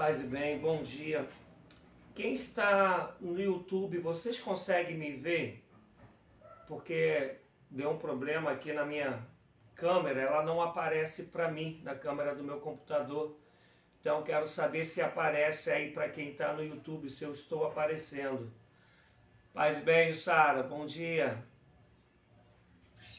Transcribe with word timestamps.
Paz 0.00 0.22
e 0.22 0.28
bem, 0.28 0.58
bom 0.58 0.82
dia. 0.82 1.28
Quem 2.14 2.32
está 2.32 3.14
no 3.20 3.38
YouTube, 3.38 3.98
vocês 3.98 4.40
conseguem 4.40 4.96
me 4.96 5.12
ver? 5.12 5.62
Porque 6.66 7.36
deu 7.70 7.90
um 7.90 7.98
problema 7.98 8.50
aqui 8.50 8.72
na 8.72 8.86
minha 8.86 9.22
câmera, 9.74 10.22
ela 10.22 10.42
não 10.42 10.62
aparece 10.62 11.24
para 11.24 11.50
mim 11.50 11.82
na 11.84 11.94
câmera 11.94 12.34
do 12.34 12.42
meu 12.42 12.60
computador. 12.60 13.36
Então 14.00 14.22
quero 14.22 14.46
saber 14.46 14.86
se 14.86 15.02
aparece 15.02 15.70
aí 15.70 15.92
para 15.92 16.08
quem 16.08 16.30
está 16.30 16.54
no 16.54 16.64
YouTube, 16.64 17.10
se 17.10 17.22
eu 17.22 17.34
estou 17.34 17.66
aparecendo. 17.66 18.50
Paz 19.52 19.76
e 19.76 19.82
bem, 19.82 20.14
Sara, 20.14 20.62
bom 20.62 20.86
dia. 20.86 21.44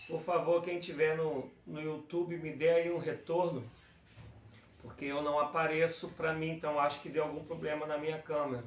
Por 0.08 0.24
favor, 0.24 0.64
quem 0.64 0.80
estiver 0.80 1.16
no, 1.16 1.48
no 1.64 1.80
YouTube, 1.80 2.38
me 2.38 2.52
dê 2.52 2.70
aí 2.70 2.92
um 2.92 2.98
retorno 2.98 3.64
porque 4.82 5.06
eu 5.06 5.22
não 5.22 5.40
apareço 5.40 6.10
para 6.10 6.34
mim, 6.34 6.50
então 6.50 6.80
acho 6.80 7.02
que 7.02 7.10
deu 7.10 7.24
algum 7.24 7.44
problema 7.44 7.86
na 7.86 7.98
minha 7.98 8.20
câmera. 8.22 8.64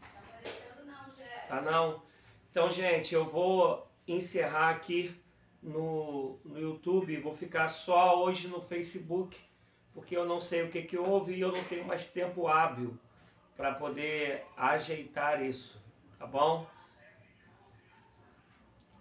Tá 0.00 0.18
aparecendo 0.18 0.86
não, 0.86 1.14
Jé. 1.14 1.46
Tá 1.48 1.60
não? 1.60 2.02
Então, 2.50 2.70
gente, 2.70 3.14
eu 3.14 3.24
vou 3.24 3.88
encerrar 4.06 4.70
aqui 4.70 5.14
no, 5.62 6.38
no 6.44 6.58
YouTube, 6.58 7.20
vou 7.20 7.34
ficar 7.34 7.68
só 7.68 8.22
hoje 8.22 8.48
no 8.48 8.60
Facebook, 8.60 9.36
porque 9.92 10.16
eu 10.16 10.24
não 10.24 10.40
sei 10.40 10.62
o 10.62 10.70
que, 10.70 10.82
que 10.82 10.96
houve 10.96 11.34
e 11.34 11.40
eu 11.40 11.50
não 11.50 11.64
tenho 11.64 11.84
mais 11.84 12.04
tempo 12.04 12.46
hábil 12.46 12.96
para 13.56 13.74
poder 13.74 14.44
ajeitar 14.56 15.42
isso, 15.42 15.82
tá 16.18 16.26
bom? 16.26 16.66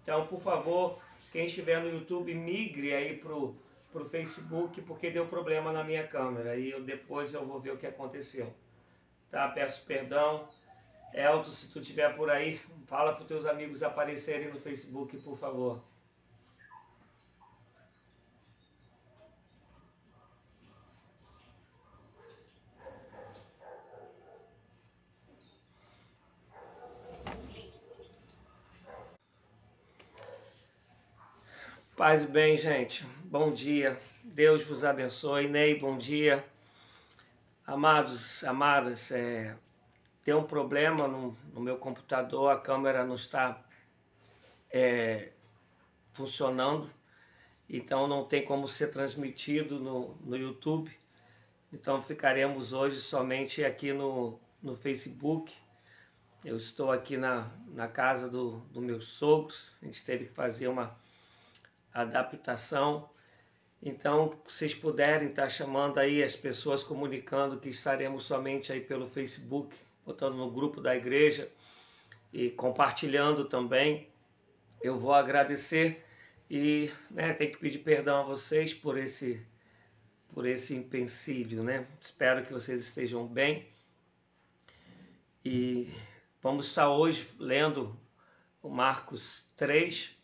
Então, 0.02 0.26
por 0.28 0.42
favor, 0.42 1.00
quem 1.32 1.46
estiver 1.46 1.82
no 1.82 1.90
YouTube, 1.90 2.34
migre 2.34 2.94
aí 2.94 3.18
pro 3.18 3.56
para 3.94 4.02
o 4.02 4.10
Facebook 4.10 4.82
porque 4.82 5.12
deu 5.12 5.28
problema 5.28 5.72
na 5.72 5.84
minha 5.84 6.06
câmera 6.06 6.58
e 6.58 6.72
eu, 6.72 6.84
depois 6.84 7.34
eu 7.34 7.46
vou 7.46 7.62
ver 7.62 7.72
o 7.72 7.78
que 7.78 7.88
aconteceu. 7.88 8.52
Tá? 9.30 9.48
Peço 9.48 9.86
perdão. 9.86 10.50
Elton, 11.14 11.52
se 11.52 11.72
tu 11.72 11.80
estiver 11.80 12.16
por 12.16 12.30
aí, 12.30 12.60
fala 12.88 13.14
para 13.14 13.22
os 13.22 13.28
teus 13.28 13.46
amigos 13.46 13.84
aparecerem 13.84 14.50
no 14.50 14.60
Facebook, 14.60 15.16
por 15.18 15.38
favor. 15.38 15.80
Paz 32.04 32.22
e 32.22 32.28
bem, 32.28 32.58
gente. 32.58 33.06
Bom 33.24 33.50
dia. 33.50 33.98
Deus 34.26 34.66
vos 34.66 34.84
abençoe. 34.84 35.48
Ney, 35.48 35.80
bom 35.80 35.98
dia. 35.98 36.46
Amados, 37.66 38.44
amadas, 38.44 39.10
é, 39.10 39.56
tem 40.22 40.34
um 40.34 40.44
problema 40.44 41.08
no, 41.08 41.34
no, 41.54 41.62
meu 41.62 41.78
computador, 41.78 42.52
a 42.52 42.60
câmera 42.60 43.06
não 43.06 43.16
está 43.16 43.58
é, 44.70 45.32
funcionando, 46.12 46.92
então 47.70 48.06
não 48.06 48.26
tem 48.26 48.44
como 48.44 48.68
ser 48.68 48.88
transmitido 48.88 49.80
no, 49.80 50.14
no 50.16 50.36
YouTube. 50.36 50.92
Então 51.72 52.02
ficaremos 52.02 52.74
hoje 52.74 53.00
somente 53.00 53.64
aqui 53.64 53.94
no, 53.94 54.38
no 54.62 54.76
Facebook. 54.76 55.54
Eu 56.44 56.58
estou 56.58 56.92
aqui 56.92 57.16
na, 57.16 57.50
na 57.68 57.88
casa 57.88 58.28
do, 58.28 58.58
do 58.74 58.82
meus 58.82 59.06
sogros, 59.06 59.78
a 59.82 59.86
gente 59.86 60.04
teve 60.04 60.26
que 60.26 60.34
fazer 60.34 60.68
uma 60.68 61.02
adaptação. 61.94 63.10
Então, 63.82 64.34
vocês 64.48 64.74
puderem 64.74 65.30
estar 65.30 65.50
chamando 65.50 65.98
aí 66.00 66.24
as 66.24 66.36
pessoas 66.36 66.84
comunicando 66.84 67.60
que 67.60 67.70
estaremos 67.70 68.26
somente 68.26 68.72
aí 68.72 68.82
pelo 68.82 69.08
Facebook, 69.08 69.76
botando 70.06 70.36
no 70.36 70.50
grupo 70.50 70.82
da 70.82 70.96
igreja 70.96 71.50
e 72.32 72.50
compartilhando 72.50 73.46
também. 73.46 74.08
Eu 74.82 74.98
vou 74.98 75.14
agradecer 75.14 76.04
e 76.50 76.92
né, 77.12 77.34
tenho 77.34 77.52
que 77.52 77.58
pedir 77.58 77.80
perdão 77.80 78.22
a 78.22 78.24
vocês 78.24 78.74
por 78.74 78.98
esse 78.98 79.46
por 80.34 80.48
esse 80.48 80.76
empecilho, 80.76 81.64
né? 81.64 81.86
Espero 82.02 82.44
que 82.44 82.52
vocês 82.52 82.80
estejam 82.80 83.28
bem. 83.28 83.68
E 85.46 85.94
vamos 86.42 86.68
estar 86.68 86.90
hoje 86.90 87.28
lendo 87.38 87.96
o 88.62 88.70
Marcos 88.70 89.46
3, 89.56 90.18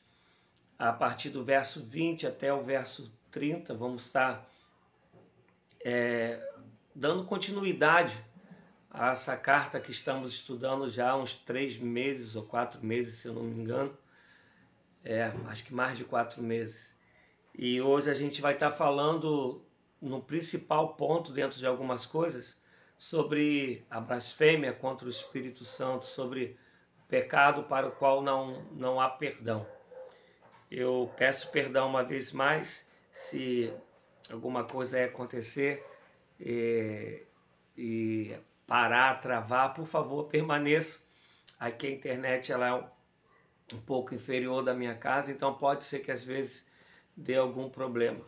a 0.79 0.93
partir 0.93 1.29
do 1.29 1.43
verso 1.43 1.83
20 1.83 2.25
até 2.25 2.53
o 2.53 2.63
verso 2.63 3.11
30, 3.31 3.73
vamos 3.73 4.05
estar 4.05 4.49
é, 5.83 6.41
dando 6.95 7.25
continuidade 7.25 8.17
a 8.89 9.11
essa 9.11 9.35
carta 9.35 9.79
que 9.79 9.91
estamos 9.91 10.31
estudando 10.31 10.89
já 10.89 11.11
há 11.11 11.17
uns 11.17 11.35
três 11.35 11.77
meses 11.77 12.35
ou 12.35 12.43
quatro 12.43 12.83
meses, 12.83 13.15
se 13.15 13.27
eu 13.27 13.33
não 13.33 13.43
me 13.43 13.61
engano. 13.61 13.95
É, 15.03 15.31
acho 15.47 15.65
que 15.65 15.73
mais 15.73 15.97
de 15.97 16.05
quatro 16.05 16.41
meses. 16.41 16.97
E 17.53 17.81
hoje 17.81 18.09
a 18.09 18.13
gente 18.13 18.41
vai 18.41 18.53
estar 18.53 18.71
falando 18.71 19.61
no 20.01 20.21
principal 20.21 20.95
ponto, 20.95 21.31
dentro 21.33 21.59
de 21.59 21.67
algumas 21.67 22.05
coisas, 22.05 22.59
sobre 22.97 23.85
a 23.89 23.99
blasfêmia 23.99 24.73
contra 24.73 25.07
o 25.07 25.09
Espírito 25.09 25.65
Santo, 25.65 26.05
sobre 26.05 26.57
pecado 27.07 27.63
para 27.63 27.87
o 27.87 27.91
qual 27.91 28.21
não, 28.21 28.63
não 28.71 28.99
há 28.99 29.09
perdão. 29.09 29.65
Eu 30.71 31.11
peço 31.17 31.51
perdão 31.51 31.87
uma 31.87 32.03
vez 32.03 32.31
mais 32.31 32.89
se 33.11 33.73
alguma 34.31 34.63
coisa 34.63 35.03
acontecer 35.03 35.85
e, 36.39 37.23
e 37.75 38.37
parar, 38.67 39.19
travar, 39.19 39.73
por 39.73 39.87
favor, 39.87 40.25
permaneça. 40.25 40.99
Aqui 41.59 41.87
a 41.87 41.91
internet 41.91 42.51
ela 42.51 42.67
é 42.67 43.75
um 43.75 43.81
pouco 43.81 44.13
inferior 44.13 44.63
da 44.63 44.73
minha 44.73 44.95
casa, 44.95 45.31
então 45.31 45.53
pode 45.53 45.83
ser 45.83 45.99
que 45.99 46.11
às 46.11 46.23
vezes 46.23 46.69
dê 47.15 47.35
algum 47.35 47.69
problema. 47.69 48.23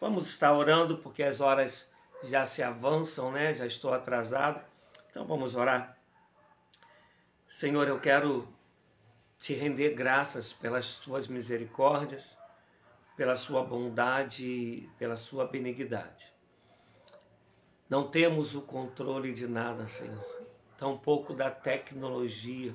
Vamos 0.00 0.28
estar 0.28 0.52
orando 0.52 0.98
porque 0.98 1.22
as 1.22 1.40
horas 1.40 1.92
já 2.24 2.46
se 2.46 2.62
avançam, 2.62 3.30
né? 3.32 3.52
Já 3.52 3.66
estou 3.66 3.92
atrasado. 3.92 4.60
Então 5.10 5.24
vamos 5.26 5.54
orar. 5.54 5.96
Senhor, 7.48 7.86
eu 7.86 8.00
quero 8.00 8.48
te 9.42 9.54
render 9.54 9.92
graças 9.92 10.52
pelas 10.52 10.98
tuas 10.98 11.26
misericórdias, 11.26 12.38
pela 13.16 13.34
sua 13.34 13.64
bondade, 13.64 14.88
pela 14.96 15.16
sua 15.16 15.44
benignidade. 15.44 16.32
Não 17.90 18.08
temos 18.08 18.54
o 18.54 18.62
controle 18.62 19.32
de 19.32 19.48
nada, 19.48 19.88
Senhor, 19.88 20.24
tampouco 20.78 21.34
da 21.34 21.50
tecnologia, 21.50 22.72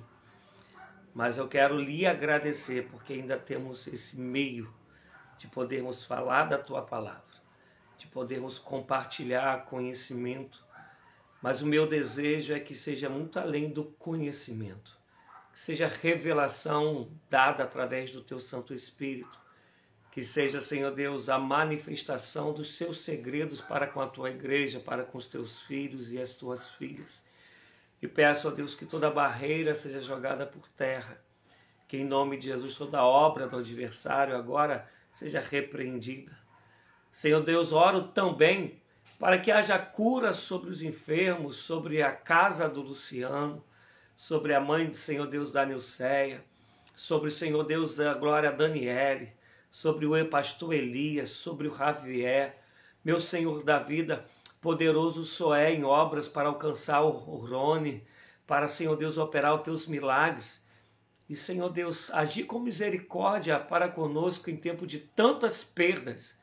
mas 1.13 1.37
eu 1.37 1.47
quero 1.47 1.79
lhe 1.79 2.05
agradecer 2.05 2.85
porque 2.89 3.13
ainda 3.13 3.39
temos 3.39 3.87
esse 3.87 4.19
meio 4.19 4.69
de 5.37 5.47
podermos 5.47 6.03
falar 6.03 6.49
da 6.49 6.57
tua 6.57 6.81
palavra, 6.81 7.41
de 7.97 8.07
podermos 8.07 8.59
compartilhar 8.59 9.63
conhecimento, 9.67 10.65
mas 11.41 11.61
o 11.61 11.65
meu 11.65 11.87
desejo 11.87 12.53
é 12.53 12.59
que 12.59 12.75
seja 12.75 13.07
muito 13.07 13.39
além 13.39 13.69
do 13.69 13.85
conhecimento 13.85 14.96
que 15.57 15.63
seja 15.63 15.87
revelação 15.87 17.09
dada 17.27 17.63
através 17.63 18.11
do 18.13 18.21
teu 18.21 18.39
Santo 18.39 18.75
Espírito, 18.75 19.39
que 20.11 20.23
seja, 20.23 20.61
Senhor 20.61 20.91
Deus, 20.93 21.29
a 21.29 21.39
manifestação 21.39 22.53
dos 22.53 22.77
seus 22.77 22.99
segredos 22.99 23.59
para 23.59 23.87
com 23.87 23.99
a 23.99 24.05
tua 24.05 24.29
igreja, 24.29 24.79
para 24.79 25.03
com 25.03 25.17
os 25.17 25.27
teus 25.27 25.61
filhos 25.61 26.11
e 26.11 26.21
as 26.21 26.35
tuas 26.35 26.69
filhas. 26.69 27.23
E 27.99 28.07
peço 28.07 28.47
a 28.47 28.51
Deus 28.51 28.75
que 28.75 28.85
toda 28.85 29.09
barreira 29.09 29.73
seja 29.73 29.99
jogada 29.99 30.45
por 30.45 30.67
terra, 30.69 31.19
que 31.87 31.97
em 31.97 32.05
nome 32.05 32.37
de 32.37 32.45
Jesus 32.45 32.75
toda 32.75 33.03
obra 33.03 33.47
do 33.47 33.57
adversário 33.57 34.35
agora 34.35 34.87
seja 35.11 35.39
repreendida. 35.39 36.37
Senhor 37.11 37.41
Deus, 37.41 37.73
oro 37.73 38.09
também 38.09 38.79
para 39.17 39.39
que 39.39 39.51
haja 39.51 39.79
cura 39.79 40.33
sobre 40.33 40.69
os 40.69 40.83
enfermos, 40.83 41.57
sobre 41.57 42.03
a 42.03 42.11
casa 42.11 42.69
do 42.69 42.81
Luciano, 42.81 43.65
sobre 44.17 44.55
a 44.55 44.59
mãe 44.59 44.87
do 44.87 44.97
Senhor 44.97 45.27
Deus 45.27 45.51
da 45.51 45.63
Nilceia, 45.63 46.43
sobre 46.95 47.29
o 47.29 47.31
Senhor 47.31 47.63
Deus 47.63 47.95
da 47.95 48.15
Glória 48.15 48.51
Daniele, 48.51 49.31
sobre 49.69 50.07
o 50.07 50.27
pastor 50.27 50.73
Elias, 50.73 51.29
sobre 51.29 51.67
o 51.67 51.75
Javier, 51.77 52.57
meu 53.05 53.21
Senhor 53.21 53.63
da 53.63 53.77
vida, 53.77 54.25
poderoso 54.59 55.23
sou 55.23 55.53
é 55.53 55.71
em 55.71 55.83
obras 55.83 56.27
para 56.27 56.49
alcançar 56.49 57.01
o 57.01 57.11
Rony, 57.11 58.03
para, 58.47 58.67
Senhor 58.67 58.95
Deus, 58.95 59.19
operar 59.19 59.53
os 59.53 59.61
teus 59.61 59.85
milagres. 59.85 60.65
E, 61.29 61.35
Senhor 61.35 61.69
Deus, 61.69 62.09
agir 62.09 62.45
com 62.45 62.59
misericórdia 62.59 63.59
para 63.59 63.87
conosco 63.87 64.49
em 64.49 64.57
tempo 64.57 64.87
de 64.87 64.97
tantas 64.97 65.63
perdas 65.63 66.35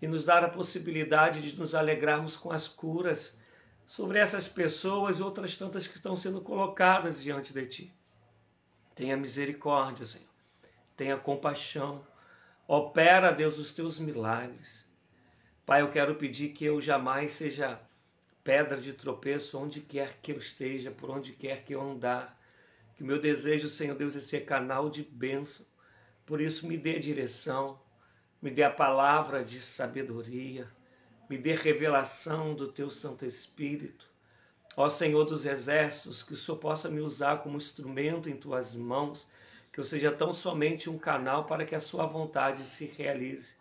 e 0.00 0.06
nos 0.06 0.24
dar 0.24 0.44
a 0.44 0.48
possibilidade 0.48 1.42
de 1.42 1.58
nos 1.58 1.74
alegrarmos 1.74 2.36
com 2.36 2.52
as 2.52 2.68
curas 2.68 3.39
sobre 3.90 4.20
essas 4.20 4.46
pessoas 4.46 5.18
e 5.18 5.22
outras 5.24 5.56
tantas 5.56 5.84
que 5.84 5.96
estão 5.96 6.14
sendo 6.14 6.40
colocadas 6.40 7.20
diante 7.20 7.52
de 7.52 7.66
ti. 7.66 7.94
Tenha 8.94 9.16
misericórdia, 9.16 10.06
Senhor. 10.06 10.28
Tenha 10.96 11.16
compaixão. 11.16 12.06
Opera, 12.68 13.32
Deus, 13.32 13.58
os 13.58 13.72
teus 13.72 13.98
milagres. 13.98 14.86
Pai, 15.66 15.82
eu 15.82 15.90
quero 15.90 16.14
pedir 16.14 16.50
que 16.50 16.64
eu 16.64 16.80
jamais 16.80 17.32
seja 17.32 17.80
pedra 18.44 18.76
de 18.76 18.92
tropeço 18.92 19.58
onde 19.58 19.80
quer 19.80 20.20
que 20.22 20.30
eu 20.30 20.38
esteja, 20.38 20.92
por 20.92 21.10
onde 21.10 21.32
quer 21.32 21.64
que 21.64 21.74
eu 21.74 21.82
andar. 21.82 22.40
Que 22.94 23.02
meu 23.02 23.20
desejo, 23.20 23.68
Senhor 23.68 23.96
Deus, 23.96 24.14
é 24.14 24.20
ser 24.20 24.44
canal 24.44 24.88
de 24.88 25.02
bênção. 25.02 25.66
Por 26.24 26.40
isso, 26.40 26.64
me 26.64 26.78
dê 26.78 27.00
direção, 27.00 27.82
me 28.40 28.52
dê 28.52 28.62
a 28.62 28.70
palavra 28.70 29.44
de 29.44 29.60
sabedoria, 29.60 30.70
me 31.30 31.38
dê 31.38 31.54
revelação 31.54 32.56
do 32.56 32.66
teu 32.66 32.90
Santo 32.90 33.24
Espírito. 33.24 34.10
Ó 34.76 34.88
Senhor 34.88 35.24
dos 35.24 35.46
Exércitos, 35.46 36.24
que 36.24 36.32
o 36.34 36.36
Senhor 36.36 36.58
possa 36.58 36.88
me 36.88 37.00
usar 37.00 37.38
como 37.38 37.56
instrumento 37.56 38.28
em 38.28 38.36
tuas 38.36 38.74
mãos, 38.74 39.28
que 39.72 39.78
eu 39.78 39.84
seja 39.84 40.10
tão 40.10 40.34
somente 40.34 40.90
um 40.90 40.98
canal 40.98 41.44
para 41.44 41.64
que 41.64 41.76
a 41.76 41.78
sua 41.78 42.04
vontade 42.04 42.64
se 42.64 42.84
realize. 42.84 43.54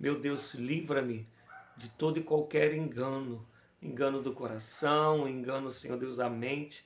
Meu 0.00 0.18
Deus, 0.18 0.54
livra-me 0.54 1.28
de 1.76 1.90
todo 1.90 2.18
e 2.18 2.22
qualquer 2.22 2.72
engano, 2.72 3.46
engano 3.82 4.22
do 4.22 4.32
coração, 4.32 5.28
engano, 5.28 5.68
Senhor 5.68 5.98
Deus, 5.98 6.16
da 6.16 6.30
mente, 6.30 6.82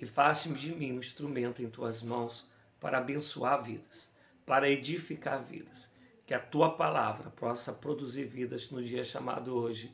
e 0.00 0.06
faça-me 0.06 0.58
de 0.58 0.74
mim 0.74 0.94
um 0.94 0.98
instrumento 0.98 1.62
em 1.62 1.70
tuas 1.70 2.02
mãos 2.02 2.50
para 2.80 2.98
abençoar 2.98 3.62
vidas, 3.62 4.10
para 4.44 4.68
edificar 4.68 5.40
vidas. 5.40 5.88
Que 6.30 6.34
a 6.34 6.38
tua 6.38 6.76
palavra 6.76 7.28
possa 7.30 7.72
produzir 7.72 8.22
vidas 8.22 8.70
no 8.70 8.80
dia 8.80 9.02
chamado 9.02 9.52
hoje, 9.52 9.92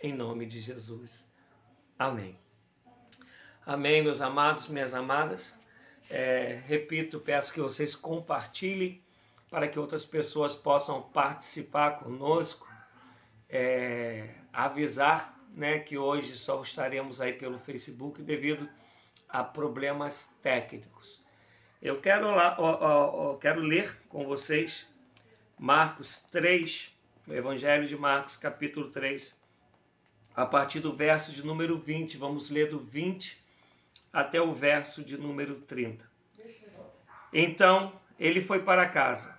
em 0.00 0.12
nome 0.14 0.46
de 0.46 0.60
Jesus. 0.60 1.28
Amém. 1.98 2.38
Amém, 3.66 4.00
meus 4.00 4.20
amados, 4.20 4.68
minhas 4.68 4.94
amadas. 4.94 5.58
É, 6.08 6.62
repito, 6.68 7.18
peço 7.18 7.52
que 7.52 7.60
vocês 7.60 7.96
compartilhem 7.96 9.02
para 9.50 9.66
que 9.66 9.76
outras 9.76 10.06
pessoas 10.06 10.54
possam 10.54 11.02
participar 11.02 11.98
conosco. 11.98 12.64
É, 13.48 14.36
avisar 14.52 15.36
né, 15.52 15.80
que 15.80 15.98
hoje 15.98 16.36
só 16.36 16.62
estaremos 16.62 17.20
aí 17.20 17.32
pelo 17.32 17.58
Facebook 17.58 18.22
devido 18.22 18.68
a 19.28 19.42
problemas 19.42 20.26
técnicos. 20.40 21.20
Eu 21.82 22.00
quero, 22.00 22.30
lá, 22.30 22.54
ó, 22.56 22.70
ó, 22.70 23.32
ó, 23.32 23.36
quero 23.36 23.60
ler 23.60 24.00
com 24.08 24.24
vocês 24.24 24.91
Marcos 25.58 26.16
3, 26.30 26.92
o 27.26 27.32
Evangelho 27.32 27.86
de 27.86 27.96
Marcos, 27.96 28.36
capítulo 28.36 28.90
3, 28.90 29.38
a 30.34 30.46
partir 30.46 30.80
do 30.80 30.92
verso 30.92 31.32
de 31.32 31.44
número 31.44 31.78
20. 31.78 32.16
Vamos 32.16 32.50
ler 32.50 32.70
do 32.70 32.78
20 32.78 33.40
até 34.12 34.40
o 34.40 34.50
verso 34.50 35.02
de 35.02 35.16
número 35.16 35.56
30. 35.60 36.10
Então 37.32 37.92
ele 38.18 38.40
foi 38.40 38.62
para 38.62 38.88
casa. 38.88 39.38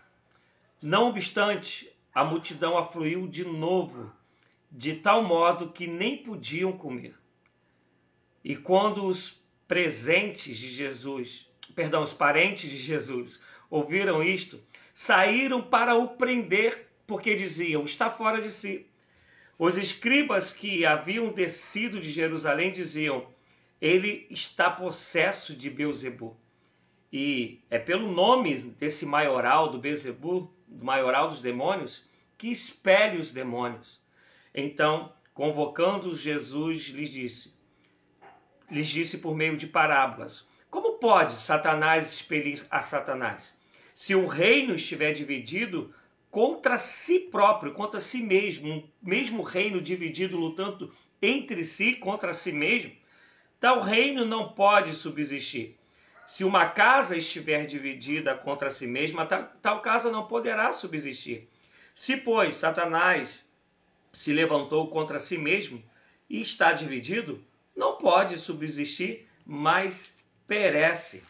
Não 0.82 1.10
obstante, 1.10 1.92
a 2.14 2.24
multidão 2.24 2.78
afluiu 2.78 3.28
de 3.28 3.46
novo, 3.46 4.12
de 4.72 4.96
tal 4.96 5.24
modo 5.24 5.72
que 5.72 5.88
nem 5.88 6.24
podiam 6.24 6.74
comer. 6.74 7.16
E 8.44 8.56
quando 8.56 9.06
os 9.06 9.42
presentes 9.68 10.58
de 10.58 10.70
Jesus, 10.70 11.50
perdão, 11.74 12.04
os 12.04 12.14
parentes 12.14 12.70
de 12.70 12.78
Jesus, 12.78 13.42
ouviram 13.74 14.22
isto, 14.22 14.64
saíram 14.94 15.60
para 15.60 15.96
o 15.96 16.10
prender, 16.10 16.92
porque 17.08 17.34
diziam: 17.34 17.84
está 17.84 18.08
fora 18.08 18.40
de 18.40 18.52
si. 18.52 18.86
Os 19.58 19.78
escribas 19.78 20.54
que 20.54 20.86
haviam 20.86 21.30
descido 21.30 22.00
de 22.00 22.12
Jerusalém 22.12 22.72
diziam: 22.72 23.26
ele 23.82 24.28
está 24.30 24.70
possesso 24.70 25.56
de 25.56 25.72
Beuzebu. 25.72 26.38
E 27.12 27.62
é 27.68 27.80
pelo 27.80 28.12
nome 28.12 28.56
desse 28.80 29.08
maioral 29.08 29.72
do 29.72 29.80
Beuzebu, 29.80 30.54
do 30.68 30.86
maioral 30.86 31.30
dos 31.30 31.42
demônios, 31.42 32.08
que 32.38 32.50
expele 32.50 33.18
os 33.18 33.32
demônios. 33.32 34.00
Então, 34.54 35.12
convocando 35.34 36.16
Jesus, 36.16 36.90
lhes 36.90 37.10
disse: 37.10 37.54
lhes 38.70 38.88
disse 38.88 39.18
por 39.18 39.36
meio 39.36 39.58
de 39.58 39.66
parábolas: 39.66 40.48
Como 40.70 41.00
pode 41.00 41.34
Satanás 41.34 42.14
expelir 42.14 42.64
a 42.70 42.80
Satanás? 42.80 43.63
Se 43.94 44.16
o 44.16 44.28
reino 44.28 44.76
estiver 44.76 45.14
dividido, 45.14 45.94
contra 46.32 46.80
si 46.80 47.20
próprio, 47.20 47.74
contra 47.74 48.00
si 48.00 48.22
mesmo, 48.22 48.74
um 48.74 48.90
mesmo 49.02 49.44
reino 49.44 49.80
dividido, 49.80 50.36
lutando 50.36 50.92
entre 51.22 51.64
si 51.64 51.94
contra 51.94 52.34
si 52.34 52.52
mesmo, 52.52 52.92
tal 53.60 53.82
reino 53.82 54.26
não 54.26 54.50
pode 54.50 54.94
subsistir. 54.94 55.78
Se 56.26 56.44
uma 56.44 56.68
casa 56.68 57.16
estiver 57.16 57.66
dividida 57.66 58.36
contra 58.36 58.70
si 58.70 58.88
mesma, 58.88 59.26
tal, 59.26 59.44
tal 59.62 59.82
casa 59.82 60.12
não 60.12 60.26
poderá 60.26 60.72
subsistir. 60.72 61.48
Se, 61.94 62.18
pois, 62.18 62.56
Satanás 62.56 63.48
se 64.12 64.34
levantou 64.34 64.88
contra 64.88 65.20
si 65.20 65.38
mesmo 65.38 65.84
e 66.30 66.42
está 66.42 66.72
dividido, 66.72 67.44
não 67.76 67.98
pode 67.98 68.38
subsistir, 68.40 69.28
mas 69.46 70.18
perece. 70.48 71.22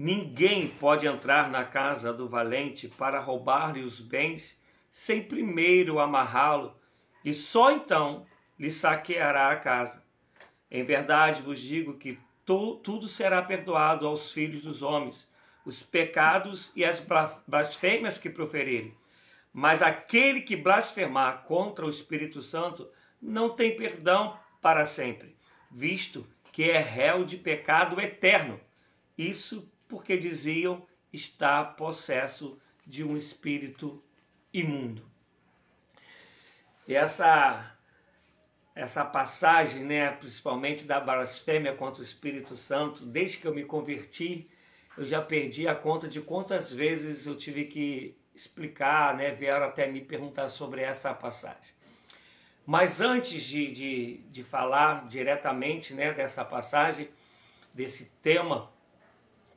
Ninguém 0.00 0.68
pode 0.68 1.08
entrar 1.08 1.50
na 1.50 1.64
casa 1.64 2.12
do 2.12 2.28
valente 2.28 2.86
para 2.86 3.18
roubar-lhe 3.18 3.82
os 3.82 3.98
bens 3.98 4.62
sem 4.92 5.24
primeiro 5.24 5.98
amarrá-lo, 5.98 6.72
e 7.24 7.34
só 7.34 7.72
então 7.72 8.24
lhe 8.56 8.70
saqueará 8.70 9.50
a 9.50 9.56
casa. 9.56 10.06
Em 10.70 10.84
verdade 10.84 11.42
vos 11.42 11.60
digo 11.60 11.98
que 11.98 12.16
tu, 12.46 12.76
tudo 12.76 13.08
será 13.08 13.42
perdoado 13.42 14.06
aos 14.06 14.30
filhos 14.30 14.62
dos 14.62 14.82
homens, 14.82 15.28
os 15.66 15.82
pecados 15.82 16.70
e 16.76 16.84
as 16.84 17.04
blasfêmias 17.48 18.18
que 18.18 18.30
proferirem. 18.30 18.94
Mas 19.52 19.82
aquele 19.82 20.42
que 20.42 20.54
blasfemar 20.54 21.42
contra 21.42 21.84
o 21.84 21.90
Espírito 21.90 22.40
Santo 22.40 22.88
não 23.20 23.50
tem 23.50 23.74
perdão 23.74 24.38
para 24.62 24.84
sempre, 24.84 25.36
visto 25.68 26.24
que 26.52 26.70
é 26.70 26.78
réu 26.78 27.24
de 27.24 27.36
pecado 27.36 28.00
eterno. 28.00 28.60
Isso 29.16 29.68
porque 29.88 30.16
diziam 30.16 30.86
está 31.12 31.64
possesso 31.64 32.60
de 32.86 33.02
um 33.02 33.16
espírito 33.16 34.02
imundo. 34.52 35.02
E 36.86 36.94
essa 36.94 37.74
essa 38.74 39.04
passagem, 39.04 39.84
né, 39.84 40.12
principalmente 40.12 40.84
da 40.84 41.00
blasfêmia 41.00 41.74
contra 41.74 42.00
o 42.00 42.04
Espírito 42.04 42.54
Santo, 42.54 43.04
desde 43.04 43.38
que 43.38 43.46
eu 43.48 43.52
me 43.52 43.64
converti, 43.64 44.48
eu 44.96 45.04
já 45.04 45.20
perdi 45.20 45.66
a 45.66 45.74
conta 45.74 46.06
de 46.06 46.20
quantas 46.20 46.72
vezes 46.72 47.26
eu 47.26 47.36
tive 47.36 47.64
que 47.64 48.16
explicar, 48.32 49.16
né, 49.16 49.32
vieram 49.32 49.66
até 49.66 49.90
me 49.90 50.00
perguntar 50.00 50.48
sobre 50.48 50.80
essa 50.82 51.12
passagem. 51.12 51.74
Mas 52.64 53.00
antes 53.00 53.42
de, 53.42 53.72
de, 53.72 54.18
de 54.30 54.44
falar 54.44 55.08
diretamente 55.08 55.92
né, 55.92 56.12
dessa 56.12 56.44
passagem, 56.44 57.08
desse 57.74 58.12
tema, 58.22 58.70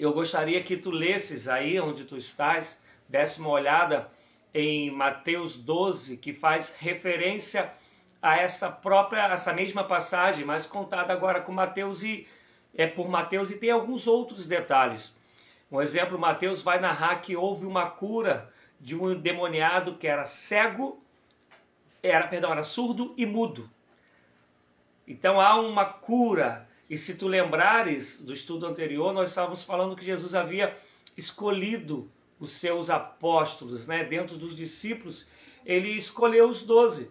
eu 0.03 0.13
gostaria 0.13 0.63
que 0.63 0.75
tu 0.75 0.89
lesses 0.89 1.48
aí 1.48 1.79
onde 1.79 2.05
tu 2.05 2.17
estás, 2.17 2.81
desse 3.08 3.39
uma 3.39 3.50
olhada 3.50 4.10
em 4.51 4.89
Mateus 4.89 5.55
12, 5.55 6.17
que 6.17 6.34
faz 6.34 6.75
referência 6.75 7.72
a 8.20 8.36
essa 8.38 8.72
própria, 8.72 9.31
essa 9.31 9.53
mesma 9.53 9.84
passagem, 9.84 10.43
mas 10.43 10.65
contada 10.65 11.13
agora 11.13 11.39
com 11.39 11.51
Mateus 11.51 12.01
e 12.01 12.27
é 12.74 12.88
por 12.88 13.08
Mateus 13.08 13.51
e 13.51 13.58
tem 13.58 13.70
alguns 13.70 14.08
outros 14.08 14.48
detalhes. 14.48 15.13
Um 15.72 15.79
exemplo, 15.79 16.17
Mateus 16.17 16.63
vai 16.63 16.79
narrar 16.79 17.17
que 17.17 17.36
houve 17.36 17.67
uma 17.67 17.89
cura 17.89 18.51
de 18.79 18.96
um 18.98 19.12
endemoniado 19.12 19.98
que 19.98 20.08
era 20.08 20.25
cego, 20.25 21.00
era, 22.01 22.27
perdão, 22.27 22.51
era 22.51 22.63
surdo 22.63 23.13
e 23.15 23.25
mudo. 23.25 23.70
Então 25.08 25.39
há 25.39 25.60
uma 25.60 25.86
cura 25.86 26.67
e 26.91 26.98
se 26.98 27.15
tu 27.15 27.25
lembrares 27.25 28.21
do 28.21 28.33
estudo 28.33 28.67
anterior, 28.67 29.13
nós 29.13 29.29
estávamos 29.29 29.63
falando 29.63 29.95
que 29.95 30.03
Jesus 30.03 30.36
havia 30.36 30.75
escolhido 31.15 32.12
os 32.38 32.51
seus 32.51 32.89
apóstolos, 32.89 33.88
né? 33.88 34.03
Dentro 34.03 34.38
dos 34.38 34.53
discípulos, 34.53 35.25
ele 35.65 35.95
escolheu 35.95 36.50
os 36.50 36.63
doze. 36.63 37.10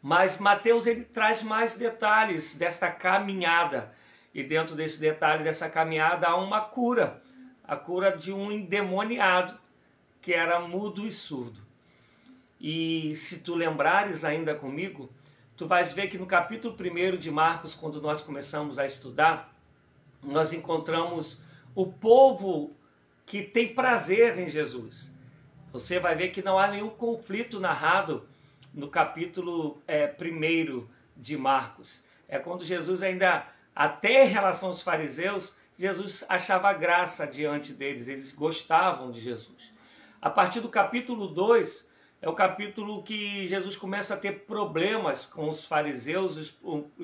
Mas 0.00 0.38
Mateus 0.38 0.86
ele 0.86 1.04
traz 1.04 1.42
mais 1.42 1.74
detalhes 1.74 2.54
desta 2.54 2.90
caminhada. 2.90 3.94
E 4.32 4.42
dentro 4.42 4.74
desse 4.74 4.98
detalhe 4.98 5.44
dessa 5.44 5.68
caminhada 5.68 6.26
há 6.26 6.36
uma 6.36 6.62
cura, 6.62 7.22
a 7.62 7.76
cura 7.76 8.16
de 8.16 8.32
um 8.32 8.50
endemoniado 8.50 9.60
que 10.22 10.32
era 10.32 10.58
mudo 10.60 11.06
e 11.06 11.12
surdo. 11.12 11.60
E 12.58 13.14
se 13.16 13.40
tu 13.40 13.54
lembrares 13.54 14.24
ainda 14.24 14.54
comigo, 14.54 15.10
tu 15.62 15.68
vais 15.68 15.92
ver 15.92 16.08
que 16.08 16.18
no 16.18 16.26
capítulo 16.26 16.74
1 16.74 17.18
de 17.18 17.30
Marcos, 17.30 17.72
quando 17.72 18.02
nós 18.02 18.20
começamos 18.20 18.80
a 18.80 18.84
estudar, 18.84 19.54
nós 20.20 20.52
encontramos 20.52 21.38
o 21.72 21.86
povo 21.86 22.76
que 23.24 23.44
tem 23.44 23.72
prazer 23.72 24.36
em 24.40 24.48
Jesus. 24.48 25.14
Você 25.72 26.00
vai 26.00 26.16
ver 26.16 26.30
que 26.30 26.42
não 26.42 26.58
há 26.58 26.66
nenhum 26.66 26.90
conflito 26.90 27.60
narrado 27.60 28.26
no 28.74 28.88
capítulo 28.88 29.80
é, 29.86 30.12
1 30.20 30.84
de 31.16 31.36
Marcos. 31.36 32.02
É 32.28 32.40
quando 32.40 32.64
Jesus 32.64 33.00
ainda, 33.00 33.46
até 33.72 34.24
em 34.24 34.28
relação 34.28 34.70
aos 34.70 34.82
fariseus, 34.82 35.54
Jesus 35.78 36.24
achava 36.28 36.72
graça 36.72 37.24
diante 37.24 37.72
deles, 37.72 38.08
eles 38.08 38.32
gostavam 38.32 39.12
de 39.12 39.20
Jesus. 39.20 39.72
A 40.20 40.28
partir 40.28 40.58
do 40.58 40.68
capítulo 40.68 41.28
2, 41.28 41.88
é 42.22 42.28
o 42.28 42.34
capítulo 42.34 43.02
que 43.02 43.48
Jesus 43.48 43.76
começa 43.76 44.14
a 44.14 44.16
ter 44.16 44.44
problemas 44.46 45.26
com 45.26 45.48
os 45.48 45.64
fariseus, 45.64 46.56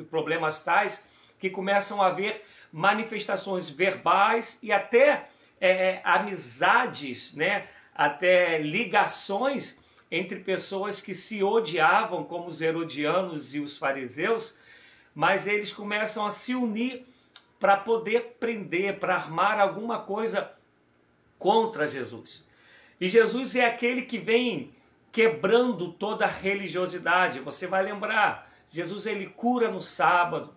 problemas 0.08 0.62
tais 0.62 1.04
que 1.40 1.50
começam 1.50 2.00
a 2.00 2.06
haver 2.06 2.44
manifestações 2.72 3.68
verbais 3.68 4.60
e 4.62 4.70
até 4.70 5.28
é, 5.60 5.70
é, 5.70 6.02
amizades, 6.04 7.34
né? 7.34 7.66
até 7.92 8.58
ligações 8.58 9.82
entre 10.08 10.38
pessoas 10.38 11.00
que 11.00 11.12
se 11.12 11.42
odiavam, 11.42 12.22
como 12.22 12.46
os 12.46 12.60
herodianos 12.60 13.56
e 13.56 13.60
os 13.60 13.76
fariseus, 13.76 14.56
mas 15.12 15.48
eles 15.48 15.72
começam 15.72 16.24
a 16.24 16.30
se 16.30 16.54
unir 16.54 17.04
para 17.58 17.76
poder 17.76 18.36
prender, 18.38 19.00
para 19.00 19.16
armar 19.16 19.58
alguma 19.58 19.98
coisa 19.98 20.52
contra 21.40 21.88
Jesus. 21.88 22.46
E 23.00 23.08
Jesus 23.08 23.56
é 23.56 23.66
aquele 23.66 24.02
que 24.02 24.16
vem 24.16 24.77
quebrando 25.12 25.92
toda 25.92 26.26
religiosidade. 26.26 27.40
Você 27.40 27.66
vai 27.66 27.82
lembrar, 27.82 28.50
Jesus 28.68 29.06
ele 29.06 29.26
cura 29.26 29.70
no 29.70 29.80
sábado. 29.80 30.54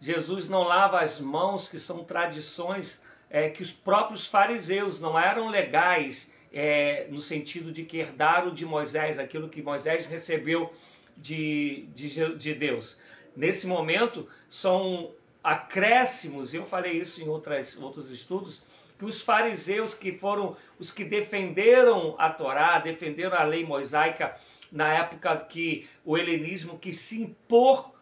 Jesus 0.00 0.48
não 0.48 0.62
lava 0.62 1.00
as 1.00 1.20
mãos, 1.20 1.68
que 1.68 1.78
são 1.78 2.04
tradições 2.04 3.02
é, 3.28 3.48
que 3.48 3.62
os 3.62 3.70
próprios 3.70 4.26
fariseus 4.26 5.00
não 5.00 5.18
eram 5.18 5.48
legais 5.48 6.32
é, 6.52 7.06
no 7.10 7.18
sentido 7.18 7.70
de 7.70 7.84
que 7.84 7.98
herdaram 7.98 8.52
de 8.52 8.66
Moisés 8.66 9.18
aquilo 9.18 9.48
que 9.48 9.62
Moisés 9.62 10.06
recebeu 10.06 10.72
de, 11.16 11.86
de, 11.94 12.36
de 12.36 12.54
Deus. 12.54 12.98
Nesse 13.36 13.66
momento, 13.66 14.28
são 14.48 15.12
acréscimos, 15.42 16.52
eu 16.52 16.64
falei 16.64 16.98
isso 16.98 17.22
em 17.22 17.28
outras, 17.28 17.76
outros 17.76 18.10
estudos, 18.10 18.62
que 19.00 19.06
os 19.06 19.22
fariseus 19.22 19.94
que 19.94 20.12
foram 20.12 20.54
os 20.78 20.92
que 20.92 21.04
defenderam 21.06 22.14
a 22.18 22.28
Torá, 22.28 22.78
defenderam 22.78 23.34
a 23.34 23.44
lei 23.44 23.64
mosaica 23.64 24.36
na 24.70 24.92
época 24.92 25.34
que 25.38 25.88
o 26.04 26.18
helenismo 26.18 26.78
quis 26.78 26.98
se 26.98 27.22
impor 27.22 27.94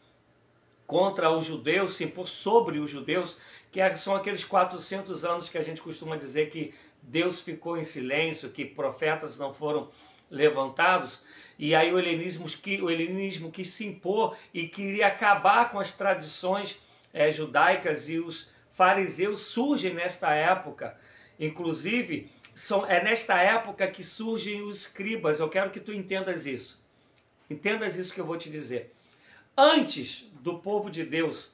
contra 0.89 1.31
os 1.31 1.45
judeus, 1.47 1.93
se 1.93 2.03
impor 2.03 2.27
sobre 2.27 2.81
os 2.81 2.91
judeus, 2.91 3.37
que 3.71 3.81
é, 3.81 3.95
são 3.95 4.17
aqueles 4.17 4.45
400 4.45 5.25
anos 5.25 5.49
que 5.49 5.57
a 5.57 5.63
gente 5.63 5.81
costuma 5.81 6.17
dizer 6.17 6.51
que 6.51 6.75
Deus 7.01 7.41
ficou 7.41 7.79
em 7.79 7.85
silêncio, 7.85 8.51
que 8.51 8.65
profetas 8.65 9.39
não 9.39 9.55
foram 9.55 9.89
levantados, 10.29 11.21
e 11.57 11.77
aí 11.77 11.93
o 11.93 11.99
helenismo, 11.99 12.47
o 12.83 12.91
helenismo 12.91 13.53
quis 13.53 13.69
se 13.69 13.87
impor 13.87 14.37
e 14.53 14.67
queria 14.67 15.07
acabar 15.07 15.71
com 15.71 15.79
as 15.79 15.93
tradições 15.93 16.77
é, 17.15 17.31
judaicas 17.31 18.09
e 18.09 18.19
os 18.19 18.51
fariseus 18.79 19.41
surgem 19.41 19.93
nesta 19.93 20.33
época. 20.33 20.97
Inclusive, 21.39 22.31
são, 22.55 22.87
é 22.87 23.03
nesta 23.03 23.37
época 23.37 23.89
que 23.89 24.05
surgem 24.05 24.63
os 24.63 24.83
escribas. 24.83 25.41
Eu 25.41 25.49
quero 25.49 25.71
que 25.71 25.81
tu 25.81 25.93
entendas 25.93 26.47
isso. 26.47 26.81
Entendas 27.51 27.97
isso 27.97 28.15
que 28.15 28.21
eu 28.21 28.25
vou 28.25 28.37
te 28.37 28.49
dizer. 28.49 28.95
Antes 29.57 30.31
do 30.41 30.61
povo 30.61 30.89
de 30.89 31.03
Deus 31.03 31.51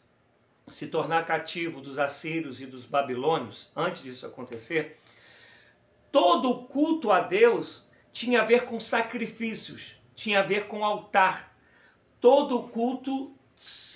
se 0.69 0.87
tornar 0.87 1.25
cativo 1.25 1.81
dos 1.81 1.99
assírios 1.99 2.61
e 2.61 2.67
dos 2.67 2.85
babilônios, 2.85 3.71
antes 3.75 4.03
disso 4.03 4.27
acontecer, 4.27 4.99
todo 6.13 6.51
o 6.51 6.65
culto 6.65 7.11
a 7.11 7.21
Deus 7.21 7.89
tinha 8.13 8.43
a 8.43 8.45
ver 8.45 8.67
com 8.67 8.79
sacrifícios, 8.79 9.97
tinha 10.15 10.41
a 10.41 10.43
ver 10.43 10.67
com 10.67 10.85
altar. 10.85 11.57
Todo 12.21 12.59
o 12.59 12.69
culto 12.69 13.35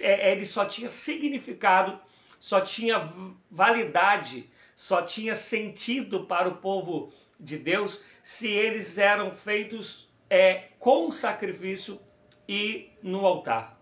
é, 0.01 0.33
ele 0.33 0.47
só 0.47 0.65
tinha 0.65 0.91
significado 0.91 2.08
só 2.39 2.61
tinha 2.61 3.13
validade, 3.51 4.51
só 4.77 5.03
tinha 5.03 5.35
sentido 5.35 6.25
para 6.25 6.49
o 6.49 6.57
povo 6.57 7.13
de 7.39 7.59
Deus 7.59 8.03
se 8.23 8.49
eles 8.49 8.99
eram 8.99 9.33
feitos 9.33 10.09
é, 10.29 10.69
com 10.79 11.11
sacrifício 11.11 12.01
e 12.49 12.91
no 13.03 13.27
altar. 13.27 13.79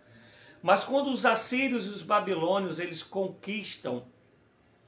Mas 0.62 0.84
quando 0.84 1.10
os 1.10 1.25
assírios 1.25 1.86
e 1.86 1.90
os 1.90 2.02
babilônios 2.02 2.78
eles 2.78 3.02
conquistam 3.02 4.06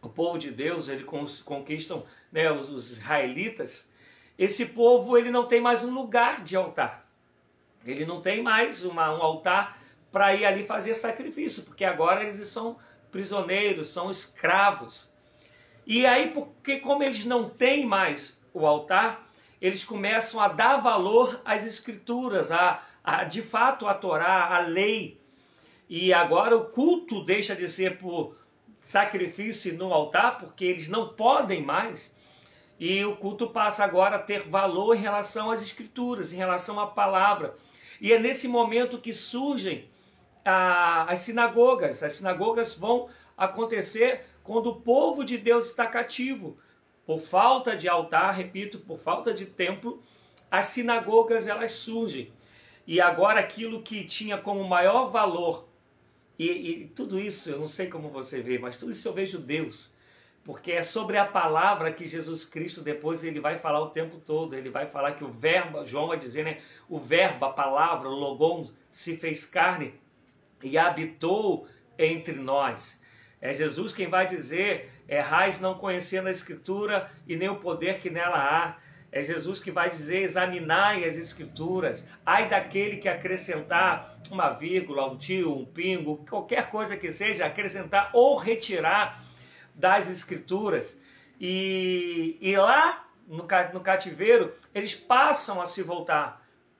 o 0.00 0.08
povo 0.08 0.38
de 0.38 0.50
Deus, 0.50 0.88
eles 0.88 1.04
conquistam 1.44 2.04
né, 2.30 2.50
os, 2.50 2.68
os 2.68 2.92
israelitas, 2.92 3.92
esse 4.38 4.66
povo 4.66 5.18
ele 5.18 5.30
não 5.30 5.46
tem 5.46 5.60
mais 5.60 5.82
um 5.82 5.92
lugar 5.92 6.42
de 6.42 6.56
altar. 6.56 7.04
Ele 7.84 8.04
não 8.04 8.20
tem 8.20 8.42
mais 8.42 8.84
uma, 8.84 9.12
um 9.12 9.22
altar 9.22 9.80
para 10.10 10.34
ir 10.34 10.44
ali 10.44 10.66
fazer 10.66 10.94
sacrifício, 10.94 11.64
porque 11.64 11.84
agora 11.84 12.22
eles 12.22 12.34
são 12.46 12.78
prisioneiros, 13.10 13.88
são 13.88 14.10
escravos. 14.10 15.12
E 15.86 16.04
aí, 16.04 16.30
porque 16.30 16.78
como 16.78 17.02
eles 17.02 17.24
não 17.24 17.48
têm 17.48 17.86
mais 17.86 18.38
o 18.52 18.66
altar, 18.66 19.28
eles 19.60 19.84
começam 19.84 20.40
a 20.40 20.48
dar 20.48 20.76
valor 20.78 21.40
às 21.44 21.64
escrituras, 21.64 22.52
a, 22.52 22.82
a 23.02 23.24
de 23.24 23.42
fato 23.42 23.86
a 23.86 23.94
Torá, 23.94 24.54
a 24.54 24.60
lei. 24.60 25.20
E 25.88 26.12
agora 26.12 26.56
o 26.56 26.66
culto 26.66 27.24
deixa 27.24 27.56
de 27.56 27.66
ser 27.66 27.98
por 27.98 28.36
sacrifício 28.80 29.76
no 29.76 29.92
altar, 29.92 30.38
porque 30.38 30.64
eles 30.64 30.88
não 30.88 31.08
podem 31.08 31.62
mais. 31.62 32.14
E 32.78 33.04
o 33.04 33.16
culto 33.16 33.48
passa 33.48 33.84
agora 33.84 34.16
a 34.16 34.22
ter 34.22 34.42
valor 34.42 34.94
em 34.94 35.00
relação 35.00 35.50
às 35.50 35.62
escrituras, 35.62 36.32
em 36.32 36.36
relação 36.36 36.78
à 36.78 36.86
palavra. 36.86 37.56
E 38.00 38.12
é 38.12 38.18
nesse 38.18 38.46
momento 38.46 38.98
que 38.98 39.12
surgem 39.12 39.88
as 40.48 41.20
sinagogas. 41.20 42.02
As 42.02 42.12
sinagogas 42.14 42.74
vão 42.74 43.08
acontecer 43.36 44.24
quando 44.42 44.70
o 44.70 44.80
povo 44.80 45.24
de 45.24 45.38
Deus 45.38 45.66
está 45.66 45.86
cativo. 45.86 46.56
Por 47.06 47.20
falta 47.20 47.76
de 47.76 47.88
altar, 47.88 48.34
repito, 48.34 48.78
por 48.78 48.98
falta 48.98 49.32
de 49.32 49.46
templo, 49.46 50.02
as 50.50 50.66
sinagogas 50.66 51.46
elas 51.46 51.72
surgem. 51.72 52.32
E 52.86 53.00
agora 53.00 53.40
aquilo 53.40 53.82
que 53.82 54.04
tinha 54.04 54.38
como 54.38 54.64
maior 54.64 55.10
valor, 55.10 55.68
e, 56.38 56.46
e 56.46 56.86
tudo 56.88 57.18
isso, 57.18 57.50
eu 57.50 57.58
não 57.58 57.68
sei 57.68 57.88
como 57.88 58.08
você 58.08 58.40
vê, 58.40 58.58
mas 58.58 58.76
tudo 58.76 58.92
isso 58.92 59.08
eu 59.08 59.12
vejo 59.12 59.38
Deus 59.38 59.90
porque 60.48 60.72
é 60.72 60.82
sobre 60.82 61.18
a 61.18 61.26
palavra 61.26 61.92
que 61.92 62.06
Jesus 62.06 62.42
Cristo 62.42 62.80
depois 62.80 63.22
ele 63.22 63.38
vai 63.38 63.58
falar 63.58 63.80
o 63.80 63.90
tempo 63.90 64.16
todo. 64.18 64.54
Ele 64.56 64.70
vai 64.70 64.86
falar 64.86 65.12
que 65.12 65.22
o 65.22 65.28
verbo, 65.28 65.84
João 65.84 66.06
vai 66.06 66.16
dizer, 66.16 66.42
né? 66.42 66.56
O 66.88 66.98
verbo, 66.98 67.44
a 67.44 67.52
palavra, 67.52 68.08
o 68.08 68.14
logon 68.14 68.66
se 68.90 69.14
fez 69.14 69.44
carne 69.44 69.92
e 70.62 70.76
habitou 70.76 71.66
entre 71.98 72.34
nós. 72.34 73.02
É 73.40 73.52
Jesus 73.52 73.92
quem 73.92 74.08
vai 74.08 74.26
dizer: 74.26 74.90
errais 75.08 75.60
não 75.60 75.74
conhecendo 75.74 76.26
a 76.26 76.30
Escritura 76.30 77.10
e 77.26 77.36
nem 77.36 77.48
o 77.48 77.56
poder 77.56 77.98
que 77.98 78.10
nela 78.10 78.36
há. 78.36 78.76
É 79.10 79.22
Jesus 79.22 79.58
que 79.58 79.70
vai 79.70 79.88
dizer: 79.88 80.22
examinai 80.22 81.04
as 81.04 81.16
Escrituras. 81.16 82.06
Ai 82.26 82.48
daquele 82.48 82.96
que 82.96 83.08
acrescentar 83.08 84.18
uma 84.30 84.50
vírgula, 84.50 85.10
um 85.10 85.16
tio, 85.16 85.56
um 85.56 85.64
pingo, 85.64 86.24
qualquer 86.28 86.70
coisa 86.70 86.96
que 86.96 87.10
seja, 87.10 87.46
acrescentar 87.46 88.10
ou 88.12 88.36
retirar 88.36 89.24
das 89.74 90.10
Escrituras. 90.10 91.00
E, 91.40 92.36
e 92.40 92.56
lá 92.56 93.06
no, 93.28 93.46
no 93.72 93.80
cativeiro, 93.80 94.52
eles 94.74 94.94
passam 94.94 95.60
a 95.60 95.66
se 95.66 95.82
voltar 95.82 96.37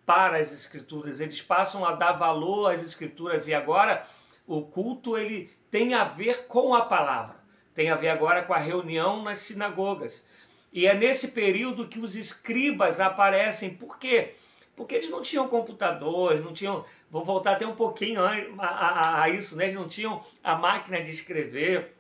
para 0.09 0.39
as 0.39 0.51
escrituras, 0.51 1.21
eles 1.21 1.43
passam 1.43 1.85
a 1.85 1.93
dar 1.93 2.13
valor 2.13 2.73
às 2.73 2.83
escrituras 2.83 3.47
e 3.47 3.53
agora 3.53 4.07
o 4.47 4.63
culto 4.63 5.19
ele 5.19 5.51
tem 5.71 5.93
a 5.93 6.03
ver 6.03 6.47
com 6.47 6.75
a 6.75 6.87
palavra, 6.87 7.37
tem 7.75 7.91
a 7.91 7.95
ver 7.95 8.09
agora 8.09 8.43
com 8.43 8.55
a 8.55 8.59
reunião 8.59 9.23
nas 9.23 9.37
sinagogas. 9.37 10.27
E 10.73 10.87
é 10.87 10.95
nesse 10.95 11.29
período 11.29 11.87
que 11.87 11.99
os 11.99 12.17
escribas 12.17 13.01
aparecem. 13.01 13.75
Por 13.75 13.99
quê? 13.99 14.35
Porque 14.75 14.95
eles 14.95 15.11
não 15.11 15.21
tinham 15.21 15.47
computadores, 15.47 16.43
não 16.43 16.55
tinham. 16.55 16.87
Vou 17.11 17.23
voltar 17.23 17.53
até 17.53 17.67
um 17.67 17.75
pouquinho 17.75 18.23
a, 18.25 18.33
a, 18.65 19.23
a 19.25 19.29
isso, 19.29 19.57
né? 19.57 19.65
Eles 19.65 19.75
não 19.75 19.89
tinham 19.89 20.25
a 20.43 20.55
máquina 20.55 21.03
de 21.03 21.11
escrever. 21.11 21.95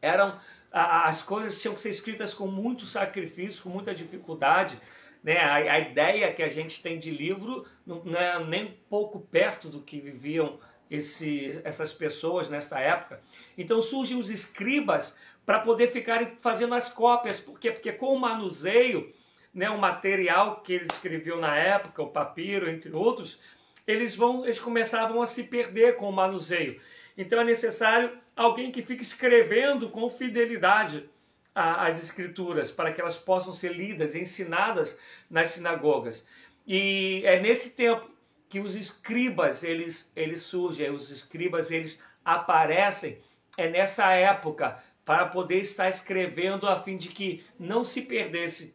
Eram 0.00 0.38
as 0.72 1.20
coisas 1.20 1.60
tinham 1.60 1.74
que 1.74 1.80
ser 1.80 1.90
escritas 1.90 2.32
com 2.32 2.46
muito 2.46 2.86
sacrifício, 2.86 3.64
com 3.64 3.70
muita 3.70 3.92
dificuldade. 3.92 4.78
Né? 5.22 5.38
A, 5.38 5.54
a, 5.54 5.78
ideia 5.78 6.32
que 6.32 6.42
a 6.42 6.48
gente 6.48 6.82
tem 6.82 6.98
de 6.98 7.10
livro 7.10 7.66
não 7.86 8.18
é 8.18 8.42
nem 8.44 8.78
pouco 8.88 9.20
perto 9.20 9.68
do 9.68 9.80
que 9.80 10.00
viviam 10.00 10.58
esse, 10.90 11.60
essas 11.62 11.92
pessoas 11.92 12.48
nesta 12.48 12.80
época. 12.80 13.20
Então 13.56 13.80
surgem 13.80 14.18
os 14.18 14.30
escribas 14.30 15.16
para 15.44 15.60
poder 15.60 15.88
ficarem 15.88 16.34
fazendo 16.38 16.74
as 16.74 16.88
cópias. 16.88 17.40
Por 17.40 17.58
quê? 17.58 17.70
Porque 17.70 17.92
com 17.92 18.14
o 18.14 18.18
manuseio, 18.18 19.12
né, 19.52 19.68
o 19.70 19.78
material 19.78 20.60
que 20.60 20.72
eles 20.72 20.88
escreviam 20.92 21.38
na 21.38 21.56
época, 21.56 22.02
o 22.02 22.10
papiro, 22.10 22.68
entre 22.68 22.92
outros, 22.92 23.40
eles, 23.86 24.16
vão, 24.16 24.44
eles 24.44 24.60
começavam 24.60 25.20
a 25.20 25.26
se 25.26 25.44
perder 25.44 25.96
com 25.96 26.08
o 26.08 26.12
manuseio. 26.12 26.80
Então 27.16 27.40
é 27.40 27.44
necessário 27.44 28.16
alguém 28.34 28.70
que 28.70 28.82
fique 28.82 29.02
escrevendo 29.02 29.88
com 29.90 30.08
fidelidade 30.08 31.08
a, 31.54 31.86
as 31.86 32.02
escrituras 32.02 32.70
para 32.70 32.92
que 32.92 33.00
elas 33.00 33.18
possam 33.18 33.52
ser 33.52 33.72
lidas, 33.72 34.14
ensinadas 34.14 34.98
nas 35.28 35.50
sinagogas. 35.50 36.26
E 36.66 37.22
é 37.24 37.40
nesse 37.40 37.76
tempo 37.76 38.08
que 38.48 38.60
os 38.60 38.74
escribas 38.74 39.62
eles 39.62 40.12
eles 40.14 40.42
surgem, 40.42 40.90
os 40.90 41.10
escribas 41.10 41.70
eles 41.70 42.02
aparecem. 42.24 43.18
É 43.56 43.68
nessa 43.68 44.12
época 44.12 44.82
para 45.04 45.26
poder 45.26 45.58
estar 45.58 45.88
escrevendo 45.88 46.68
a 46.68 46.78
fim 46.78 46.96
de 46.96 47.08
que 47.08 47.44
não 47.58 47.82
se 47.82 48.02
perdesse 48.02 48.74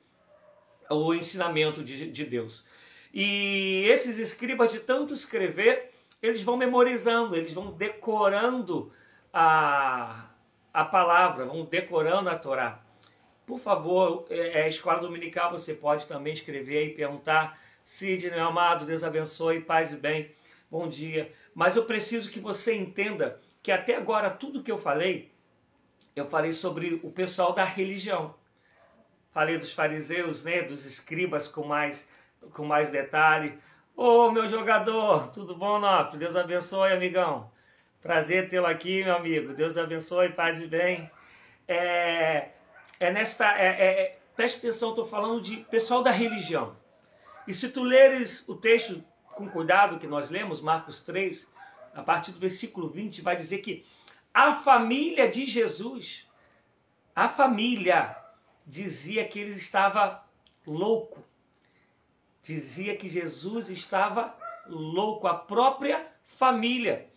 o 0.89 1.13
ensinamento 1.13 1.84
de, 1.84 2.12
de 2.12 2.25
Deus. 2.25 2.63
E 3.13 3.86
esses 3.88 4.17
escribas, 4.20 4.72
de 4.72 4.82
tanto 4.82 5.13
escrever, 5.13 5.91
eles 6.22 6.44
vão 6.44 6.58
memorizando, 6.58 7.36
eles 7.36 7.53
vão 7.53 7.72
decorando 7.72 8.91
a, 9.34 10.29
a 10.75 10.84
palavra, 10.84 11.46
vão 11.46 11.63
decorando 11.63 12.29
a 12.29 12.38
Torá. 12.38 12.82
Por 13.46 13.58
favor, 13.60 14.25
é, 14.29 14.63
é, 14.63 14.67
escola 14.67 15.00
dominical, 15.00 15.50
você 15.50 15.74
pode 15.74 16.05
também 16.05 16.34
escrever 16.34 16.88
e 16.88 16.94
perguntar. 16.94 17.58
Sidney, 17.86 18.38
amado, 18.38 18.86
Deus 18.86 19.01
abençoe, 19.01 19.62
paz 19.62 19.94
e 19.94 19.96
bem, 19.96 20.36
bom 20.70 20.89
dia. 20.89 21.32
Mas 21.53 21.77
eu 21.77 21.86
preciso 21.86 22.29
que 22.29 22.41
você 22.41 22.75
entenda 22.75 23.39
que 23.63 23.72
até 23.72 23.96
agora 23.96 24.29
tudo 24.29 24.62
que 24.62 24.72
eu 24.72 24.77
falei, 24.77 25.32
eu 26.13 26.25
falei 26.25 26.51
sobre 26.51 27.00
o 27.01 27.10
pessoal 27.10 27.53
da 27.53 27.63
religião. 27.63 28.36
Falei 29.32 29.58
dos 29.58 29.72
fariseus, 29.72 30.44
né, 30.44 30.62
dos 30.62 30.86
escribas 30.86 31.48
com 31.48 31.65
mais, 31.65 32.05
com 32.51 32.65
mais 32.65 32.89
detalhe. 32.89 33.58
Ô, 33.96 34.29
meu 34.29 34.46
jogador, 34.50 35.32
tudo 35.32 35.55
bom, 35.55 35.79
Nop? 35.79 36.17
Deus 36.17 36.36
abençoe, 36.36 36.91
amigão. 36.91 37.50
Prazer 38.05 38.47
tê-lo 38.50 38.67
aqui, 38.67 39.03
meu 39.03 39.15
amigo. 39.15 39.51
Deus 39.55 39.79
abençoe, 39.79 40.29
paz 40.29 40.62
e 40.62 40.67
bem. 40.67 41.09
É, 41.67 42.50
é 43.00 43.12
nesta. 43.12 43.57
É, 43.57 43.65
é, 43.65 44.19
preste 44.35 44.59
atenção, 44.59 44.91
estou 44.91 45.05
falando 45.05 45.41
de 45.41 45.57
pessoal 45.71 46.03
da 46.03 46.12
religião. 46.12 46.77
E 47.47 47.53
se 47.53 47.67
tu 47.67 47.81
leres 47.81 48.47
o 48.47 48.55
texto 48.55 49.03
com 49.33 49.50
cuidado 49.50 49.97
que 49.97 50.05
nós 50.05 50.29
lemos, 50.29 50.62
Marcos 50.62 51.00
3, 51.00 51.51
a 51.95 52.03
partir 52.03 52.31
do 52.31 52.39
versículo 52.39 52.89
20, 52.89 53.24
vai 53.24 53.35
dizer 53.35 53.57
que 53.57 53.83
a 54.31 54.53
família 54.53 55.27
de 55.27 55.47
Jesus, 55.47 56.29
a 57.15 57.27
família, 57.27 58.15
dizia 58.67 59.27
que 59.27 59.39
ele 59.39 59.53
estava 59.53 60.24
louco. 60.63 61.25
Dizia 62.43 62.95
que 62.95 63.09
Jesus 63.09 63.71
estava 63.71 64.38
louco, 64.67 65.25
a 65.25 65.33
própria 65.33 66.05
família. 66.27 67.09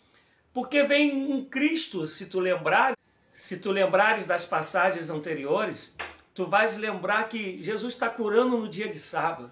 Porque 0.52 0.82
vem 0.82 1.32
um 1.32 1.44
Cristo, 1.44 2.06
se 2.06 2.26
tu 2.26 2.40
lembrar, 2.40 2.96
se 3.32 3.58
tu 3.58 3.70
lembrares 3.70 4.26
das 4.26 4.44
passagens 4.44 5.10
anteriores, 5.10 5.94
tu 6.34 6.46
vais 6.46 6.76
lembrar 6.76 7.28
que 7.28 7.62
Jesus 7.62 7.94
está 7.94 8.08
curando 8.08 8.58
no 8.58 8.68
dia 8.68 8.88
de 8.88 8.98
sábado. 8.98 9.50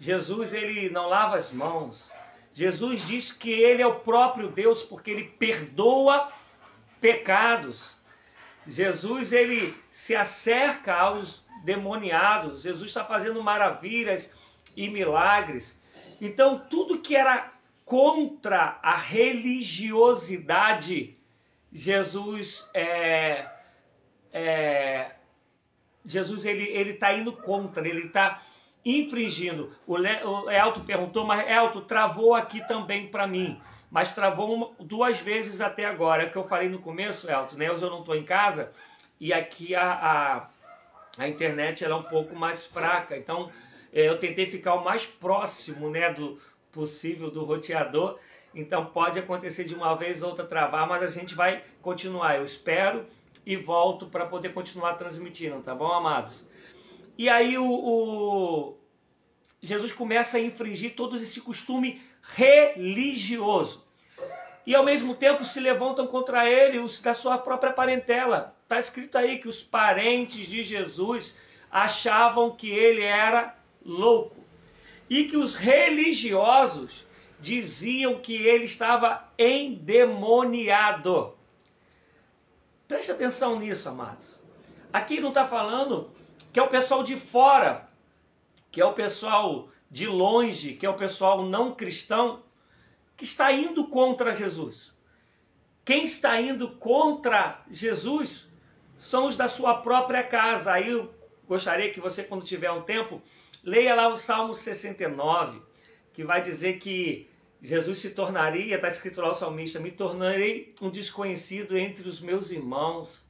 Jesus 0.00 0.54
ele 0.54 0.88
não 0.90 1.08
lava 1.08 1.36
as 1.36 1.52
mãos. 1.52 2.10
Jesus 2.52 3.06
diz 3.06 3.32
que 3.32 3.50
ele 3.50 3.82
é 3.82 3.86
o 3.86 4.00
próprio 4.00 4.48
Deus 4.48 4.82
porque 4.82 5.10
ele 5.10 5.24
perdoa 5.24 6.28
pecados. 7.00 7.96
Jesus 8.66 9.32
ele 9.32 9.74
se 9.90 10.14
acerca 10.14 10.94
aos 10.94 11.44
demoniados. 11.64 12.62
Jesus 12.62 12.90
está 12.90 13.04
fazendo 13.04 13.42
maravilhas 13.42 14.34
e 14.76 14.88
milagres. 14.88 15.80
Então 16.20 16.58
tudo 16.58 17.00
que 17.00 17.16
era 17.16 17.52
contra 17.88 18.78
a 18.82 18.94
religiosidade, 18.94 21.16
Jesus 21.72 22.70
é, 22.74 23.48
é 24.30 25.12
Jesus 26.04 26.44
ele 26.44 26.64
ele 26.64 26.90
está 26.90 27.14
indo 27.14 27.32
contra, 27.32 27.88
ele 27.88 28.04
está 28.06 28.42
infringindo. 28.84 29.74
O, 29.86 29.96
Le, 29.96 30.22
o 30.22 30.50
Elton 30.50 30.84
perguntou, 30.84 31.24
mas 31.24 31.48
Elton 31.48 31.80
travou 31.80 32.34
aqui 32.34 32.60
também 32.68 33.08
para 33.08 33.26
mim. 33.26 33.58
Mas 33.90 34.14
travou 34.14 34.54
uma, 34.54 34.70
duas 34.80 35.18
vezes 35.18 35.62
até 35.62 35.86
agora. 35.86 36.24
É 36.24 36.26
o 36.26 36.30
que 36.30 36.36
eu 36.36 36.44
falei 36.44 36.68
no 36.68 36.78
começo, 36.78 37.30
Elton, 37.30 37.56
né? 37.56 37.68
Eu 37.68 37.80
não 37.80 38.00
estou 38.00 38.14
em 38.14 38.22
casa 38.22 38.70
e 39.18 39.32
aqui 39.32 39.74
a, 39.74 39.92
a, 39.92 40.46
a 41.16 41.26
internet 41.26 41.86
é 41.86 41.94
um 41.94 42.02
pouco 42.02 42.36
mais 42.36 42.66
fraca. 42.66 43.16
Então 43.16 43.50
é, 43.94 44.06
eu 44.06 44.18
tentei 44.18 44.44
ficar 44.44 44.74
o 44.74 44.84
mais 44.84 45.06
próximo 45.06 45.88
né, 45.88 46.12
do 46.12 46.38
possível 46.78 47.28
do 47.28 47.44
roteador. 47.44 48.20
Então 48.54 48.86
pode 48.86 49.18
acontecer 49.18 49.64
de 49.64 49.74
uma 49.74 49.96
vez 49.96 50.22
ou 50.22 50.28
outra 50.28 50.46
travar, 50.46 50.86
mas 50.86 51.02
a 51.02 51.08
gente 51.08 51.34
vai 51.34 51.64
continuar. 51.82 52.36
Eu 52.36 52.44
espero 52.44 53.04
e 53.44 53.56
volto 53.56 54.06
para 54.06 54.26
poder 54.26 54.52
continuar 54.54 54.94
transmitindo, 54.94 55.60
tá 55.60 55.74
bom, 55.74 55.92
amados? 55.92 56.46
E 57.16 57.28
aí 57.28 57.58
o, 57.58 57.68
o, 57.68 58.78
Jesus 59.60 59.92
começa 59.92 60.36
a 60.38 60.40
infringir 60.40 60.94
todo 60.94 61.16
esse 61.16 61.40
costume 61.40 62.00
religioso. 62.22 63.84
E 64.64 64.74
ao 64.74 64.84
mesmo 64.84 65.16
tempo 65.16 65.44
se 65.44 65.58
levantam 65.58 66.06
contra 66.06 66.48
ele 66.48 66.78
os 66.78 67.00
da 67.00 67.12
sua 67.12 67.38
própria 67.38 67.72
parentela. 67.72 68.54
Está 68.62 68.78
escrito 68.78 69.18
aí 69.18 69.38
que 69.38 69.48
os 69.48 69.62
parentes 69.62 70.46
de 70.46 70.62
Jesus 70.62 71.38
achavam 71.70 72.54
que 72.54 72.70
ele 72.70 73.02
era 73.02 73.56
louco. 73.84 74.47
E 75.08 75.24
que 75.24 75.36
os 75.36 75.54
religiosos 75.54 77.06
diziam 77.40 78.18
que 78.20 78.34
ele 78.34 78.64
estava 78.64 79.28
endemoniado. 79.38 81.34
Preste 82.86 83.12
atenção 83.12 83.58
nisso, 83.58 83.88
amados. 83.88 84.38
Aqui 84.92 85.20
não 85.20 85.28
está 85.28 85.46
falando 85.46 86.10
que 86.52 86.58
é 86.58 86.62
o 86.62 86.68
pessoal 86.68 87.02
de 87.02 87.16
fora, 87.16 87.88
que 88.70 88.80
é 88.80 88.84
o 88.84 88.94
pessoal 88.94 89.68
de 89.90 90.06
longe, 90.06 90.74
que 90.74 90.86
é 90.86 90.90
o 90.90 90.94
pessoal 90.94 91.44
não 91.44 91.74
cristão, 91.74 92.42
que 93.16 93.24
está 93.24 93.52
indo 93.52 93.86
contra 93.88 94.32
Jesus. 94.32 94.94
Quem 95.84 96.04
está 96.04 96.40
indo 96.40 96.68
contra 96.76 97.62
Jesus 97.70 98.50
são 98.96 99.26
os 99.26 99.36
da 99.36 99.48
sua 99.48 99.78
própria 99.78 100.22
casa. 100.22 100.72
Aí 100.72 100.90
eu 100.90 101.14
gostaria 101.46 101.90
que 101.90 102.00
você, 102.00 102.22
quando 102.22 102.44
tiver 102.44 102.70
um 102.70 102.82
tempo, 102.82 103.22
leia 103.68 103.94
lá 103.94 104.08
o 104.08 104.16
Salmo 104.16 104.54
69, 104.54 105.60
que 106.12 106.24
vai 106.24 106.40
dizer 106.40 106.78
que 106.78 107.30
Jesus 107.60 107.98
se 107.98 108.10
tornaria, 108.10 108.76
está 108.76 108.88
escrito 108.88 109.20
lá 109.20 109.30
o 109.30 109.34
salmista, 109.34 109.78
me 109.80 109.90
tornarei 109.90 110.74
um 110.80 110.90
desconhecido 110.90 111.76
entre 111.76 112.08
os 112.08 112.20
meus 112.20 112.50
irmãos 112.50 113.28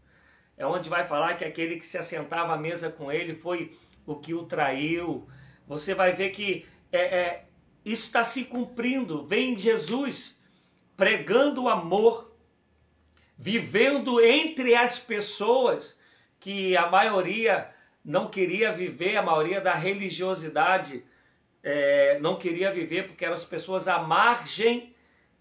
é 0.58 0.66
onde 0.66 0.88
vai 0.88 1.06
falar 1.06 1.36
que 1.36 1.44
aquele 1.44 1.76
que 1.76 1.86
se 1.86 1.96
assentava 1.96 2.52
à 2.52 2.58
mesa 2.58 2.90
com 2.90 3.12
ele 3.12 3.34
foi 3.34 3.78
o 4.04 4.16
que 4.16 4.34
o 4.34 4.44
traiu. 4.44 5.28
Você 5.68 5.94
vai 5.94 6.12
ver 6.12 6.30
que 6.30 6.66
é, 6.90 6.98
é, 6.98 7.44
isso 7.84 8.06
está 8.06 8.24
se 8.24 8.44
cumprindo. 8.44 9.24
Vem 9.24 9.56
Jesus 9.56 10.42
pregando 10.96 11.62
o 11.62 11.68
amor, 11.68 12.36
vivendo 13.38 14.20
entre 14.20 14.74
as 14.74 14.98
pessoas 14.98 15.98
que 16.40 16.76
a 16.76 16.90
maioria 16.90 17.72
não 18.08 18.26
queria 18.26 18.72
viver, 18.72 19.18
a 19.18 19.22
maioria 19.22 19.60
da 19.60 19.74
religiosidade 19.74 21.04
é, 21.62 22.18
não 22.20 22.38
queria 22.38 22.72
viver, 22.72 23.06
porque 23.06 23.22
eram 23.22 23.34
as 23.34 23.44
pessoas 23.44 23.86
à 23.86 23.98
margem 23.98 24.94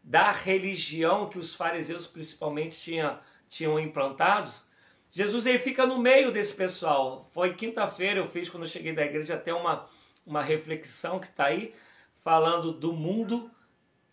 da 0.03 0.31
religião 0.31 1.29
que 1.29 1.39
os 1.39 1.55
fariseus 1.55 2.05
principalmente 2.05 2.77
tinham, 2.77 3.17
tinham 3.47 3.79
implantados. 3.79 4.65
Jesus 5.09 5.45
ele 5.45 5.59
fica 5.59 5.85
no 5.85 5.97
meio 5.97 6.29
desse 6.29 6.53
pessoal. 6.53 7.25
Foi 7.33 7.53
quinta-feira, 7.53 8.19
eu 8.19 8.27
fiz 8.27 8.49
quando 8.49 8.63
eu 8.63 8.69
cheguei 8.69 8.91
da 8.91 9.05
igreja 9.05 9.35
até 9.35 9.53
uma, 9.53 9.87
uma 10.25 10.43
reflexão 10.43 11.19
que 11.19 11.27
está 11.27 11.45
aí, 11.45 11.73
falando 12.21 12.73
do 12.73 12.91
mundo 12.91 13.49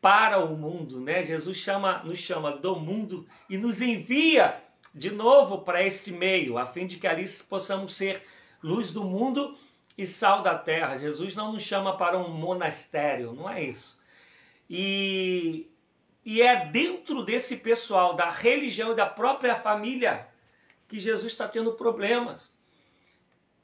para 0.01 0.39
o 0.39 0.57
mundo, 0.57 1.01
né? 1.01 1.25
Jesus 1.25 1.57
chama, 1.57 2.05
nos 2.05 2.21
chama 2.21 2.53
do 2.53 2.77
mundo 2.77 3.27
e 3.51 3.59
nos 3.59 3.83
envia 3.83 4.63
de 4.95 5.11
novo 5.11 5.63
para 5.63 5.83
este 5.83 6.13
meio, 6.13 6.57
a 6.57 6.67
fim 6.67 6.87
de 6.87 6.99
que 6.99 7.07
ali 7.09 7.27
possamos 7.49 7.95
ser 7.95 8.23
luz 8.65 8.91
do 8.91 9.05
mundo 9.05 9.59
e 9.97 10.07
sal 10.07 10.43
da 10.43 10.57
terra. 10.57 10.97
Jesus 10.97 11.37
não 11.37 11.53
nos 11.53 11.63
chama 11.63 11.99
para 11.99 12.19
um 12.19 12.31
monastério, 12.31 13.35
não 13.35 13.49
é 13.49 13.63
isso. 13.63 14.01
E, 14.69 15.69
e 16.25 16.41
é 16.41 16.65
dentro 16.65 17.23
desse 17.23 17.59
pessoal, 17.59 18.15
da 18.15 18.31
religião 18.31 18.93
e 18.93 18.97
da 18.97 19.05
própria 19.05 19.55
família, 19.55 20.27
que 20.89 20.99
Jesus 20.99 21.31
está 21.31 21.47
tendo 21.47 21.75
problemas. 21.75 22.57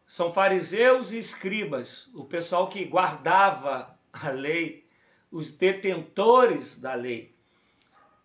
São 0.07 0.31
fariseus 0.31 1.13
e 1.13 1.19
escribas, 1.19 2.11
o 2.15 2.25
pessoal 2.25 2.69
que 2.69 2.85
guardava 2.85 3.99
a 4.13 4.29
lei, 4.29 4.85
os 5.33 5.51
detentores 5.51 6.79
da 6.79 6.93
lei. 6.93 7.35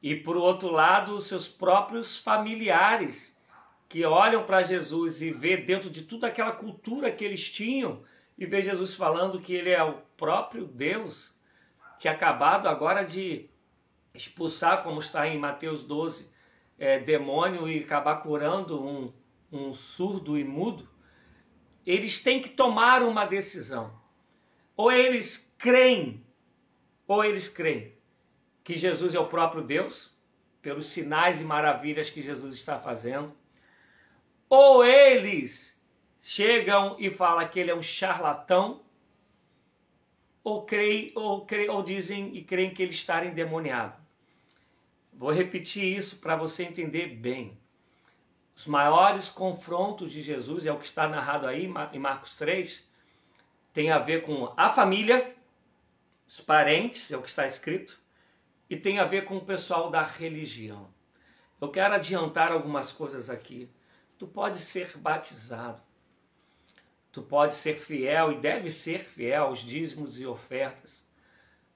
E 0.01 0.13
por 0.13 0.35
outro 0.35 0.71
lado, 0.71 1.15
os 1.15 1.25
seus 1.25 1.47
próprios 1.47 2.17
familiares, 2.17 3.35
que 3.88 4.04
olham 4.04 4.45
para 4.45 4.63
Jesus 4.63 5.21
e 5.21 5.32
vê 5.32 5.58
dentro 5.58 5.89
de 5.89 6.02
toda 6.02 6.28
aquela 6.28 6.52
cultura 6.52 7.12
que 7.12 7.24
eles 7.24 7.50
tinham, 7.50 8.04
e 8.38 8.45
vê 8.45 8.62
Jesus 8.62 8.93
falando 8.93 9.39
que 9.39 9.54
ele 9.54 9.69
é 9.69 9.84
o 9.84 10.02
próprio 10.17 10.65
Deus, 10.65 11.39
que 11.98 12.08
acabado 12.08 12.67
agora 12.67 13.04
de 13.04 13.50
expulsar, 14.13 14.84
como 14.84 15.00
está 15.00 15.28
em 15.28 15.39
Mateus 15.39 15.84
12, 15.84 16.32
é, 16.78 17.00
demônio 17.00 17.69
e 17.69 17.80
acabar 17.80 18.17
curando 18.17 18.84
um, 18.84 19.13
um 19.52 19.74
surdo 19.74 20.38
e 20.38 20.43
mudo, 20.43 20.89
eles 21.86 22.21
têm 22.21 22.41
que 22.41 22.50
tomar 22.50 23.04
uma 23.04 23.26
decisão. 23.26 23.93
Ou 24.76 24.91
eles 24.91 25.54
creem, 25.58 26.26
ou 27.08 27.24
eles 27.24 27.48
creem 27.48 27.93
que 28.63 28.76
Jesus 28.76 29.13
é 29.13 29.19
o 29.19 29.28
próprio 29.28 29.62
Deus, 29.62 30.13
pelos 30.62 30.88
sinais 30.88 31.39
e 31.39 31.43
maravilhas 31.43 32.10
que 32.10 32.21
Jesus 32.21 32.54
está 32.54 32.80
fazendo, 32.80 33.32
ou 34.49 34.86
eles 34.86 35.84
chegam 36.21 36.95
e 36.99 37.10
falam 37.10 37.47
que 37.47 37.60
ele 37.60 37.71
é 37.71 37.75
um 37.75 37.81
charlatão, 37.81 38.81
ou 40.43 40.63
creem 40.63 41.12
ou, 41.15 41.45
creem, 41.45 41.69
ou 41.69 41.81
dizem 41.81 42.36
e 42.36 42.43
creem 42.43 42.73
que 42.73 42.84
ele 42.84 42.93
está 42.93 43.25
endemoniado. 43.25 43.95
Vou 45.12 45.31
repetir 45.31 45.97
isso 45.97 46.17
para 46.17 46.36
você 46.36 46.63
entender 46.63 47.08
bem. 47.15 47.58
Os 48.55 48.67
maiores 48.67 49.27
confrontos 49.27 50.12
de 50.12 50.21
Jesus, 50.21 50.65
é 50.65 50.71
o 50.71 50.79
que 50.79 50.86
está 50.86 51.08
narrado 51.08 51.47
aí 51.47 51.71
em 51.93 51.99
Marcos 51.99 52.36
3, 52.36 52.86
tem 53.73 53.91
a 53.91 53.99
ver 53.99 54.23
com 54.23 54.53
a 54.55 54.69
família, 54.69 55.36
os 56.27 56.39
parentes, 56.39 57.12
é 57.12 57.17
o 57.17 57.21
que 57.21 57.29
está 57.29 57.45
escrito, 57.45 57.99
e 58.69 58.77
tem 58.77 58.99
a 58.99 59.05
ver 59.05 59.25
com 59.25 59.38
o 59.38 59.45
pessoal 59.45 59.89
da 59.89 60.01
religião. 60.01 60.88
Eu 61.60 61.69
quero 61.69 61.93
adiantar 61.93 62.51
algumas 62.51 62.91
coisas 62.91 63.29
aqui. 63.29 63.69
Tu 64.17 64.25
pode 64.25 64.58
ser 64.60 64.97
batizado, 64.97 65.82
tu 67.12 67.21
pode 67.21 67.56
ser 67.56 67.78
fiel 67.78 68.32
e 68.32 68.39
deve 68.39 68.71
ser 68.71 69.04
fiel 69.04 69.45
aos 69.45 69.60
dízimos 69.60 70.19
e 70.19 70.25
ofertas. 70.25 71.06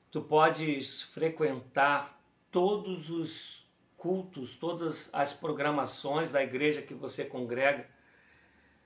Tu 0.10 0.22
podes 0.22 1.02
frequentar 1.02 2.20
todos 2.50 3.10
os 3.10 3.70
cultos, 3.98 4.56
todas 4.56 5.10
as 5.12 5.34
programações 5.34 6.32
da 6.32 6.42
igreja 6.42 6.82
que 6.82 6.94
você 6.94 7.26
congrega. 7.26 7.86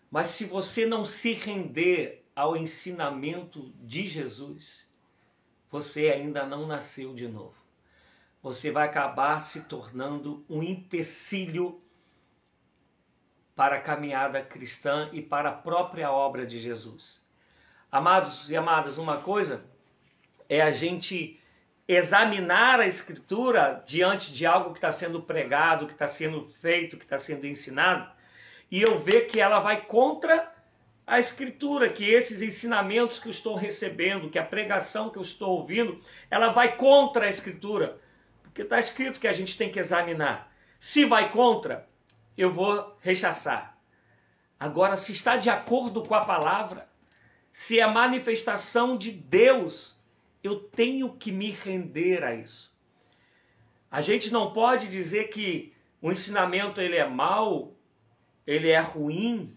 Mas 0.10 0.30
se 0.30 0.46
você 0.46 0.86
não 0.86 1.06
se 1.06 1.34
render 1.34 2.26
ao 2.36 2.58
ensinamento 2.58 3.72
de 3.80 4.08
Jesus, 4.08 4.86
você 5.70 6.10
ainda 6.10 6.46
não 6.46 6.66
nasceu 6.66 7.14
de 7.14 7.28
novo. 7.28 7.62
Você 8.42 8.72
vai 8.72 8.88
acabar 8.88 9.42
se 9.42 9.62
tornando 9.62 10.44
um 10.50 10.62
empecilho 10.62 11.82
para 13.56 13.76
a 13.76 13.82
caminhada 13.82 14.42
cristã 14.42 15.10
e 15.12 15.22
para 15.22 15.50
a 15.50 15.54
própria 15.54 16.12
obra 16.12 16.46
de 16.46 16.60
Jesus. 16.60 17.22
Amados 17.92 18.50
e 18.50 18.56
amadas, 18.56 18.98
uma 18.98 19.18
coisa 19.18 19.64
é 20.50 20.62
a 20.62 20.72
gente 20.72 21.40
examinar 21.88 22.80
a 22.80 22.88
Escritura 22.88 23.84
diante 23.86 24.34
de 24.34 24.46
algo 24.46 24.72
que 24.72 24.78
está 24.78 24.92
sendo 24.92 25.22
pregado, 25.22 25.86
que 25.86 25.94
está 25.94 26.08
sendo 26.08 26.44
feito, 26.44 26.98
que 26.98 27.04
está 27.04 27.18
sendo 27.18 27.46
ensinado, 27.46 28.10
e 28.72 28.82
eu 28.82 28.98
ver 28.98 29.28
que 29.28 29.40
ela 29.40 29.60
vai 29.60 29.82
contra 29.86 30.52
a 31.06 31.20
Escritura, 31.20 31.90
que 31.90 32.10
esses 32.10 32.42
ensinamentos 32.42 33.20
que 33.20 33.28
eu 33.28 33.32
estou 33.32 33.56
recebendo, 33.56 34.30
que 34.30 34.40
a 34.40 34.46
pregação 34.46 35.10
que 35.10 35.18
eu 35.18 35.22
estou 35.22 35.58
ouvindo, 35.58 36.02
ela 36.32 36.52
vai 36.52 36.76
contra 36.76 37.26
a 37.26 37.30
Escritura. 37.30 38.00
Porque 38.42 38.62
está 38.62 38.80
escrito 38.80 39.20
que 39.20 39.28
a 39.28 39.34
gente 39.34 39.58
tem 39.58 39.72
que 39.72 39.80
examinar. 39.80 40.52
Se 40.80 41.06
vai 41.06 41.32
contra, 41.32 41.88
eu 42.38 42.52
vou 42.52 42.98
rechaçar. 43.00 43.78
Agora, 44.60 44.98
se 44.98 45.12
está 45.12 45.38
de 45.38 45.50
acordo 45.50 46.04
com 46.04 46.16
a 46.16 46.24
palavra, 46.24 46.88
se 47.52 47.80
é 47.80 47.86
manifestação 47.86 48.98
de 48.98 49.12
Deus, 49.12 50.00
eu 50.44 50.60
tenho 50.60 51.14
que 51.14 51.32
me 51.32 51.52
render 51.52 52.24
a 52.24 52.34
isso. 52.34 52.74
A 53.92 54.02
gente 54.02 54.32
não 54.32 54.52
pode 54.52 54.88
dizer 54.88 55.26
que 55.26 55.74
o 56.02 56.12
ensinamento 56.12 56.82
ele 56.82 56.98
é 56.98 57.08
mau, 57.08 57.76
ele 58.46 58.70
é 58.70 58.80
ruim, 58.80 59.56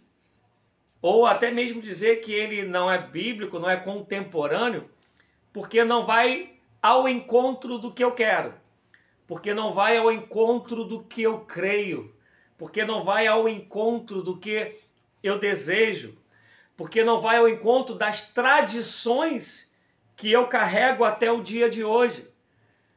ou 1.00 1.24
até 1.24 1.50
mesmo 1.50 1.80
dizer 1.80 2.16
que 2.16 2.32
ele 2.32 2.64
não 2.64 2.90
é 2.90 2.98
bíblico, 2.98 3.58
não 3.58 3.70
é 3.70 3.76
contemporâneo, 3.76 4.90
porque 5.52 5.84
não 5.84 6.04
vai 6.04 6.54
ao 6.82 7.08
encontro 7.08 7.78
do 7.78 7.92
que 7.92 8.04
eu 8.04 8.12
quero, 8.12 8.54
porque 9.26 9.54
não 9.54 9.72
vai 9.72 9.96
ao 9.96 10.12
encontro 10.12 10.84
do 10.84 11.02
que 11.02 11.22
eu 11.22 11.40
creio, 11.40 12.14
porque 12.58 12.84
não 12.84 13.04
vai 13.04 13.26
ao 13.26 13.48
encontro 13.48 14.22
do 14.22 14.38
que 14.38 14.78
eu 15.22 15.38
desejo, 15.38 16.16
porque 16.76 17.02
não 17.02 17.20
vai 17.20 17.36
ao 17.38 17.48
encontro 17.48 17.94
das 17.94 18.22
tradições 18.30 19.70
que 20.16 20.30
eu 20.30 20.46
carrego 20.46 21.04
até 21.04 21.30
o 21.30 21.42
dia 21.42 21.68
de 21.68 21.84
hoje. 21.84 22.30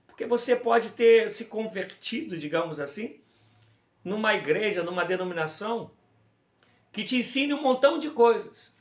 Porque 0.07 0.25
você 0.25 0.55
pode 0.55 0.89
ter 0.89 1.29
se 1.29 1.45
convertido, 1.45 2.37
digamos 2.37 2.79
assim, 2.79 3.19
numa 4.03 4.33
igreja, 4.33 4.83
numa 4.83 5.05
denominação, 5.05 5.91
que 6.91 7.03
te 7.03 7.17
ensine 7.17 7.53
um 7.53 7.61
montão 7.61 7.97
de 7.99 8.09
coisas. 8.09 8.75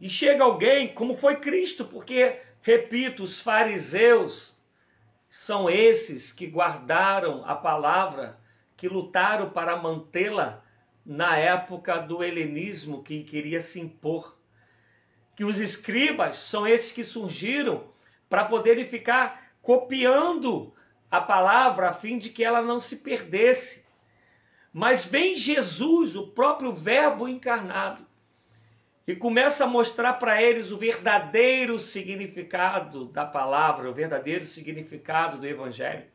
E 0.00 0.08
chega 0.08 0.44
alguém, 0.44 0.92
como 0.92 1.16
foi 1.16 1.36
Cristo, 1.36 1.84
porque, 1.84 2.40
repito, 2.62 3.22
os 3.22 3.40
fariseus 3.40 4.58
são 5.28 5.68
esses 5.68 6.30
que 6.30 6.46
guardaram 6.46 7.44
a 7.44 7.54
palavra 7.54 8.38
que 8.84 8.88
lutaram 8.88 9.48
para 9.48 9.78
mantê-la 9.78 10.62
na 11.06 11.38
época 11.38 11.96
do 11.96 12.22
helenismo 12.22 13.02
que 13.02 13.24
queria 13.24 13.58
se 13.58 13.80
impor. 13.80 14.36
Que 15.34 15.42
os 15.42 15.58
escribas 15.58 16.36
são 16.36 16.66
esses 16.66 16.92
que 16.92 17.02
surgiram 17.02 17.84
para 18.28 18.44
poderem 18.44 18.86
ficar 18.86 19.54
copiando 19.62 20.70
a 21.10 21.18
palavra 21.18 21.88
a 21.88 21.92
fim 21.94 22.18
de 22.18 22.28
que 22.28 22.44
ela 22.44 22.60
não 22.60 22.78
se 22.78 22.96
perdesse. 22.96 23.86
Mas 24.70 25.06
vem 25.06 25.34
Jesus, 25.34 26.14
o 26.14 26.26
próprio 26.26 26.70
Verbo 26.70 27.26
encarnado, 27.26 28.06
e 29.06 29.16
começa 29.16 29.64
a 29.64 29.66
mostrar 29.66 30.12
para 30.14 30.42
eles 30.42 30.70
o 30.70 30.76
verdadeiro 30.76 31.78
significado 31.78 33.06
da 33.06 33.24
palavra, 33.24 33.88
o 33.88 33.94
verdadeiro 33.94 34.44
significado 34.44 35.38
do 35.38 35.46
Evangelho. 35.46 36.12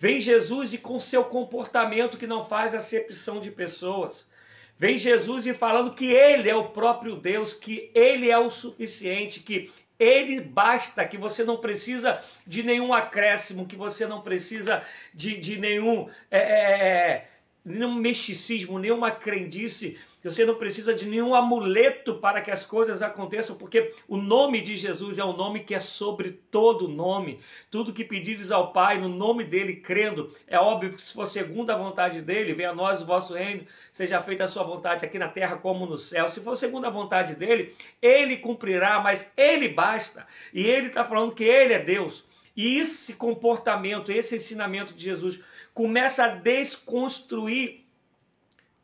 Vem 0.00 0.18
Jesus 0.18 0.72
e 0.72 0.78
com 0.78 0.98
seu 0.98 1.22
comportamento 1.22 2.16
que 2.16 2.26
não 2.26 2.42
faz 2.42 2.74
acepção 2.74 3.38
de 3.38 3.50
pessoas. 3.50 4.26
Vem 4.78 4.96
Jesus 4.96 5.44
e 5.44 5.52
falando 5.52 5.92
que 5.92 6.10
Ele 6.10 6.48
é 6.48 6.56
o 6.56 6.70
próprio 6.70 7.16
Deus, 7.16 7.52
que 7.52 7.90
Ele 7.94 8.30
é 8.30 8.38
o 8.38 8.48
suficiente, 8.48 9.40
que 9.40 9.70
Ele 9.98 10.40
basta, 10.40 11.04
que 11.04 11.18
você 11.18 11.44
não 11.44 11.58
precisa 11.58 12.18
de 12.46 12.62
nenhum 12.62 12.94
acréscimo, 12.94 13.66
que 13.66 13.76
você 13.76 14.06
não 14.06 14.22
precisa 14.22 14.82
de, 15.12 15.36
de 15.36 15.58
nenhum, 15.58 16.08
é, 16.30 16.38
é, 16.38 16.86
é 16.88 17.28
nenhum 17.62 17.94
misticismo, 17.94 18.78
nenhuma 18.78 19.10
crendice, 19.10 19.98
você 20.28 20.44
não 20.44 20.54
precisa 20.54 20.92
de 20.92 21.08
nenhum 21.08 21.34
amuleto 21.34 22.14
para 22.16 22.42
que 22.42 22.50
as 22.50 22.64
coisas 22.64 23.00
aconteçam, 23.00 23.56
porque 23.56 23.94
o 24.06 24.18
nome 24.18 24.60
de 24.60 24.76
Jesus 24.76 25.18
é 25.18 25.24
um 25.24 25.36
nome 25.36 25.60
que 25.60 25.74
é 25.74 25.80
sobre 25.80 26.30
todo 26.30 26.86
nome. 26.88 27.40
Tudo 27.70 27.92
que 27.92 28.04
pedires 28.04 28.50
ao 28.50 28.72
Pai 28.72 29.00
no 29.00 29.08
nome 29.08 29.44
dele, 29.44 29.76
crendo, 29.76 30.30
é 30.46 30.58
óbvio 30.58 30.92
que 30.92 31.00
se 31.00 31.14
for 31.14 31.26
segundo 31.26 31.70
a 31.70 31.76
vontade 31.76 32.20
dele, 32.20 32.52
venha 32.52 32.70
a 32.70 32.74
nós 32.74 33.00
o 33.00 33.06
vosso 33.06 33.34
reino, 33.34 33.64
seja 33.90 34.22
feita 34.22 34.44
a 34.44 34.48
sua 34.48 34.62
vontade 34.62 35.04
aqui 35.04 35.18
na 35.18 35.28
terra 35.28 35.56
como 35.56 35.86
no 35.86 35.96
céu. 35.96 36.28
Se 36.28 36.40
for 36.40 36.54
segundo 36.54 36.84
a 36.86 36.90
vontade 36.90 37.34
dele, 37.34 37.74
ele 38.02 38.36
cumprirá, 38.36 39.00
mas 39.00 39.32
ele 39.36 39.68
basta. 39.68 40.26
E 40.52 40.66
ele 40.66 40.88
está 40.88 41.04
falando 41.04 41.34
que 41.34 41.44
ele 41.44 41.72
é 41.72 41.78
Deus. 41.78 42.24
E 42.54 42.78
esse 42.78 43.14
comportamento, 43.14 44.12
esse 44.12 44.36
ensinamento 44.36 44.92
de 44.92 45.02
Jesus 45.02 45.40
começa 45.72 46.24
a 46.24 46.28
desconstruir 46.28 47.86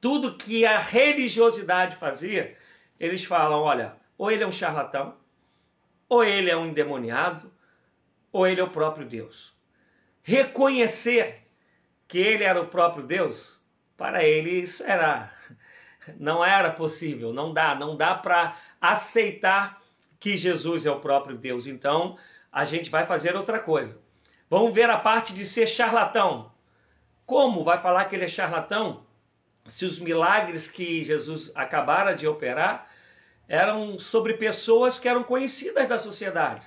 tudo 0.07 0.37
que 0.37 0.64
a 0.64 0.79
religiosidade 0.79 1.97
fazia, 1.97 2.57
eles 3.01 3.25
falam: 3.25 3.62
olha, 3.62 3.97
ou 4.16 4.31
ele 4.31 4.45
é 4.45 4.47
um 4.47 4.53
charlatão, 4.53 5.16
ou 6.09 6.23
ele 6.23 6.49
é 6.49 6.57
um 6.57 6.66
endemoniado, 6.66 7.53
ou 8.31 8.47
ele 8.47 8.61
é 8.61 8.62
o 8.62 8.71
próprio 8.71 9.05
Deus. 9.05 9.53
Reconhecer 10.23 11.45
que 12.07 12.19
ele 12.19 12.45
era 12.45 12.62
o 12.62 12.69
próprio 12.69 13.05
Deus, 13.05 13.61
para 13.97 14.23
eles 14.23 14.81
era 14.81 15.29
não 16.16 16.45
era 16.45 16.71
possível, 16.71 17.33
não 17.33 17.53
dá, 17.53 17.75
não 17.75 17.97
dá 17.97 18.14
para 18.14 18.57
aceitar 18.81 19.83
que 20.21 20.37
Jesus 20.37 20.87
é 20.87 20.90
o 20.92 21.01
próprio 21.01 21.37
Deus. 21.37 21.66
Então, 21.66 22.16
a 22.53 22.64
gente 22.64 22.90
vai 22.90 23.05
fazer 23.05 23.35
outra 23.35 23.59
coisa. 23.59 24.01
Vamos 24.49 24.73
ver 24.73 24.88
a 24.88 24.99
parte 24.99 25.35
de 25.35 25.45
ser 25.45 25.66
charlatão. 25.66 26.53
Como 27.27 27.64
vai 27.64 27.81
falar 27.81 28.05
que 28.05 28.14
ele 28.14 28.27
é 28.27 28.29
charlatão? 28.29 29.05
Se 29.68 29.85
os 29.85 29.98
milagres 29.98 30.68
que 30.68 31.02
Jesus 31.02 31.50
acabara 31.55 32.14
de 32.14 32.26
operar 32.26 32.90
eram 33.48 33.98
sobre 33.98 34.35
pessoas 34.35 34.98
que 34.98 35.09
eram 35.09 35.22
conhecidas 35.22 35.88
da 35.88 35.98
sociedade. 35.98 36.66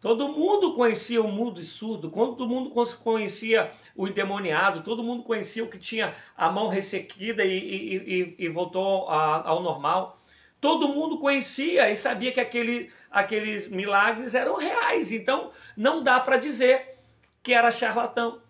Todo 0.00 0.28
mundo 0.28 0.74
conhecia 0.74 1.20
o 1.20 1.28
mudo 1.28 1.60
e 1.60 1.64
surdo, 1.64 2.10
todo 2.10 2.48
mundo 2.48 2.70
conhecia 3.02 3.70
o 3.94 4.08
endemoniado, 4.08 4.82
todo 4.82 5.02
mundo 5.02 5.22
conhecia 5.22 5.62
o 5.62 5.68
que 5.68 5.78
tinha 5.78 6.14
a 6.34 6.50
mão 6.50 6.68
ressequida 6.68 7.44
e, 7.44 7.58
e, 7.58 7.96
e, 7.96 8.34
e 8.38 8.48
voltou 8.48 9.06
a, 9.10 9.46
ao 9.46 9.62
normal. 9.62 10.18
Todo 10.58 10.88
mundo 10.88 11.18
conhecia 11.18 11.90
e 11.90 11.96
sabia 11.96 12.32
que 12.32 12.40
aquele, 12.40 12.90
aqueles 13.10 13.68
milagres 13.68 14.34
eram 14.34 14.56
reais. 14.56 15.12
Então 15.12 15.50
não 15.76 16.02
dá 16.02 16.18
para 16.18 16.38
dizer 16.38 16.98
que 17.42 17.52
era 17.52 17.70
charlatão. 17.70 18.40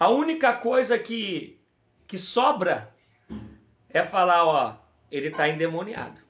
A 0.00 0.08
única 0.08 0.52
coisa 0.52 0.98
que 0.98 1.59
que 2.10 2.18
sobra 2.18 2.92
é 3.88 4.04
falar, 4.04 4.44
ó, 4.44 4.76
ele 5.12 5.28
está 5.28 5.48
endemoniado. 5.48 6.20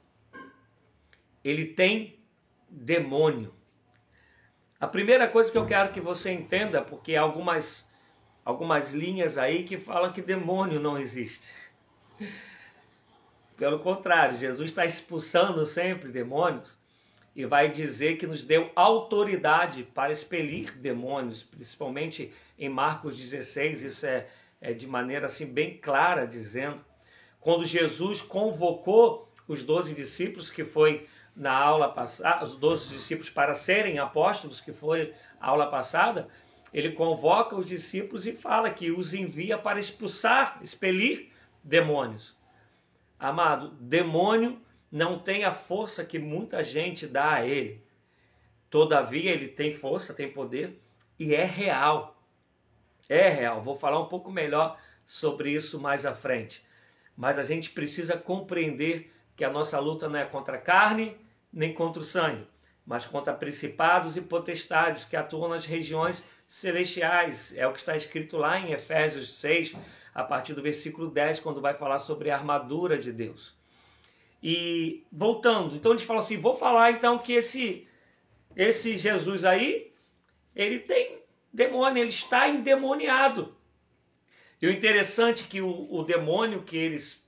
Ele 1.43 1.65
tem 1.65 2.23
demônio. 2.69 3.55
A 4.79 4.87
primeira 4.87 5.27
coisa 5.27 5.51
que 5.51 5.57
eu 5.57 5.65
quero 5.65 5.91
que 5.91 5.99
você 5.99 6.33
entenda, 6.33 6.83
porque 6.83 7.17
há 7.17 7.23
algumas, 7.23 7.91
algumas 8.45 8.93
linhas 8.93 9.39
aí 9.39 9.65
que 9.65 9.79
falam 9.79 10.13
que 10.13 10.21
demônio 10.21 10.79
não 10.79 10.99
existe. 10.99 11.49
Pelo 13.57 13.79
contrário, 13.79 14.37
Jesus 14.37 14.71
está 14.71 14.85
expulsando 14.85 15.65
sempre 15.65 16.13
demônios. 16.13 16.79
e 17.35 17.47
vai 17.47 17.71
dizer 17.71 18.19
que 18.19 18.27
nos 18.27 18.45
deu 18.45 18.71
autoridade 18.77 19.83
para 19.83 20.13
expelir 20.13 20.77
demônios, 20.77 21.43
principalmente 21.43 22.35
em 22.59 22.69
Marcos 22.69 23.17
16, 23.17 23.83
isso 23.83 24.05
é, 24.05 24.27
é 24.61 24.73
de 24.73 24.87
maneira 24.87 25.27
assim 25.27 25.47
bem 25.47 25.79
clara 25.79 26.27
dizendo. 26.27 26.85
Quando 27.41 27.65
Jesus 27.65 28.21
convocou 28.21 29.33
os 29.49 29.63
doze 29.63 29.95
discípulos, 29.95 30.51
que 30.51 30.65
foi 30.65 31.09
na 31.35 31.53
aula 31.53 31.89
passada, 31.89 32.45
os 32.45 32.55
doze 32.57 32.93
discípulos 32.93 33.31
para 33.31 33.55
serem 33.55 33.99
apóstolos, 33.99 34.61
que 34.61 34.73
foi 34.73 35.15
a 35.41 35.49
aula 35.49 35.69
passada, 35.69 36.29
ele 36.73 36.93
convoca 36.93 37.57
os 37.57 37.67
discípulos 37.67 38.27
e 38.27 38.33
fala 38.33 38.71
que 38.71 38.91
os 38.91 39.15
envia 39.15 39.57
para 39.59 39.81
expulsar, 39.81 40.61
expelir 40.63 41.33
demônios. 41.65 42.39
Amado, 43.19 43.71
demônio 43.81 44.61
não 44.91 45.19
tem 45.19 45.45
a 45.45 45.53
força 45.53 46.05
que 46.05 46.19
muita 46.19 46.63
gente 46.63 47.07
dá 47.07 47.35
a 47.35 47.47
ele. 47.47 47.83
Todavia, 48.69 49.33
ele 49.33 49.49
tem 49.49 49.73
força, 49.73 50.15
tem 50.15 50.31
poder 50.31 50.81
e 51.19 51.35
é 51.35 51.45
real. 51.45 52.20
É 53.11 53.29
real. 53.29 53.61
Vou 53.61 53.75
falar 53.75 54.01
um 54.01 54.07
pouco 54.07 54.31
melhor 54.31 54.79
sobre 55.05 55.51
isso 55.51 55.81
mais 55.81 56.07
à 56.07 56.15
frente. 56.15 56.65
Mas 57.17 57.39
a 57.39 57.43
gente 57.43 57.71
precisa 57.71 58.17
compreender 58.17 59.13
que 59.35 59.45
a 59.45 59.51
nossa 59.51 59.81
luta 59.81 60.09
não 60.09 60.21
é 60.21 60.25
contra 60.25 60.57
a 60.57 60.61
carne 60.61 61.17
nem 61.53 61.75
contra 61.75 62.01
o 62.01 62.05
sangue, 62.05 62.47
mas 62.87 63.07
contra 63.07 63.35
principados 63.35 64.17
e 64.17 64.21
potestades 64.21 65.05
que 65.05 65.17
atuam 65.17 65.49
nas 65.49 65.65
regiões 65.65 66.25
celestiais. 66.47 67.53
É 67.57 67.67
o 67.67 67.73
que 67.73 67.81
está 67.81 67.97
escrito 67.97 68.37
lá 68.37 68.61
em 68.61 68.73
Efésios 68.73 69.35
6, 69.35 69.75
a 70.15 70.23
partir 70.23 70.55
do 70.55 70.63
versículo 70.63 71.11
10, 71.11 71.41
quando 71.41 71.61
vai 71.61 71.75
falar 71.75 71.99
sobre 71.99 72.31
a 72.31 72.37
armadura 72.37 72.97
de 72.97 73.13
Deus. 73.13 73.59
E 74.41 75.05
voltando, 75.11 75.75
então 75.75 75.91
eles 75.91 76.05
falam 76.05 76.21
assim: 76.21 76.37
vou 76.37 76.55
falar 76.55 76.93
então 76.93 77.19
que 77.19 77.33
esse, 77.33 77.89
esse 78.55 78.97
Jesus 78.97 79.45
aí, 79.45 79.93
ele 80.55 80.79
tem 80.79 81.20
demônio, 81.53 82.03
ele 82.03 82.11
está 82.11 82.49
endemoniado. 82.49 83.55
E 84.61 84.67
o 84.67 84.71
interessante 84.71 85.45
é 85.45 85.47
que 85.47 85.61
o, 85.61 85.89
o 85.91 86.03
demônio 86.03 86.63
que 86.63 86.77
eles 86.77 87.27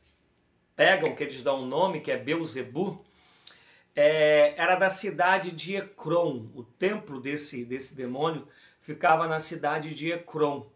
pegam, 0.76 1.14
que 1.14 1.22
eles 1.22 1.42
dão 1.42 1.62
um 1.62 1.66
nome, 1.66 2.00
que 2.00 2.10
é 2.10 2.16
Beuzebu, 2.16 3.04
é, 3.94 4.54
era 4.56 4.76
da 4.76 4.90
cidade 4.90 5.50
de 5.50 5.76
Ekron. 5.76 6.50
O 6.54 6.62
templo 6.62 7.20
desse, 7.20 7.64
desse 7.64 7.94
demônio 7.94 8.46
ficava 8.80 9.26
na 9.26 9.38
cidade 9.38 9.94
de 9.94 10.12
Ekron. 10.12 10.66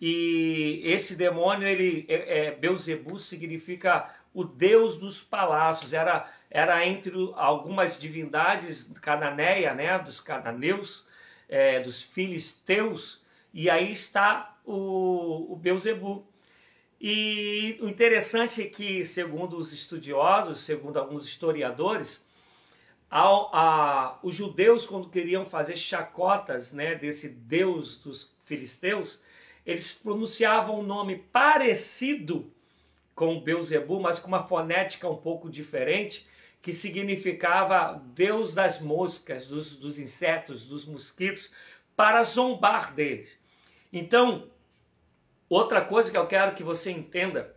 E 0.00 0.82
esse 0.84 1.16
demônio, 1.16 1.66
ele, 1.66 2.04
é, 2.08 2.46
é, 2.46 2.50
Beuzebu, 2.52 3.18
significa 3.18 4.14
o 4.32 4.44
deus 4.44 4.96
dos 4.96 5.22
palácios. 5.22 5.92
Era, 5.92 6.28
era 6.50 6.86
entre 6.86 7.12
algumas 7.34 7.98
divindades 7.98 8.92
cananeia, 9.00 9.74
né, 9.74 9.98
dos 9.98 10.20
cananeus, 10.20 11.06
é, 11.48 11.80
dos 11.80 12.02
filisteus, 12.02 13.22
e 13.52 13.70
aí 13.70 13.92
está 13.92 14.58
o, 14.64 15.52
o 15.52 15.56
Beuzebu. 15.56 16.26
E 17.00 17.78
o 17.80 17.88
interessante 17.88 18.62
é 18.62 18.66
que, 18.66 19.04
segundo 19.04 19.56
os 19.56 19.72
estudiosos, 19.72 20.60
segundo 20.60 20.98
alguns 20.98 21.26
historiadores, 21.26 22.24
ao, 23.10 23.54
a, 23.54 24.18
os 24.22 24.34
judeus, 24.34 24.86
quando 24.86 25.08
queriam 25.08 25.44
fazer 25.44 25.76
chacotas 25.76 26.72
né, 26.72 26.94
desse 26.94 27.28
deus 27.28 27.98
dos 27.98 28.34
filisteus, 28.44 29.20
eles 29.64 29.94
pronunciavam 29.94 30.80
um 30.80 30.82
nome 30.82 31.18
parecido 31.32 32.50
com 33.14 33.40
Beuzebu, 33.40 34.00
mas 34.00 34.18
com 34.18 34.28
uma 34.28 34.42
fonética 34.42 35.08
um 35.08 35.16
pouco 35.16 35.48
diferente, 35.48 36.26
que 36.64 36.72
significava 36.72 38.02
Deus 38.14 38.54
das 38.54 38.80
moscas, 38.80 39.48
dos, 39.48 39.76
dos 39.76 39.98
insetos, 39.98 40.64
dos 40.64 40.86
mosquitos, 40.86 41.50
para 41.94 42.24
zombar 42.24 42.94
deles. 42.94 43.38
Então, 43.92 44.48
outra 45.46 45.82
coisa 45.84 46.10
que 46.10 46.16
eu 46.16 46.26
quero 46.26 46.54
que 46.54 46.62
você 46.62 46.90
entenda 46.90 47.54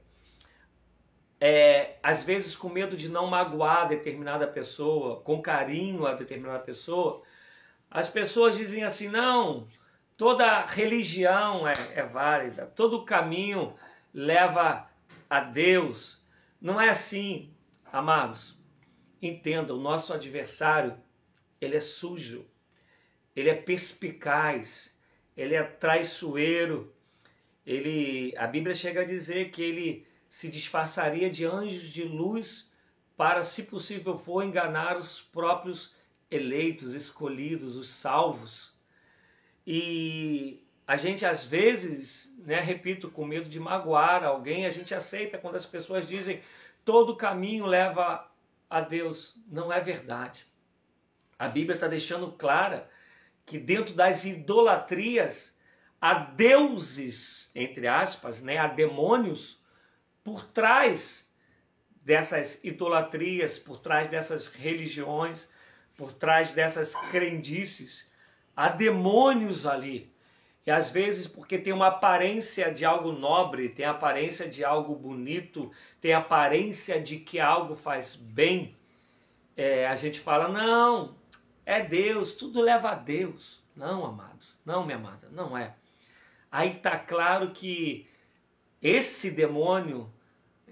é, 1.39 1.95
às 2.03 2.25
vezes 2.25 2.53
com 2.53 2.67
medo 2.67 2.97
de 2.97 3.07
não 3.07 3.27
magoar 3.27 3.87
determinada 3.87 4.45
pessoa, 4.45 5.21
com 5.21 5.41
carinho 5.41 6.05
a 6.05 6.13
determinada 6.13 6.59
pessoa, 6.59 7.21
as 7.89 8.09
pessoas 8.09 8.57
dizem 8.57 8.83
assim: 8.83 9.07
não, 9.07 9.65
toda 10.17 10.65
religião 10.65 11.65
é, 11.65 11.71
é 11.95 12.03
válida, 12.03 12.65
todo 12.75 13.05
caminho 13.05 13.73
leva 14.13 14.85
a 15.29 15.39
Deus. 15.39 16.21
Não 16.59 16.81
é 16.81 16.89
assim, 16.89 17.49
amados. 17.89 18.56
Entenda, 19.21 19.73
o 19.73 19.79
nosso 19.79 20.13
adversário, 20.13 20.95
ele 21.59 21.75
é 21.75 21.79
sujo, 21.79 22.45
ele 23.35 23.49
é 23.49 23.55
perspicaz, 23.55 24.95
ele 25.35 25.55
é 25.55 25.63
traiçoeiro. 25.63 26.93
Ele, 27.65 28.33
a 28.37 28.47
Bíblia 28.47 28.73
chega 28.73 29.01
a 29.01 29.05
dizer 29.05 29.51
que 29.51 29.61
ele 29.61 30.07
se 30.29 30.47
disfarçaria 30.49 31.29
de 31.29 31.45
anjos 31.45 31.89
de 31.89 32.03
luz 32.03 32.71
para, 33.15 33.43
se 33.43 33.63
possível 33.63 34.17
for, 34.17 34.43
enganar 34.43 34.97
os 34.97 35.21
próprios 35.21 35.95
eleitos, 36.29 36.93
escolhidos, 36.93 37.75
os 37.75 37.89
salvos. 37.89 38.75
E 39.65 40.63
a 40.85 40.95
gente 40.95 41.25
às 41.25 41.43
vezes, 41.43 42.35
né, 42.39 42.59
repito, 42.59 43.09
com 43.09 43.25
medo 43.25 43.49
de 43.49 43.59
magoar 43.59 44.23
alguém, 44.23 44.65
a 44.65 44.69
gente 44.69 44.93
aceita 44.93 45.37
quando 45.37 45.55
as 45.55 45.65
pessoas 45.65 46.07
dizem 46.07 46.41
todo 46.85 47.17
caminho 47.17 47.65
leva 47.65 48.26
a 48.69 48.81
Deus. 48.81 49.37
Não 49.47 49.71
é 49.71 49.79
verdade. 49.79 50.45
A 51.37 51.47
Bíblia 51.47 51.75
está 51.75 51.87
deixando 51.87 52.31
clara 52.31 52.89
que 53.45 53.57
dentro 53.57 53.93
das 53.93 54.25
idolatrias 54.25 55.57
há 56.01 56.13
deuses, 56.13 57.49
entre 57.55 57.87
aspas, 57.87 58.41
né, 58.41 58.57
há 58.57 58.67
demônios 58.67 59.61
por 60.23 60.45
trás 60.45 61.33
dessas 62.03 62.63
idolatrias, 62.63 63.59
por 63.59 63.77
trás 63.77 64.09
dessas 64.09 64.47
religiões, 64.47 65.49
por 65.95 66.13
trás 66.13 66.53
dessas 66.53 66.93
crendices. 67.11 68.11
Há 68.55 68.69
demônios 68.69 69.65
ali. 69.65 70.11
E 70.67 70.71
às 70.71 70.91
vezes, 70.91 71.27
porque 71.27 71.57
tem 71.57 71.71
uma 71.71 71.87
aparência 71.87 72.73
de 72.73 72.83
algo 72.83 73.13
nobre, 73.13 73.69
tem 73.69 73.85
aparência 73.85 74.49
de 74.49 74.65
algo 74.65 74.93
bonito, 74.93 75.71
tem 76.01 76.11
aparência 76.11 76.99
de 77.01 77.19
que 77.19 77.39
algo 77.39 77.73
faz 77.73 78.17
bem, 78.17 78.75
é, 79.55 79.87
a 79.87 79.95
gente 79.95 80.19
fala: 80.19 80.49
não, 80.49 81.15
é 81.65 81.81
Deus, 81.81 82.35
tudo 82.35 82.59
leva 82.59 82.89
a 82.89 82.95
Deus. 82.95 83.63
Não, 83.73 84.05
amados, 84.05 84.59
não, 84.65 84.85
minha 84.85 84.97
amada, 84.97 85.29
não 85.31 85.57
é. 85.57 85.73
Aí 86.51 86.75
está 86.75 86.99
claro 86.99 87.51
que 87.51 88.05
esse 88.81 89.31
demônio, 89.31 90.11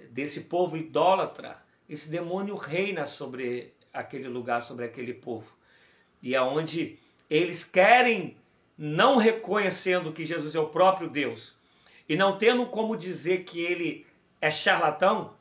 desse 0.10 0.42
povo 0.42 0.76
idólatra, 0.76 1.58
esse 1.88 2.10
demônio 2.10 2.56
reina 2.56 3.06
sobre 3.06 3.74
aquele 3.94 4.28
lugar, 4.28 4.62
sobre 4.62 4.84
aquele 4.84 5.14
povo. 5.14 5.56
E 6.22 6.36
aonde 6.36 7.00
eles 7.30 7.64
querem 7.64 8.36
não 8.78 9.18
reconhecendo 9.18 10.12
que 10.12 10.26
Jesus 10.26 10.56
é 10.56 10.60
o 10.60 10.68
próprio 10.68 11.10
Deus 11.10 11.56
e 12.08 12.16
não 12.16 12.38
tendo 12.38 12.66
como 12.66 12.98
dizer 12.98 13.44
que 13.44 13.60
ele 13.60 14.06
é 14.42 14.52
charlatão, 14.52 15.34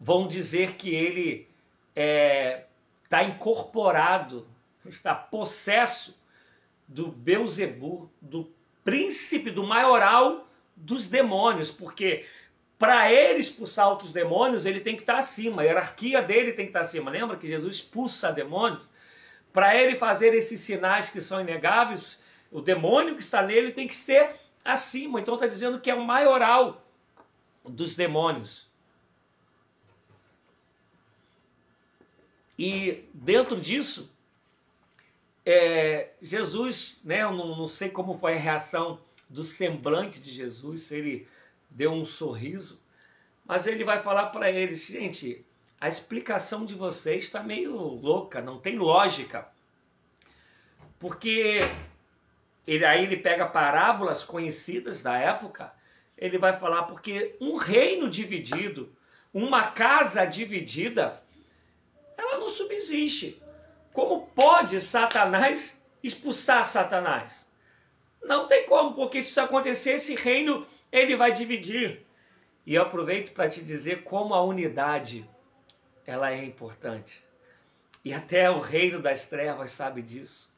vão 0.00 0.26
dizer 0.26 0.74
que 0.74 0.94
ele 0.94 1.48
está 1.90 2.02
é, 2.02 2.66
tá 3.08 3.24
incorporado, 3.24 4.46
está 4.86 5.14
possesso 5.14 6.18
do 6.88 7.08
Beuzebu, 7.08 8.10
do 8.20 8.50
príncipe, 8.82 9.50
do 9.50 9.66
maioral 9.66 10.48
dos 10.74 11.06
demônios, 11.08 11.70
porque 11.70 12.24
para 12.78 13.12
ele 13.12 13.40
expulsar 13.40 13.88
outros 13.90 14.12
demônios, 14.12 14.64
ele 14.64 14.80
tem 14.80 14.96
que 14.96 15.02
estar 15.02 15.14
tá 15.14 15.18
acima, 15.18 15.60
a 15.60 15.64
hierarquia 15.66 16.22
dele 16.22 16.52
tem 16.52 16.64
que 16.64 16.70
estar 16.70 16.80
tá 16.80 16.86
acima. 16.86 17.10
Lembra 17.10 17.36
que 17.36 17.46
Jesus 17.46 17.76
expulsa 17.76 18.32
demônios? 18.32 18.88
Para 19.52 19.76
ele 19.76 19.96
fazer 19.96 20.34
esses 20.34 20.60
sinais 20.60 21.10
que 21.10 21.20
são 21.20 21.40
inegáveis, 21.40 22.22
o 22.50 22.60
demônio 22.60 23.14
que 23.14 23.22
está 23.22 23.42
nele 23.42 23.72
tem 23.72 23.86
que 23.86 23.94
ser 23.94 24.36
acima. 24.64 25.20
Então 25.20 25.34
está 25.34 25.46
dizendo 25.46 25.80
que 25.80 25.90
é 25.90 25.94
o 25.94 26.04
maioral 26.04 26.84
dos 27.64 27.94
demônios. 27.94 28.70
E 32.58 33.08
dentro 33.14 33.58
disso, 33.58 34.12
é, 35.46 36.12
Jesus, 36.20 37.00
né, 37.04 37.22
eu 37.22 37.32
não, 37.32 37.56
não, 37.56 37.66
sei 37.66 37.88
como 37.88 38.18
foi 38.18 38.34
a 38.34 38.38
reação 38.38 39.00
do 39.30 39.42
semblante 39.42 40.20
de 40.20 40.30
Jesus, 40.30 40.82
se 40.82 40.96
ele 40.96 41.28
deu 41.70 41.92
um 41.92 42.04
sorriso, 42.04 42.78
mas 43.46 43.66
ele 43.66 43.82
vai 43.82 44.02
falar 44.02 44.26
para 44.26 44.50
eles, 44.50 44.84
gente, 44.86 45.44
a 45.80 45.88
explicação 45.88 46.66
de 46.66 46.74
vocês 46.74 47.24
está 47.24 47.42
meio 47.42 47.74
louca, 47.74 48.42
não 48.42 48.60
tem 48.60 48.76
lógica. 48.76 49.48
Porque 50.98 51.60
ele, 52.66 52.84
aí 52.84 53.04
ele 53.04 53.16
pega 53.16 53.46
parábolas 53.46 54.22
conhecidas 54.22 55.02
da 55.02 55.16
época, 55.16 55.74
ele 56.18 56.36
vai 56.36 56.54
falar 56.54 56.82
porque 56.82 57.34
um 57.40 57.56
reino 57.56 58.10
dividido, 58.10 58.94
uma 59.32 59.68
casa 59.68 60.26
dividida, 60.26 61.22
ela 62.18 62.36
não 62.36 62.48
subsiste. 62.48 63.40
como 63.94 64.26
pode 64.26 64.82
Satanás 64.82 65.82
expulsar 66.02 66.66
Satanás? 66.66 67.48
Não 68.22 68.46
tem 68.46 68.66
como, 68.66 68.94
porque 68.94 69.22
se 69.22 69.30
isso 69.30 69.40
acontecer, 69.40 69.92
esse 69.92 70.14
reino 70.14 70.66
ele 70.92 71.16
vai 71.16 71.32
dividir. 71.32 72.04
E 72.66 72.74
eu 72.74 72.82
aproveito 72.82 73.32
para 73.32 73.48
te 73.48 73.62
dizer 73.62 74.02
como 74.02 74.34
a 74.34 74.44
unidade 74.44 75.26
ela 76.10 76.32
é 76.32 76.44
importante. 76.44 77.22
E 78.04 78.12
até 78.12 78.50
o 78.50 78.58
reino 78.58 79.00
das 79.00 79.26
trevas 79.26 79.70
sabe 79.70 80.02
disso. 80.02 80.52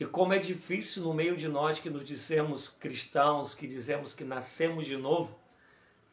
E 0.00 0.04
como 0.04 0.32
é 0.32 0.40
difícil 0.40 1.04
no 1.04 1.14
meio 1.14 1.36
de 1.36 1.46
nós 1.46 1.78
que 1.78 1.88
nos 1.88 2.04
dizemos 2.04 2.68
cristãos, 2.68 3.54
que 3.54 3.68
dizemos 3.68 4.12
que 4.12 4.24
nascemos 4.24 4.84
de 4.84 4.96
novo, 4.96 5.38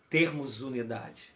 termos 0.07 0.61
unidade. 0.61 1.33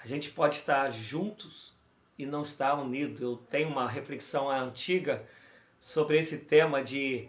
A 0.00 0.06
gente 0.06 0.30
pode 0.30 0.54
estar 0.54 0.92
juntos 0.92 1.74
e 2.16 2.24
não 2.24 2.42
estar 2.42 2.74
unido. 2.74 3.24
Eu 3.24 3.36
tenho 3.36 3.68
uma 3.68 3.88
reflexão 3.88 4.48
antiga 4.48 5.26
sobre 5.80 6.18
esse 6.18 6.38
tema 6.38 6.84
de 6.84 7.28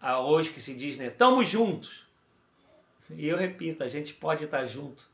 a 0.00 0.18
hoje 0.18 0.50
que 0.50 0.62
se 0.62 0.72
diz, 0.72 0.96
né? 0.96 1.08
Estamos 1.08 1.46
juntos. 1.46 2.06
E 3.10 3.28
eu 3.28 3.36
repito, 3.36 3.84
a 3.84 3.88
gente 3.88 4.14
pode 4.14 4.46
estar 4.46 4.64
junto 4.64 5.06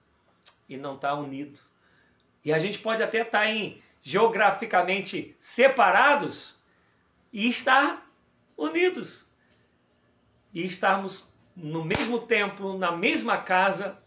e 0.68 0.76
não 0.76 0.94
estar 0.94 1.14
unido. 1.14 1.69
E 2.44 2.52
a 2.52 2.58
gente 2.58 2.78
pode 2.78 3.02
até 3.02 3.20
estar 3.20 3.46
em 3.46 3.82
geograficamente 4.02 5.34
separados 5.38 6.58
e 7.32 7.48
estar 7.48 8.10
unidos. 8.56 9.28
E 10.52 10.64
estarmos 10.64 11.30
no 11.54 11.84
mesmo 11.84 12.20
templo, 12.20 12.78
na 12.78 12.92
mesma 12.92 13.38
casa 13.38 13.98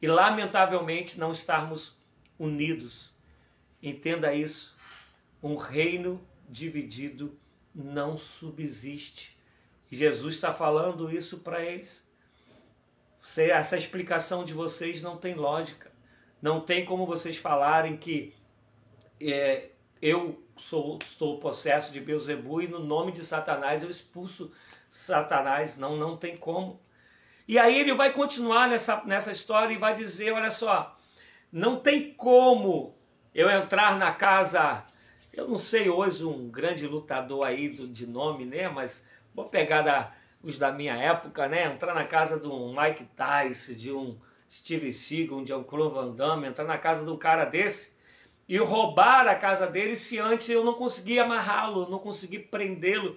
e 0.00 0.06
lamentavelmente 0.06 1.18
não 1.18 1.32
estarmos 1.32 1.96
unidos. 2.38 3.12
Entenda 3.82 4.32
isso. 4.32 4.76
Um 5.42 5.56
reino 5.56 6.20
dividido 6.48 7.38
não 7.74 8.16
subsiste. 8.16 9.36
Jesus 9.90 10.36
está 10.36 10.52
falando 10.52 11.10
isso 11.10 11.38
para 11.38 11.62
eles. 11.62 12.08
Essa 13.36 13.76
explicação 13.76 14.44
de 14.44 14.54
vocês 14.54 15.02
não 15.02 15.16
tem 15.16 15.34
lógica. 15.34 15.89
Não 16.40 16.60
tem 16.60 16.84
como 16.84 17.06
vocês 17.06 17.36
falarem 17.36 17.96
que 17.96 18.34
é, 19.20 19.70
eu 20.00 20.42
sou, 20.56 20.98
estou 21.02 21.38
possesso 21.38 21.92
de 21.92 22.00
Beuzebu 22.00 22.62
e 22.62 22.68
no 22.68 22.78
nome 22.78 23.12
de 23.12 23.24
Satanás 23.24 23.82
eu 23.82 23.90
expulso 23.90 24.50
Satanás. 24.88 25.76
Não, 25.76 25.96
não 25.96 26.16
tem 26.16 26.36
como. 26.36 26.80
E 27.46 27.58
aí 27.58 27.78
ele 27.78 27.94
vai 27.94 28.12
continuar 28.12 28.68
nessa, 28.68 29.04
nessa 29.04 29.30
história 29.30 29.74
e 29.74 29.78
vai 29.78 29.94
dizer: 29.94 30.32
olha 30.32 30.50
só, 30.50 30.96
não 31.52 31.78
tem 31.80 32.12
como 32.14 32.94
eu 33.34 33.50
entrar 33.50 33.98
na 33.98 34.12
casa. 34.12 34.84
Eu 35.32 35.46
não 35.46 35.58
sei 35.58 35.88
hoje 35.88 36.24
um 36.24 36.48
grande 36.48 36.86
lutador 36.86 37.46
aí 37.46 37.68
do, 37.68 37.86
de 37.86 38.06
nome, 38.06 38.44
né? 38.44 38.68
Mas 38.68 39.06
vou 39.34 39.44
pegar 39.46 39.82
da, 39.82 40.12
os 40.42 40.58
da 40.58 40.72
minha 40.72 40.94
época, 40.94 41.48
né? 41.48 41.66
Entrar 41.66 41.94
na 41.94 42.04
casa 42.04 42.38
de 42.38 42.48
um 42.48 42.74
Mike 42.74 43.04
Tyson, 43.16 43.74
de 43.74 43.92
um 43.92 44.18
Steve 44.50 44.92
Seagal, 44.92 45.44
de 45.44 45.54
um 45.54 45.62
Claude 45.62 45.94
Van 45.94 46.10
Damme, 46.10 46.48
entrar 46.48 46.64
na 46.64 46.76
casa 46.76 47.04
de 47.04 47.10
um 47.10 47.16
cara 47.16 47.44
desse 47.44 47.96
e 48.48 48.58
roubar 48.58 49.28
a 49.28 49.36
casa 49.36 49.64
dele 49.64 49.94
se 49.94 50.18
antes 50.18 50.48
eu 50.48 50.64
não 50.64 50.74
conseguir 50.74 51.20
amarrá-lo, 51.20 51.88
não 51.88 52.00
conseguir 52.00 52.40
prendê-lo, 52.50 53.16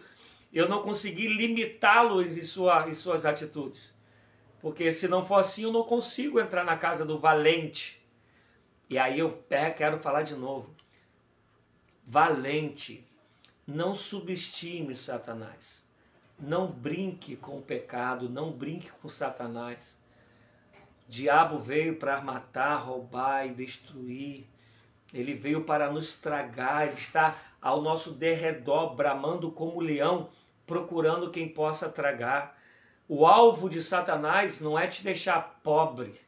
eu 0.54 0.70
não 0.70 0.84
conseguir 0.84 1.28
limitá-lo 1.28 2.22
em, 2.22 2.44
sua, 2.44 2.88
em 2.88 2.94
suas 2.94 3.26
atitudes. 3.26 3.96
Porque 4.62 4.92
se 4.92 5.08
não 5.08 5.26
for 5.26 5.40
assim, 5.40 5.64
eu 5.64 5.74
não 5.74 5.84
consigo 5.84 6.40
entrar 6.40 6.64
na 6.64 6.78
casa 6.78 7.04
do 7.04 7.18
valente. 7.18 8.00
E 8.88 8.98
aí 9.00 9.18
eu 9.18 9.44
quero 9.76 9.98
falar 9.98 10.22
de 10.22 10.36
novo. 10.36 10.70
Valente, 12.06 13.04
não 13.66 13.96
subestime 13.96 14.94
Satanás. 14.94 15.84
Não 16.40 16.68
brinque 16.68 17.36
com 17.36 17.58
o 17.58 17.62
pecado, 17.62 18.30
não 18.30 18.52
brinque 18.52 18.92
com 19.02 19.10
Satanás. 19.10 20.00
Diabo 21.08 21.60
veio 21.60 21.96
para 21.98 22.22
matar, 22.22 22.76
roubar 22.76 23.46
e 23.46 23.54
destruir. 23.54 24.46
Ele 25.14 25.34
veio 25.34 25.64
para 25.64 25.92
nos 25.92 26.14
tragar, 26.14 26.88
ele 26.88 26.98
está 26.98 27.36
ao 27.62 27.82
nosso 27.82 28.12
derredor, 28.12 28.96
bramando 28.96 29.52
como 29.52 29.80
leão, 29.80 30.30
procurando 30.66 31.30
quem 31.30 31.48
possa 31.48 31.88
tragar. 31.88 32.58
O 33.08 33.28
alvo 33.28 33.70
de 33.70 33.84
Satanás 33.84 34.60
não 34.60 34.80
é 34.80 34.88
te 34.88 35.04
deixar 35.04 35.60
pobre, 35.62 36.20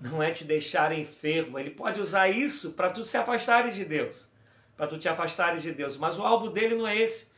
não 0.00 0.22
é 0.22 0.30
te 0.30 0.44
deixar 0.44 0.96
enfermo. 0.96 1.58
Ele 1.58 1.70
pode 1.70 2.00
usar 2.00 2.28
isso 2.28 2.72
para 2.72 2.90
tu 2.90 3.02
se 3.02 3.16
afastares 3.16 3.74
de 3.74 3.84
Deus, 3.84 4.28
para 4.76 4.86
tu 4.86 4.98
te 4.98 5.08
afastares 5.08 5.62
de 5.62 5.72
Deus. 5.72 5.96
Mas 5.96 6.18
o 6.18 6.22
alvo 6.22 6.50
dele 6.50 6.76
não 6.76 6.86
é 6.86 6.96
esse. 6.96 7.32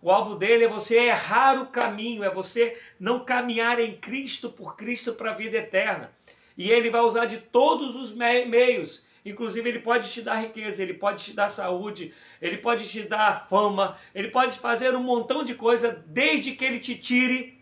O 0.00 0.10
alvo 0.10 0.36
dele 0.36 0.64
é 0.64 0.68
você 0.68 0.96
errar 0.96 1.60
o 1.60 1.66
caminho, 1.66 2.22
é 2.22 2.30
você 2.30 2.80
não 2.98 3.24
caminhar 3.24 3.80
em 3.80 3.96
Cristo 3.96 4.48
por 4.48 4.76
Cristo 4.76 5.12
para 5.12 5.32
a 5.32 5.34
vida 5.34 5.58
eterna. 5.58 6.16
E 6.58 6.70
ele 6.70 6.90
vai 6.90 7.00
usar 7.00 7.24
de 7.24 7.38
todos 7.38 7.96
os 7.96 8.12
meios 8.12 9.06
Inclusive, 9.28 9.68
ele 9.68 9.80
pode 9.80 10.10
te 10.10 10.22
dar 10.22 10.36
riqueza, 10.36 10.82
ele 10.82 10.94
pode 10.94 11.24
te 11.24 11.32
dar 11.34 11.48
saúde, 11.48 12.14
ele 12.40 12.56
pode 12.56 12.88
te 12.88 13.02
dar 13.02 13.46
fama, 13.46 13.98
ele 14.14 14.28
pode 14.28 14.58
fazer 14.58 14.94
um 14.94 15.02
montão 15.02 15.44
de 15.44 15.54
coisa 15.54 15.92
desde 16.06 16.52
que 16.52 16.64
ele 16.64 16.78
te 16.78 16.96
tire 16.96 17.60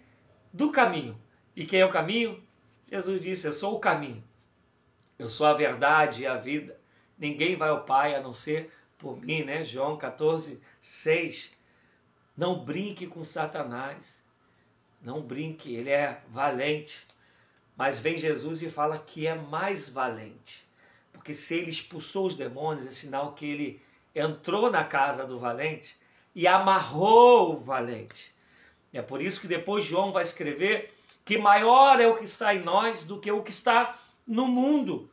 do 0.52 0.70
caminho. 0.70 1.20
E 1.54 1.64
quem 1.64 1.80
é 1.80 1.86
o 1.86 1.90
caminho? 1.90 2.42
Jesus 2.84 3.20
disse: 3.20 3.46
Eu 3.46 3.52
sou 3.52 3.74
o 3.74 3.80
caminho, 3.80 4.22
eu 5.18 5.28
sou 5.28 5.46
a 5.46 5.54
verdade 5.54 6.22
e 6.22 6.26
a 6.26 6.36
vida. 6.36 6.78
Ninguém 7.18 7.56
vai 7.56 7.70
ao 7.70 7.84
Pai 7.84 8.14
a 8.14 8.20
não 8.20 8.32
ser 8.32 8.70
por 8.98 9.20
mim, 9.20 9.42
né? 9.42 9.64
João 9.64 9.96
14, 9.96 10.60
6. 10.80 11.50
Não 12.36 12.64
brinque 12.64 13.06
com 13.06 13.24
Satanás. 13.24 14.24
Não 15.00 15.22
brinque, 15.22 15.74
ele 15.74 15.90
é 15.90 16.20
valente. 16.28 17.06
Mas 17.76 18.00
vem 18.00 18.16
Jesus 18.16 18.62
e 18.62 18.70
fala 18.70 18.98
que 18.98 19.26
é 19.26 19.34
mais 19.34 19.88
valente. 19.88 20.66
Porque 21.12 21.34
se 21.34 21.56
ele 21.56 21.70
expulsou 21.70 22.26
os 22.26 22.34
demônios, 22.34 22.86
é 22.86 22.90
sinal 22.90 23.32
que 23.34 23.44
ele 23.44 23.82
entrou 24.14 24.70
na 24.70 24.84
casa 24.84 25.24
do 25.24 25.38
valente 25.38 25.96
e 26.34 26.46
amarrou 26.46 27.54
o 27.54 27.60
valente. 27.60 28.34
É 28.92 29.02
por 29.02 29.20
isso 29.20 29.40
que 29.40 29.46
depois 29.46 29.84
João 29.84 30.12
vai 30.12 30.22
escrever 30.22 30.94
que 31.24 31.36
maior 31.36 32.00
é 32.00 32.06
o 32.06 32.16
que 32.16 32.24
está 32.24 32.54
em 32.54 32.62
nós 32.62 33.04
do 33.04 33.18
que 33.18 33.30
o 33.30 33.42
que 33.42 33.50
está 33.50 33.98
no 34.26 34.46
mundo. 34.46 35.10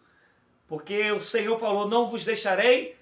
Porque 0.67 1.11
o 1.11 1.19
Senhor 1.19 1.59
falou: 1.59 1.87
Não 1.87 2.09
vos 2.09 2.23
deixarei 2.23 2.95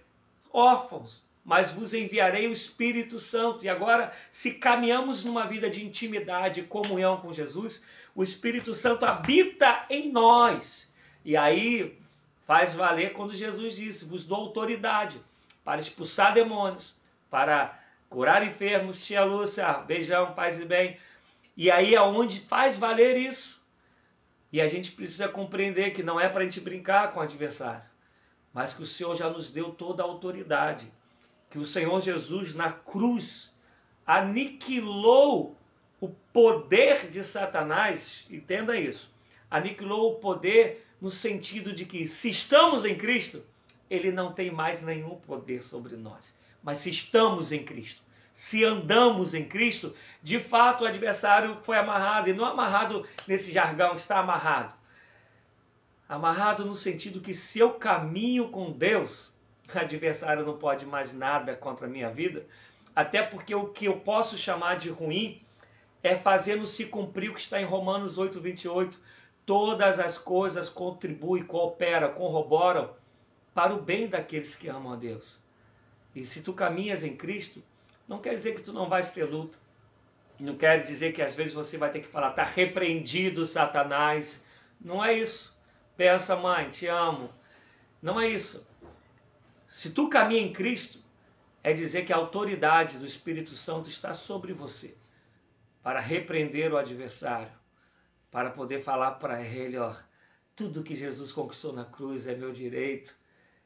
órfãos, 0.51 1.21
mas 1.43 1.71
vos 1.71 1.93
enviarei 1.93 2.47
o 2.47 2.51
Espírito 2.51 3.19
Santo. 3.19 3.63
E 3.65 3.69
agora, 3.69 4.11
se 4.31 4.55
caminhamos 4.55 5.23
numa 5.23 5.45
vida 5.45 5.69
de 5.69 5.85
intimidade 5.85 6.61
e 6.61 6.63
comunhão 6.63 7.17
com 7.17 7.33
Jesus, 7.33 7.83
o 8.15 8.23
Espírito 8.23 8.73
Santo 8.73 9.05
habita 9.05 9.85
em 9.89 10.11
nós. 10.11 10.91
E 11.23 11.37
aí 11.37 11.97
faz 12.45 12.73
valer 12.73 13.13
quando 13.13 13.33
Jesus 13.33 13.75
disse: 13.75 14.05
Vos 14.05 14.25
dou 14.25 14.37
autoridade 14.37 15.19
para 15.63 15.79
expulsar 15.79 16.33
demônios, 16.33 16.95
para 17.29 17.79
curar 18.09 18.45
enfermos. 18.45 19.05
Tia 19.05 19.23
Lúcia, 19.23 19.73
beijão, 19.73 20.33
paz 20.33 20.59
e 20.59 20.65
bem. 20.65 20.97
E 21.55 21.69
aí 21.69 21.95
é 21.95 22.01
onde 22.01 22.39
faz 22.39 22.77
valer 22.77 23.17
isso. 23.17 23.61
E 24.51 24.59
a 24.59 24.67
gente 24.67 24.91
precisa 24.91 25.29
compreender 25.29 25.91
que 25.91 26.03
não 26.03 26.19
é 26.19 26.27
para 26.27 26.41
a 26.41 26.43
gente 26.43 26.59
brincar 26.59 27.13
com 27.13 27.19
o 27.19 27.23
adversário, 27.23 27.83
mas 28.53 28.73
que 28.73 28.81
o 28.81 28.85
Senhor 28.85 29.15
já 29.15 29.29
nos 29.29 29.49
deu 29.49 29.71
toda 29.71 30.03
a 30.03 30.05
autoridade. 30.05 30.91
Que 31.49 31.57
o 31.57 31.65
Senhor 31.65 31.99
Jesus 32.01 32.53
na 32.53 32.71
cruz 32.71 33.55
aniquilou 34.05 35.55
o 36.01 36.09
poder 36.09 37.07
de 37.07 37.23
Satanás, 37.23 38.25
entenda 38.29 38.75
isso, 38.75 39.13
aniquilou 39.51 40.13
o 40.13 40.15
poder 40.15 40.87
no 40.99 41.11
sentido 41.11 41.71
de 41.71 41.85
que 41.85 42.07
se 42.07 42.31
estamos 42.31 42.83
em 42.85 42.97
Cristo, 42.97 43.45
ele 43.87 44.11
não 44.11 44.33
tem 44.33 44.49
mais 44.49 44.81
nenhum 44.81 45.15
poder 45.15 45.61
sobre 45.61 45.95
nós. 45.95 46.35
Mas 46.63 46.79
se 46.79 46.89
estamos 46.89 47.51
em 47.51 47.63
Cristo, 47.63 48.01
se 48.33 48.63
andamos 48.63 49.35
em 49.35 49.45
Cristo, 49.45 49.93
de 50.23 50.39
fato 50.39 50.83
o 50.83 50.87
adversário 50.87 51.57
foi 51.61 51.77
amarrado, 51.77 52.29
e 52.29 52.33
não 52.33 52.45
amarrado 52.45 53.05
nesse 53.27 53.51
jargão, 53.51 53.95
está 53.95 54.19
amarrado. 54.19 54.75
Amarrado 56.09 56.65
no 56.65 56.75
sentido 56.75 57.21
que 57.21 57.33
se 57.33 57.59
eu 57.59 57.75
caminho 57.75 58.49
com 58.49 58.71
Deus, 58.71 59.35
o 59.73 59.77
adversário 59.77 60.45
não 60.45 60.57
pode 60.57 60.85
mais 60.85 61.13
nada 61.13 61.55
contra 61.55 61.85
a 61.85 61.89
minha 61.89 62.09
vida, 62.09 62.45
até 62.95 63.21
porque 63.21 63.53
o 63.53 63.67
que 63.67 63.85
eu 63.85 63.97
posso 63.97 64.35
chamar 64.37 64.77
de 64.77 64.89
ruim 64.89 65.41
é 66.03 66.15
fazendo 66.15 66.65
se 66.65 66.85
cumprir 66.85 67.29
o 67.29 67.33
que 67.33 67.41
está 67.41 67.61
em 67.61 67.65
Romanos 67.65 68.17
8, 68.17 68.39
28, 68.39 68.99
Todas 69.45 69.99
as 69.99 70.17
coisas 70.17 70.69
contribuem, 70.69 71.43
cooperam, 71.43 72.13
corroboram 72.13 72.93
para 73.53 73.73
o 73.73 73.81
bem 73.81 74.07
daqueles 74.07 74.55
que 74.55 74.69
amam 74.69 74.93
a 74.93 74.95
Deus. 74.95 75.39
E 76.15 76.25
se 76.25 76.41
tu 76.43 76.53
caminhas 76.53 77.03
em 77.03 77.15
Cristo, 77.15 77.61
não 78.07 78.19
quer 78.19 78.35
dizer 78.35 78.55
que 78.55 78.61
tu 78.61 78.71
não 78.71 78.87
vais 78.87 79.11
ter 79.11 79.23
luta. 79.25 79.57
Não 80.39 80.55
quer 80.55 80.83
dizer 80.83 81.11
que 81.11 81.21
às 81.21 81.35
vezes 81.35 81.53
você 81.53 81.77
vai 81.77 81.91
ter 81.91 82.01
que 82.01 82.07
falar, 82.07 82.29
está 82.29 82.43
repreendido 82.43 83.45
Satanás. 83.45 84.43
Não 84.79 85.03
é 85.03 85.17
isso. 85.17 85.57
Pensa, 85.97 86.35
mãe, 86.35 86.69
te 86.69 86.87
amo. 86.87 87.29
Não 88.01 88.19
é 88.19 88.29
isso. 88.29 88.65
Se 89.67 89.91
tu 89.91 90.07
caminha 90.07 90.41
em 90.41 90.53
Cristo, 90.53 90.99
é 91.63 91.73
dizer 91.73 92.05
que 92.05 92.13
a 92.13 92.17
autoridade 92.17 92.97
do 92.97 93.05
Espírito 93.05 93.55
Santo 93.55 93.89
está 93.89 94.13
sobre 94.13 94.53
você 94.53 94.95
para 95.83 95.99
repreender 95.99 96.71
o 96.71 96.77
adversário, 96.77 97.51
para 98.29 98.49
poder 98.49 98.81
falar 98.81 99.11
para 99.11 99.41
ele, 99.41 99.77
ó, 99.77 99.95
tudo 100.55 100.83
que 100.83 100.95
Jesus 100.95 101.31
conquistou 101.31 101.73
na 101.73 101.85
cruz 101.85 102.27
é 102.27 102.35
meu 102.35 102.51
direito, 102.51 103.15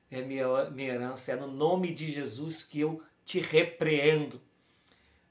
é 0.10 0.22
minha, 0.22 0.70
minha 0.70 0.94
herança, 0.94 1.34
é 1.34 1.36
no 1.36 1.48
nome 1.48 1.94
de 1.94 2.12
Jesus 2.12 2.64
que 2.64 2.80
eu 2.80 3.04
te 3.26 3.40
repreendo. 3.40 4.42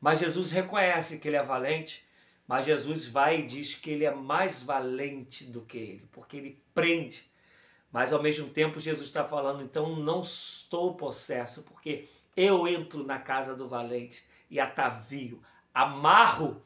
Mas 0.00 0.18
Jesus 0.18 0.50
reconhece 0.50 1.18
que 1.18 1.28
ele 1.28 1.36
é 1.36 1.42
valente, 1.42 2.04
mas 2.46 2.66
Jesus 2.66 3.06
vai 3.06 3.40
e 3.40 3.46
diz 3.46 3.74
que 3.74 3.90
ele 3.90 4.04
é 4.04 4.14
mais 4.14 4.62
valente 4.62 5.44
do 5.44 5.62
que 5.62 5.78
ele, 5.78 6.08
porque 6.12 6.36
ele 6.36 6.62
prende. 6.74 7.24
Mas 7.90 8.12
ao 8.12 8.22
mesmo 8.22 8.48
tempo 8.50 8.80
Jesus 8.80 9.06
está 9.06 9.24
falando, 9.24 9.62
então 9.62 9.96
não 9.96 10.20
estou 10.20 10.94
possesso, 10.94 11.62
porque 11.62 12.08
eu 12.36 12.68
entro 12.68 13.04
na 13.04 13.18
casa 13.18 13.54
do 13.54 13.68
valente 13.68 14.26
e 14.50 14.60
atavio, 14.60 15.42
amarro 15.72 16.60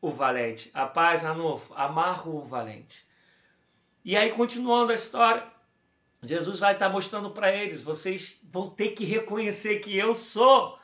o 0.00 0.10
valente. 0.10 0.70
A 0.74 0.86
paz, 0.86 1.22
Ranulfo, 1.22 1.72
amarro 1.74 2.36
o 2.36 2.44
valente. 2.44 3.06
E 4.04 4.16
aí, 4.16 4.30
continuando 4.30 4.92
a 4.92 4.94
história, 4.94 5.44
Jesus 6.22 6.58
vai 6.58 6.74
estar 6.74 6.88
mostrando 6.88 7.30
para 7.30 7.52
eles: 7.52 7.82
vocês 7.82 8.40
vão 8.52 8.70
ter 8.70 8.90
que 8.90 9.04
reconhecer 9.04 9.80
que 9.80 9.96
eu 9.96 10.14
sou 10.14 10.78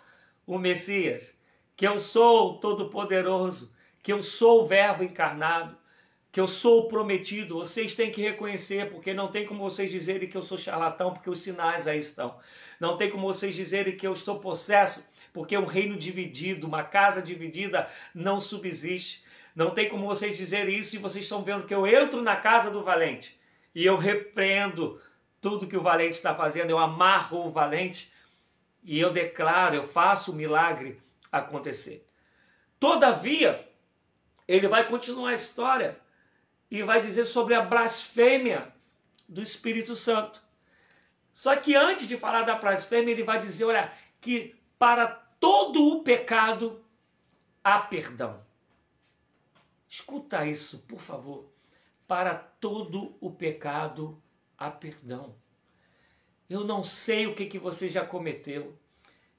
o 0.46 0.58
Messias, 0.58 1.38
que 1.76 1.86
eu 1.86 1.98
sou 1.98 2.50
o 2.50 2.58
Todo-Poderoso, 2.58 3.72
que 4.02 4.12
eu 4.12 4.22
sou 4.22 4.62
o 4.62 4.66
Verbo 4.66 5.04
encarnado, 5.04 5.76
que 6.30 6.40
eu 6.40 6.48
sou 6.48 6.80
o 6.80 6.88
prometido. 6.88 7.58
Vocês 7.58 7.94
têm 7.94 8.10
que 8.10 8.22
reconhecer, 8.22 8.90
porque 8.90 9.14
não 9.14 9.28
tem 9.28 9.46
como 9.46 9.62
vocês 9.62 9.90
dizerem 9.90 10.28
que 10.28 10.36
eu 10.36 10.42
sou 10.42 10.58
charlatão, 10.58 11.12
porque 11.12 11.30
os 11.30 11.40
sinais 11.40 11.86
aí 11.86 11.98
estão. 11.98 12.36
Não 12.80 12.96
tem 12.96 13.10
como 13.10 13.26
vocês 13.26 13.54
dizerem 13.54 13.96
que 13.96 14.06
eu 14.06 14.12
estou 14.12 14.40
possesso, 14.40 15.06
porque 15.33 15.57
um 15.57 15.64
reino 15.64 15.97
dividido, 15.97 16.66
uma 16.66 16.85
casa 16.85 17.22
dividida 17.22 17.89
não 18.14 18.41
subsiste. 18.41 19.24
Não 19.55 19.70
tem 19.70 19.89
como 19.89 20.07
vocês 20.07 20.37
dizerem 20.37 20.78
isso 20.78 20.97
e 20.97 20.99
vocês 20.99 21.24
estão 21.24 21.43
vendo 21.43 21.66
que 21.66 21.74
eu 21.74 21.87
entro 21.87 22.22
na 22.22 22.37
casa 22.37 22.70
do 22.70 22.83
valente 22.83 23.39
e 23.74 23.85
eu 23.85 23.97
repreendo 23.97 25.01
tudo 25.41 25.66
que 25.66 25.76
o 25.76 25.83
valente 25.83 26.14
está 26.14 26.35
fazendo, 26.35 26.70
eu 26.70 26.78
amarro 26.78 27.47
o 27.47 27.51
valente 27.51 28.12
e 28.83 28.99
eu 28.99 29.11
declaro, 29.11 29.74
eu 29.74 29.87
faço 29.87 30.33
o 30.33 30.35
milagre 30.35 31.01
acontecer. 31.30 32.07
Todavia, 32.78 33.68
ele 34.47 34.68
vai 34.68 34.87
continuar 34.87 35.30
a 35.30 35.35
história 35.35 35.99
e 36.70 36.83
vai 36.83 37.01
dizer 37.01 37.24
sobre 37.24 37.55
a 37.55 37.62
blasfêmia 37.62 38.72
do 39.28 39.43
Espírito 39.43 39.95
Santo. 39.95 40.41
Só 41.33 41.57
que 41.57 41.74
antes 41.74 42.07
de 42.07 42.16
falar 42.16 42.43
da 42.43 42.57
blasfêmia, 42.57 43.12
ele 43.12 43.22
vai 43.22 43.39
dizer, 43.39 43.64
olha, 43.64 43.91
que 44.20 44.55
para 44.78 45.21
todo 45.43 45.88
o 45.88 46.05
pecado 46.05 46.80
há 47.64 47.80
perdão. 47.80 48.40
Escuta 49.88 50.47
isso, 50.47 50.84
por 50.86 51.01
favor. 51.01 51.47
Para 52.07 52.36
todo 52.36 53.16
o 53.20 53.28
pecado 53.28 54.22
há 54.57 54.70
perdão. 54.70 55.34
Eu 56.49 56.62
não 56.62 56.84
sei 56.84 57.26
o 57.26 57.34
que, 57.34 57.47
que 57.47 57.59
você 57.59 57.88
já 57.88 58.07
cometeu. 58.07 58.78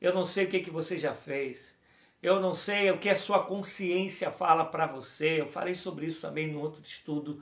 Eu 0.01 0.13
não 0.13 0.25
sei 0.25 0.43
o 0.43 0.49
que, 0.49 0.59
que 0.59 0.69
você 0.69 0.99
já 0.99 1.13
fez. 1.13 1.79
Eu 2.21 2.41
não 2.41 2.53
sei 2.53 2.91
o 2.91 2.99
que 2.99 3.07
a 3.07 3.15
sua 3.15 3.45
consciência 3.45 4.29
fala 4.29 4.65
para 4.65 4.85
você. 4.85 5.39
Eu 5.39 5.47
falei 5.47 5.73
sobre 5.73 6.07
isso 6.07 6.19
também 6.19 6.51
no 6.51 6.59
outro 6.59 6.81
estudo 6.81 7.41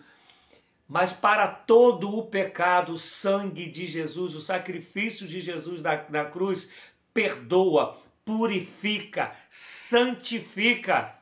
mas 0.87 1.13
para 1.13 1.47
todo 1.47 2.17
o 2.17 2.25
pecado, 2.25 2.91
o 2.91 2.97
sangue 2.97 3.65
de 3.69 3.85
Jesus, 3.85 4.35
o 4.35 4.41
sacrifício 4.41 5.25
de 5.25 5.39
Jesus 5.39 5.81
na, 5.81 6.05
na 6.09 6.25
cruz, 6.25 6.69
perdoa, 7.13 8.00
purifica, 8.25 9.31
santifica. 9.49 11.15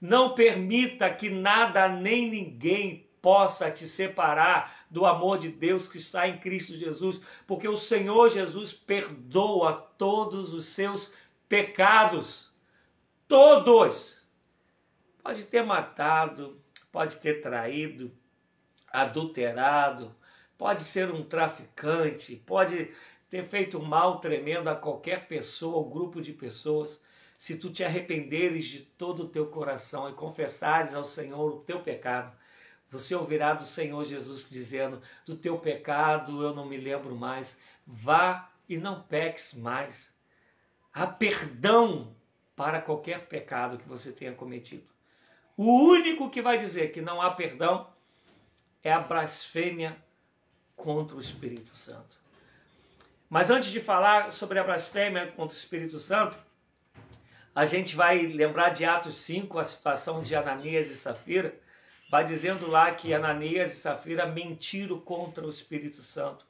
Não 0.00 0.34
permita 0.34 1.12
que 1.12 1.28
nada 1.28 1.88
nem 1.88 2.30
ninguém 2.30 3.10
possa 3.20 3.70
te 3.70 3.86
separar 3.86 4.86
do 4.90 5.04
amor 5.04 5.38
de 5.38 5.50
Deus 5.50 5.86
que 5.88 5.98
está 5.98 6.26
em 6.26 6.38
Cristo 6.38 6.74
Jesus, 6.74 7.20
porque 7.46 7.68
o 7.68 7.76
Senhor 7.76 8.30
Jesus 8.30 8.72
perdoa 8.72 9.74
todos 9.98 10.54
os 10.54 10.66
seus 10.66 11.12
pecados. 11.48 12.52
Todos. 13.28 14.28
Pode 15.22 15.44
ter 15.44 15.62
matado, 15.62 16.58
pode 16.90 17.16
ter 17.18 17.42
traído, 17.42 18.10
adulterado, 18.90 20.14
pode 20.56 20.82
ser 20.82 21.10
um 21.10 21.22
traficante, 21.22 22.36
pode 22.36 22.90
ter 23.30 23.44
feito 23.44 23.80
mal 23.80 24.18
tremendo 24.18 24.68
a 24.68 24.74
qualquer 24.74 25.28
pessoa 25.28 25.76
ou 25.76 25.88
grupo 25.88 26.20
de 26.20 26.32
pessoas. 26.32 27.00
Se 27.38 27.56
tu 27.56 27.70
te 27.70 27.84
arrependeres 27.84 28.66
de 28.66 28.80
todo 28.80 29.22
o 29.22 29.28
teu 29.28 29.46
coração 29.46 30.10
e 30.10 30.14
confessares 30.14 30.94
ao 30.94 31.04
Senhor 31.04 31.54
o 31.54 31.60
teu 31.60 31.80
pecado, 31.80 32.36
você 32.90 33.14
ouvirá 33.14 33.54
do 33.54 33.64
Senhor 33.64 34.04
Jesus 34.04 34.44
dizendo: 34.50 35.00
Do 35.24 35.36
teu 35.36 35.56
pecado 35.58 36.42
eu 36.42 36.52
não 36.52 36.66
me 36.66 36.76
lembro 36.76 37.14
mais, 37.14 37.60
vá 37.86 38.50
e 38.68 38.76
não 38.76 39.00
peques 39.00 39.54
mais. 39.54 40.14
Há 40.92 41.06
perdão 41.06 42.14
para 42.56 42.82
qualquer 42.82 43.26
pecado 43.26 43.78
que 43.78 43.88
você 43.88 44.10
tenha 44.10 44.34
cometido. 44.34 44.90
O 45.56 45.64
único 45.64 46.28
que 46.28 46.42
vai 46.42 46.58
dizer 46.58 46.92
que 46.92 47.00
não 47.00 47.22
há 47.22 47.30
perdão 47.30 47.88
é 48.82 48.92
a 48.92 49.00
blasfêmia 49.00 49.96
contra 50.74 51.16
o 51.16 51.20
Espírito 51.20 51.74
Santo. 51.76 52.19
Mas 53.30 53.48
antes 53.48 53.70
de 53.70 53.78
falar 53.78 54.32
sobre 54.32 54.58
a 54.58 54.64
blasfêmia 54.64 55.28
contra 55.28 55.56
o 55.56 55.58
Espírito 55.58 56.00
Santo, 56.00 56.36
a 57.54 57.64
gente 57.64 57.94
vai 57.94 58.22
lembrar 58.22 58.70
de 58.70 58.84
Atos 58.84 59.14
5, 59.18 59.56
a 59.56 59.62
situação 59.62 60.20
de 60.20 60.34
Ananias 60.34 60.90
e 60.90 60.96
Safira, 60.96 61.54
vai 62.10 62.24
dizendo 62.24 62.68
lá 62.68 62.92
que 62.92 63.14
Ananias 63.14 63.70
e 63.70 63.76
Safira 63.76 64.26
mentiram 64.26 64.98
contra 64.98 65.46
o 65.46 65.48
Espírito 65.48 66.02
Santo. 66.02 66.44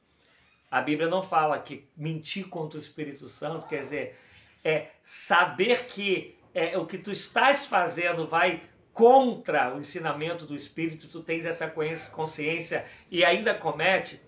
A 0.71 0.81
Bíblia 0.81 1.07
não 1.07 1.21
fala 1.21 1.59
que 1.59 1.87
mentir 1.95 2.47
contra 2.47 2.79
o 2.79 2.81
Espírito 2.81 3.27
Santo 3.27 3.67
quer 3.67 3.81
dizer 3.81 4.15
é 4.63 4.87
saber 5.03 5.85
que 5.85 6.35
é, 6.53 6.77
o 6.77 6.87
que 6.87 6.97
tu 6.97 7.11
estás 7.11 7.65
fazendo 7.65 8.27
vai 8.27 8.63
contra 8.91 9.73
o 9.73 9.79
ensinamento 9.79 10.45
do 10.45 10.55
Espírito, 10.55 11.07
tu 11.07 11.21
tens 11.21 11.45
essa 11.45 11.67
consciência 12.11 12.85
e 13.09 13.23
ainda 13.23 13.53
comete, 13.53 14.19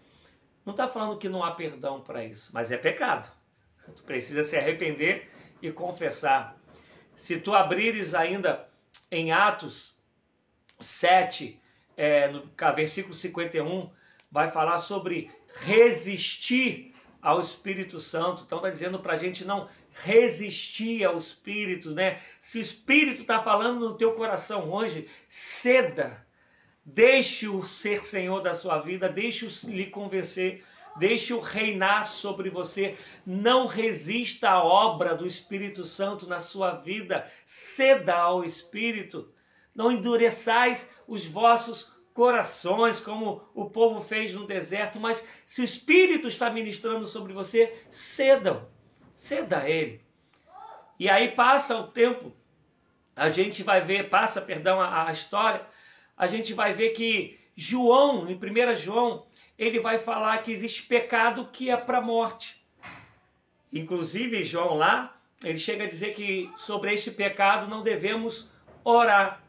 não 0.66 0.72
está 0.72 0.88
falando 0.88 1.18
que 1.18 1.30
não 1.30 1.44
há 1.44 1.52
perdão 1.52 2.02
para 2.02 2.24
isso, 2.24 2.52
mas 2.54 2.72
é 2.72 2.78
pecado. 2.78 3.32
Tu 3.96 4.04
precisa 4.04 4.44
se 4.44 4.56
arrepender 4.56 5.30
e 5.62 5.72
confessar. 5.72 6.58
Se 7.16 7.38
tu 7.40 7.54
abrires 7.54 8.16
ainda 8.16 8.68
em 9.12 9.32
Atos 9.32 9.98
7, 10.80 11.60
é, 11.98 12.30
no 12.30 12.44
versículo 12.76 13.14
51, 13.14 13.90
vai 14.32 14.50
falar 14.50 14.78
sobre 14.78 15.30
resistir 15.56 16.94
ao 17.22 17.40
Espírito 17.40 18.00
Santo. 18.00 18.44
Então 18.46 18.58
está 18.58 18.70
dizendo 18.70 19.00
para 19.00 19.14
a 19.14 19.18
gente 19.18 19.46
não 19.46 19.70
resistir 19.92 21.04
ao 21.06 21.16
Espírito, 21.16 21.92
né? 21.92 22.20
Se 22.40 22.58
o 22.58 22.62
Espírito 22.62 23.22
está 23.22 23.42
falando 23.42 23.80
no 23.80 23.98
teu 23.98 24.14
coração 24.14 24.72
hoje, 24.72 25.10
ceda. 25.28 26.26
Deixe-o 26.86 27.66
ser 27.66 28.04
Senhor 28.04 28.42
da 28.42 28.54
sua 28.54 28.80
vida, 28.80 29.08
deixe-o 29.10 29.50
lhe 29.72 29.88
convencer, 29.88 30.64
deixe-o 30.98 31.40
reinar 31.40 32.06
sobre 32.06 32.50
você. 32.50 32.98
Não 33.26 33.66
resista 33.66 34.50
à 34.50 34.64
obra 34.64 35.16
do 35.16 35.26
Espírito 35.26 35.86
Santo 35.86 36.28
na 36.28 36.40
sua 36.40 36.72
vida, 36.72 37.30
ceda 37.46 38.16
ao 38.16 38.44
Espírito. 38.44 39.32
Não 39.74 39.92
endureçais 39.92 40.94
os 41.08 41.26
vossos 41.26 41.94
corações, 42.14 43.00
como 43.00 43.42
o 43.56 43.70
povo 43.70 44.02
fez 44.02 44.34
no 44.34 44.46
deserto, 44.46 45.00
mas 45.00 45.28
se 45.46 45.62
o 45.62 45.66
Espírito 45.66 46.28
está 46.28 46.50
ministrando 46.50 47.06
sobre 47.06 47.34
você, 47.34 47.76
cedam 47.90 48.68
ceda 49.16 49.60
a 49.60 49.70
ele. 49.70 50.02
E 51.00 51.10
aí 51.10 51.32
passa 51.32 51.78
o 51.78 51.88
tempo, 51.88 52.32
a 53.16 53.30
gente 53.30 53.64
vai 53.64 53.82
ver, 53.82 54.10
passa, 54.10 54.42
perdão, 54.42 54.80
a, 54.80 55.08
a 55.08 55.12
história, 55.12 55.66
a 56.18 56.28
gente 56.28 56.54
vai 56.54 56.74
ver 56.74 56.90
que 56.92 57.40
João, 57.56 58.30
em 58.30 58.36
1 58.36 58.76
João, 58.76 59.26
ele 59.58 59.80
vai 59.80 59.98
falar 59.98 60.40
que 60.40 60.52
existe 60.52 60.84
pecado 60.84 61.50
que 61.52 61.70
é 61.70 61.78
para 61.78 62.00
a 62.00 62.02
morte. 62.02 62.64
Inclusive, 63.72 64.44
João 64.44 64.76
lá, 64.76 65.16
ele 65.44 65.58
chega 65.58 65.84
a 65.84 65.88
dizer 65.88 66.14
que 66.14 66.50
sobre 66.56 66.94
este 66.94 67.12
pecado 67.12 67.68
não 67.68 67.84
devemos 67.84 68.52
orar. 68.84 69.44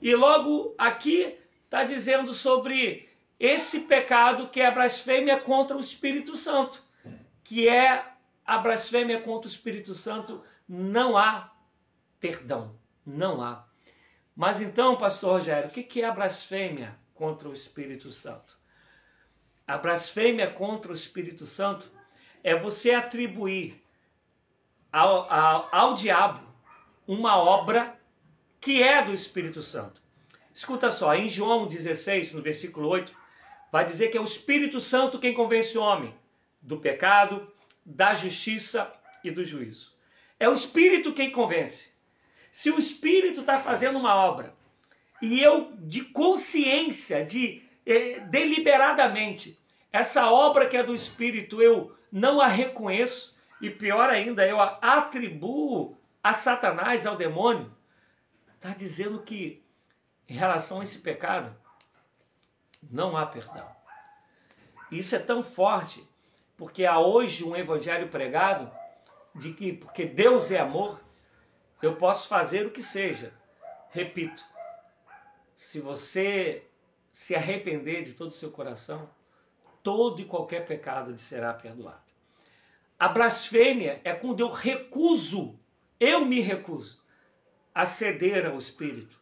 E 0.00 0.14
logo 0.14 0.74
aqui 0.76 1.36
está 1.64 1.84
dizendo 1.84 2.32
sobre 2.34 3.08
esse 3.38 3.80
pecado 3.80 4.48
que 4.48 4.60
é 4.60 4.66
a 4.66 4.70
blasfêmia 4.70 5.38
contra 5.38 5.76
o 5.76 5.80
Espírito 5.80 6.36
Santo, 6.36 6.82
que 7.44 7.68
é 7.68 8.04
a 8.44 8.58
blasfêmia 8.58 9.20
contra 9.20 9.48
o 9.48 9.52
Espírito 9.52 9.94
Santo 9.94 10.42
não 10.68 11.16
há 11.16 11.52
perdão. 12.18 12.74
Não 13.04 13.42
há. 13.42 13.64
Mas 14.34 14.60
então, 14.60 14.96
pastor 14.96 15.38
Rogério, 15.38 15.68
o 15.68 15.72
que 15.72 16.00
é 16.00 16.06
a 16.06 16.12
blasfêmia 16.12 16.96
contra 17.14 17.48
o 17.48 17.52
Espírito 17.52 18.10
Santo? 18.10 18.58
A 19.66 19.76
blasfêmia 19.78 20.50
contra 20.50 20.90
o 20.90 20.94
Espírito 20.94 21.46
Santo 21.46 21.90
é 22.42 22.54
você 22.54 22.92
atribuir 22.92 23.82
ao, 24.90 25.30
ao, 25.30 25.68
ao 25.70 25.94
diabo 25.94 26.40
uma 27.06 27.36
obra 27.36 27.98
que 28.60 28.82
é 28.82 29.02
do 29.02 29.12
Espírito 29.12 29.62
Santo. 29.62 30.00
Escuta 30.54 30.90
só, 30.90 31.14
em 31.14 31.28
João 31.28 31.66
16, 31.66 32.32
no 32.32 32.42
versículo 32.42 32.88
8, 32.88 33.12
vai 33.70 33.84
dizer 33.84 34.08
que 34.08 34.18
é 34.18 34.20
o 34.20 34.24
Espírito 34.24 34.80
Santo 34.80 35.18
quem 35.18 35.32
convence 35.32 35.76
o 35.76 35.82
homem 35.82 36.14
do 36.60 36.78
pecado, 36.78 37.50
da 37.84 38.14
justiça 38.14 38.92
e 39.24 39.30
do 39.30 39.44
juízo. 39.44 39.92
É 40.38 40.48
o 40.48 40.52
Espírito 40.52 41.12
quem 41.12 41.30
convence. 41.30 41.91
Se 42.52 42.70
o 42.70 42.78
Espírito 42.78 43.40
está 43.40 43.58
fazendo 43.58 43.98
uma 43.98 44.14
obra 44.14 44.54
e 45.22 45.42
eu, 45.42 45.72
de 45.78 46.04
consciência, 46.04 47.24
de 47.24 47.62
eh, 47.86 48.20
deliberadamente, 48.28 49.58
essa 49.90 50.30
obra 50.30 50.68
que 50.68 50.76
é 50.76 50.82
do 50.82 50.94
Espírito, 50.94 51.62
eu 51.62 51.96
não 52.12 52.42
a 52.42 52.46
reconheço, 52.46 53.34
e 53.58 53.70
pior 53.70 54.10
ainda, 54.10 54.46
eu 54.46 54.60
a 54.60 54.78
atribuo 54.82 55.96
a 56.22 56.34
Satanás, 56.34 57.06
ao 57.06 57.16
demônio, 57.16 57.72
está 58.54 58.74
dizendo 58.74 59.22
que 59.22 59.64
em 60.28 60.34
relação 60.34 60.80
a 60.80 60.84
esse 60.84 60.98
pecado, 60.98 61.56
não 62.82 63.16
há 63.16 63.24
perdão. 63.24 63.66
Isso 64.90 65.16
é 65.16 65.18
tão 65.18 65.42
forte, 65.42 66.06
porque 66.58 66.84
há 66.84 66.98
hoje 66.98 67.44
um 67.44 67.56
evangelho 67.56 68.08
pregado 68.08 68.70
de 69.34 69.54
que, 69.54 69.72
porque 69.72 70.04
Deus 70.04 70.50
é 70.50 70.58
amor, 70.58 71.00
eu 71.82 71.96
posso 71.96 72.28
fazer 72.28 72.66
o 72.66 72.70
que 72.70 72.82
seja. 72.82 73.34
Repito, 73.90 74.42
se 75.56 75.80
você 75.80 76.64
se 77.10 77.34
arrepender 77.34 78.04
de 78.04 78.14
todo 78.14 78.30
o 78.30 78.34
seu 78.34 78.50
coração, 78.50 79.10
todo 79.82 80.22
e 80.22 80.24
qualquer 80.24 80.64
pecado 80.64 81.10
lhe 81.10 81.18
será 81.18 81.52
perdoado. 81.52 82.00
A 82.98 83.08
blasfêmia 83.08 84.00
é 84.04 84.14
quando 84.14 84.40
eu 84.40 84.48
recuso, 84.48 85.58
eu 85.98 86.24
me 86.24 86.40
recuso 86.40 87.02
a 87.74 87.84
ceder 87.84 88.46
ao 88.46 88.56
Espírito. 88.56 89.20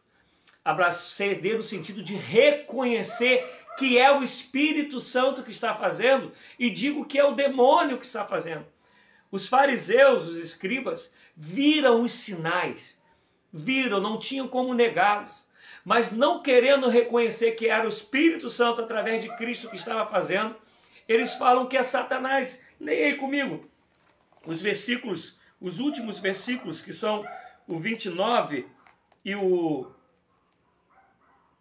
A 0.63 0.91
ceder 0.91 1.57
no 1.57 1.63
sentido 1.63 2.03
de 2.03 2.15
reconhecer 2.15 3.43
que 3.77 3.97
é 3.97 4.11
o 4.11 4.21
Espírito 4.21 4.99
Santo 4.99 5.41
que 5.41 5.49
está 5.49 5.73
fazendo 5.73 6.31
e 6.59 6.69
digo 6.69 7.05
que 7.05 7.17
é 7.17 7.25
o 7.25 7.33
demônio 7.33 7.97
que 7.97 8.05
está 8.05 8.23
fazendo. 8.23 8.65
Os 9.31 9.47
fariseus, 9.47 10.27
os 10.27 10.37
escribas, 10.37 11.11
viram 11.35 12.01
os 12.01 12.11
sinais, 12.11 13.01
viram, 13.51 14.01
não 14.01 14.19
tinham 14.19 14.47
como 14.47 14.73
negá-los, 14.73 15.45
mas 15.85 16.11
não 16.11 16.41
querendo 16.41 16.89
reconhecer 16.89 17.53
que 17.53 17.67
era 17.67 17.85
o 17.85 17.89
Espírito 17.89 18.49
Santo 18.49 18.81
através 18.81 19.23
de 19.23 19.35
Cristo 19.37 19.69
que 19.69 19.77
estava 19.77 20.05
fazendo, 20.09 20.55
eles 21.07 21.33
falam 21.35 21.67
que 21.67 21.77
é 21.77 21.83
Satanás. 21.83 22.61
Leia 22.79 23.07
aí 23.07 23.15
comigo 23.15 23.69
os 24.45 24.61
versículos, 24.61 25.37
os 25.59 25.79
últimos 25.79 26.19
versículos, 26.19 26.81
que 26.81 26.93
são 26.93 27.25
o 27.67 27.79
29 27.79 28.67
e 29.23 29.35
o, 29.35 29.91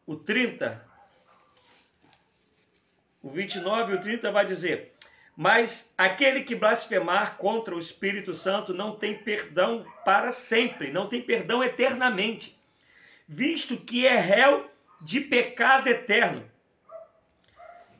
o 0.06 0.16
30. 0.16 0.88
O 3.22 3.28
29 3.28 3.92
e 3.92 3.96
o 3.96 4.00
30 4.00 4.32
vai 4.32 4.46
dizer: 4.46 4.89
Mas 5.42 5.94
aquele 5.96 6.42
que 6.42 6.54
blasfemar 6.54 7.38
contra 7.38 7.74
o 7.74 7.78
Espírito 7.78 8.34
Santo 8.34 8.74
não 8.74 8.96
tem 8.96 9.16
perdão 9.16 9.86
para 10.04 10.30
sempre, 10.30 10.92
não 10.92 11.08
tem 11.08 11.22
perdão 11.22 11.64
eternamente, 11.64 12.60
visto 13.26 13.78
que 13.78 14.06
é 14.06 14.20
réu 14.20 14.70
de 15.00 15.18
pecado 15.18 15.88
eterno. 15.88 16.44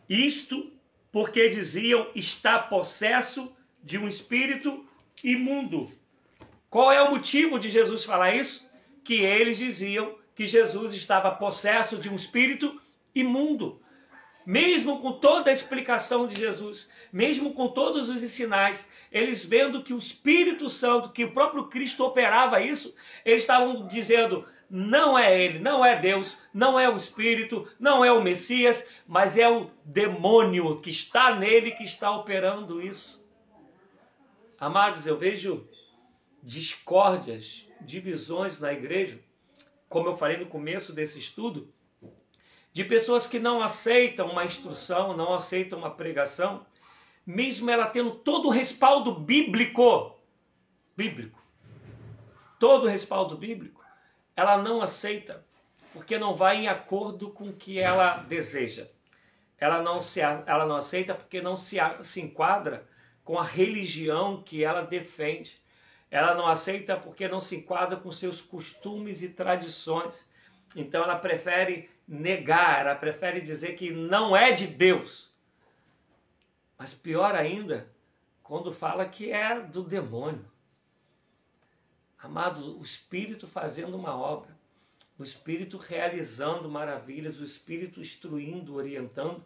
Isto 0.07 0.71
porque 1.11 1.49
diziam 1.49 2.09
está 2.15 2.59
possesso 2.59 3.51
de 3.83 3.97
um 3.97 4.07
espírito 4.07 4.87
imundo. 5.25 5.87
Qual 6.69 6.93
é 6.93 7.01
o 7.01 7.09
motivo 7.09 7.59
de 7.59 7.71
Jesus 7.71 8.05
falar 8.05 8.35
isso? 8.35 8.71
Que 9.03 9.15
eles 9.15 9.57
diziam 9.57 10.15
que 10.35 10.45
Jesus 10.45 10.93
estava 10.93 11.31
possesso 11.31 11.97
de 11.97 12.11
um 12.11 12.17
espírito 12.17 12.79
imundo. 13.15 13.81
Mesmo 14.45 15.01
com 15.01 15.13
toda 15.13 15.51
a 15.51 15.53
explicação 15.53 16.27
de 16.27 16.35
Jesus, 16.35 16.89
mesmo 17.13 17.53
com 17.53 17.69
todos 17.69 18.09
os 18.09 18.21
sinais, 18.31 18.91
eles 19.13 19.45
vendo 19.45 19.83
que 19.83 19.93
o 19.93 19.99
Espírito 19.99 20.69
Santo, 20.69 21.11
que 21.11 21.25
o 21.25 21.33
próprio 21.33 21.67
Cristo 21.69 22.05
operava 22.05 22.61
isso, 22.61 22.95
eles 23.25 23.43
estavam 23.43 23.87
dizendo: 23.87 24.47
não 24.71 25.19
é 25.19 25.45
ele, 25.45 25.59
não 25.59 25.85
é 25.85 26.01
Deus, 26.01 26.39
não 26.55 26.79
é 26.79 26.89
o 26.89 26.97
Espírito, 26.97 27.69
não 27.79 28.05
é 28.05 28.13
o 28.13 28.23
Messias, 28.23 28.89
mas 29.07 29.37
é 29.37 29.49
o 29.49 29.69
demônio 29.85 30.81
que 30.81 30.91
está 30.91 31.35
nele 31.35 31.73
que 31.73 31.85
está 31.85 32.11
operando 32.11 32.81
isso. 32.81 33.29
Amados, 34.59 35.07
eu 35.07 35.17
vejo 35.17 35.69
discórdias, 36.43 37.67
divisões 37.81 38.61
na 38.61 38.73
igreja, 38.73 39.19
como 39.89 40.09
eu 40.09 40.17
falei 40.17 40.37
no 40.37 40.47
começo 40.47 40.93
desse 40.93 41.19
estudo, 41.19 41.73
de 42.73 42.85
pessoas 42.85 43.27
que 43.27 43.39
não 43.39 43.63
aceitam 43.63 44.31
uma 44.31 44.45
instrução, 44.45 45.17
não 45.17 45.35
aceitam 45.35 45.79
uma 45.79 45.91
pregação, 45.91 46.65
mesmo 47.27 47.71
ela 47.71 47.87
tendo 47.87 48.13
todo 48.13 48.49
o 48.49 48.51
respaldo 48.51 49.13
bíblico, 49.13 50.19
bíblico, 50.97 51.41
todo 52.59 52.85
o 52.85 52.89
respaldo 52.89 53.37
bíblico, 53.37 53.85
ela 54.37 54.57
não 54.59 54.81
aceita 54.81 55.45
porque 55.93 56.19
não 56.19 56.35
vai 56.35 56.57
em 56.57 56.69
acordo 56.69 57.31
com 57.31 57.49
o 57.49 57.53
que 57.53 57.79
ela 57.79 58.19
deseja. 58.19 58.89
Ela 59.59 59.83
não, 59.83 60.01
se, 60.01 60.21
ela 60.21 60.65
não 60.65 60.77
aceita 60.77 61.15
porque 61.15 61.43
não 61.43 61.57
se, 61.57 61.77
se 62.03 62.21
enquadra 62.21 62.89
com 63.25 63.39
a 63.39 63.45
religião 63.45 64.43
que 64.43 64.65
ela 64.65 64.83
defende. 64.83 65.61
Ela 66.11 66.35
não 66.35 66.47
aceita 66.47 66.97
porque 66.97 67.29
não 67.29 67.41
se 67.41 67.57
enquadra 67.57 67.97
com 67.97 68.11
seus 68.11 68.41
costumes 68.41 69.23
e 69.23 69.29
tradições. 69.31 70.31
Então 70.75 71.03
ela 71.03 71.17
prefere 71.17 71.91
negar, 72.11 72.81
ela 72.81 72.97
prefere 72.97 73.41
dizer 73.41 73.77
que 73.77 73.93
não 73.93 74.37
é 74.37 74.51
de 74.51 74.67
Deus. 74.67 75.33
Mas 76.77 76.93
pior 76.93 77.37
ainda, 77.37 77.89
quando 78.43 78.73
fala 78.73 79.09
que 79.09 79.31
é 79.31 79.61
do 79.61 79.85
demônio. 79.85 80.45
Amados, 82.19 82.67
o 82.67 82.83
Espírito 82.83 83.47
fazendo 83.47 83.97
uma 83.97 84.15
obra, 84.17 84.59
o 85.17 85.23
Espírito 85.23 85.79
realizando 85.79 86.69
maravilhas, 86.69 87.39
o 87.39 87.45
Espírito 87.45 88.01
instruindo, 88.01 88.75
orientando, 88.75 89.45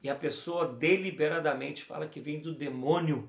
e 0.00 0.08
a 0.08 0.14
pessoa 0.14 0.72
deliberadamente 0.72 1.82
fala 1.82 2.06
que 2.06 2.20
vem 2.20 2.40
do 2.40 2.54
demônio. 2.54 3.28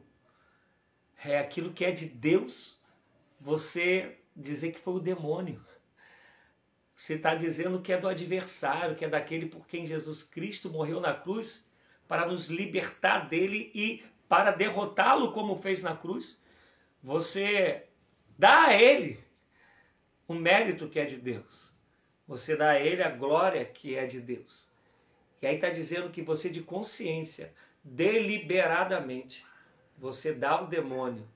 É 1.25 1.39
aquilo 1.39 1.73
que 1.73 1.83
é 1.83 1.91
de 1.91 2.05
Deus, 2.05 2.79
você 3.39 4.19
dizer 4.35 4.73
que 4.73 4.79
foi 4.79 4.93
o 4.93 4.99
demônio. 4.99 5.65
Você 6.97 7.13
está 7.13 7.33
dizendo 7.33 7.81
que 7.81 7.93
é 7.93 7.97
do 7.97 8.09
adversário, 8.09 8.95
que 8.95 9.05
é 9.05 9.09
daquele 9.09 9.45
por 9.45 9.65
quem 9.65 9.85
Jesus 9.85 10.21
Cristo 10.23 10.69
morreu 10.69 10.99
na 10.99 11.13
cruz, 11.13 11.63
para 12.09 12.25
nos 12.25 12.47
libertar 12.47 13.29
dele 13.29 13.71
e 13.73 14.03
para 14.27 14.51
derrotá-lo, 14.51 15.31
como 15.31 15.55
fez 15.55 15.81
na 15.81 15.95
cruz. 15.95 16.37
Você 17.01 17.87
Dá 18.37 18.65
a 18.65 18.73
Ele 18.73 19.19
o 20.27 20.33
mérito 20.35 20.87
que 20.87 20.99
é 20.99 21.05
de 21.05 21.17
Deus. 21.17 21.73
Você 22.27 22.55
dá 22.55 22.71
a 22.71 22.79
Ele 22.79 23.01
a 23.01 23.09
glória 23.09 23.65
que 23.65 23.95
é 23.95 24.05
de 24.05 24.21
Deus. 24.21 24.67
E 25.41 25.47
aí 25.47 25.55
está 25.55 25.69
dizendo 25.69 26.11
que 26.11 26.21
você, 26.21 26.49
de 26.49 26.61
consciência, 26.61 27.51
deliberadamente, 27.83 29.43
você 29.97 30.33
dá 30.33 30.51
ao 30.51 30.67
demônio 30.67 31.27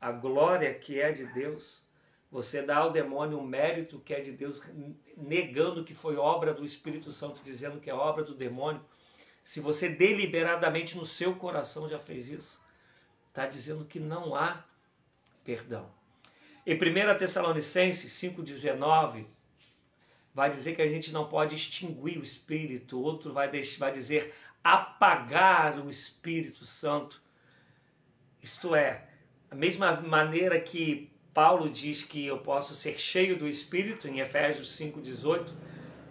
a 0.00 0.10
glória 0.12 0.72
que 0.72 0.98
é 0.98 1.12
de 1.12 1.26
Deus. 1.26 1.84
Você 2.30 2.60
dá 2.62 2.78
ao 2.78 2.92
demônio 2.92 3.38
o 3.38 3.46
mérito 3.46 4.00
que 4.00 4.12
é 4.12 4.20
de 4.20 4.32
Deus, 4.32 4.60
negando 5.16 5.84
que 5.84 5.94
foi 5.94 6.16
obra 6.16 6.52
do 6.52 6.64
Espírito 6.64 7.12
Santo, 7.12 7.40
dizendo 7.44 7.80
que 7.80 7.88
é 7.88 7.94
obra 7.94 8.24
do 8.24 8.34
demônio. 8.34 8.84
Se 9.42 9.60
você 9.60 9.88
deliberadamente 9.88 10.96
no 10.96 11.06
seu 11.06 11.36
coração 11.36 11.88
já 11.88 11.98
fez 11.98 12.28
isso, 12.28 12.60
está 13.28 13.46
dizendo 13.46 13.84
que 13.84 14.00
não 14.00 14.34
há 14.34 14.64
perdão. 15.44 15.88
Em 16.66 16.74
1 16.74 17.16
Tessalonicenses 17.16 18.12
5,19, 18.12 19.26
vai 20.34 20.50
dizer 20.50 20.74
que 20.74 20.82
a 20.82 20.86
gente 20.86 21.12
não 21.12 21.28
pode 21.28 21.54
extinguir 21.54 22.18
o 22.18 22.22
Espírito, 22.24 23.00
outro 23.00 23.32
vai, 23.32 23.48
vai 23.78 23.92
dizer 23.92 24.34
apagar 24.64 25.78
o 25.78 25.88
Espírito 25.88 26.66
Santo. 26.66 27.22
Isto 28.42 28.74
é, 28.74 29.08
a 29.48 29.54
mesma 29.54 30.00
maneira 30.00 30.60
que 30.60 31.10
Paulo 31.36 31.68
diz 31.68 32.02
que 32.02 32.26
eu 32.26 32.38
posso 32.38 32.74
ser 32.74 32.98
cheio 32.98 33.38
do 33.38 33.46
Espírito, 33.46 34.08
em 34.08 34.20
Efésios 34.20 34.74
5,18, 34.80 35.52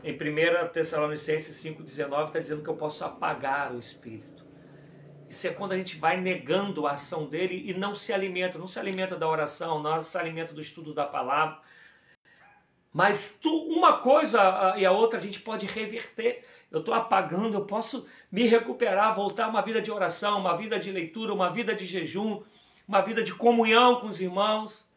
em 0.04 0.14
1 0.14 0.68
Tessalonicenses 0.72 1.56
5,19 1.66 2.28
está 2.28 2.38
dizendo 2.38 2.62
que 2.62 2.70
eu 2.70 2.76
posso 2.76 3.04
apagar 3.04 3.74
o 3.74 3.80
Espírito. 3.80 4.46
Isso 5.28 5.48
é 5.48 5.50
quando 5.50 5.72
a 5.72 5.78
gente 5.78 5.98
vai 5.98 6.22
negando 6.22 6.86
a 6.86 6.92
ação 6.92 7.26
dele 7.26 7.64
e 7.66 7.74
não 7.74 7.96
se 7.96 8.14
alimenta, 8.14 8.60
não 8.60 8.68
se 8.68 8.78
alimenta 8.78 9.16
da 9.16 9.28
oração, 9.28 9.82
não 9.82 10.00
se 10.00 10.16
alimenta 10.16 10.54
do 10.54 10.62
estudo 10.62 10.94
da 10.94 11.06
palavra. 11.06 11.58
Mas 12.94 13.40
tu, 13.42 13.50
uma 13.50 13.98
coisa 13.98 14.76
e 14.78 14.86
a 14.86 14.92
outra 14.92 15.18
a 15.18 15.22
gente 15.24 15.40
pode 15.40 15.66
reverter. 15.66 16.46
Eu 16.70 16.82
estou 16.82 16.94
apagando, 16.94 17.58
eu 17.58 17.66
posso 17.66 18.08
me 18.32 18.46
recuperar, 18.46 19.16
voltar 19.16 19.46
a 19.46 19.50
uma 19.50 19.64
vida 19.64 19.82
de 19.82 19.92
oração, 19.92 20.40
uma 20.40 20.56
vida 20.56 20.78
de 20.78 20.92
leitura, 20.92 21.34
uma 21.34 21.50
vida 21.50 21.74
de 21.74 21.84
jejum, 21.84 22.44
uma 22.88 23.02
vida 23.02 23.24
de 23.24 23.34
comunhão 23.34 24.00
com 24.00 24.06
os 24.06 24.22
irmãos. 24.22 24.94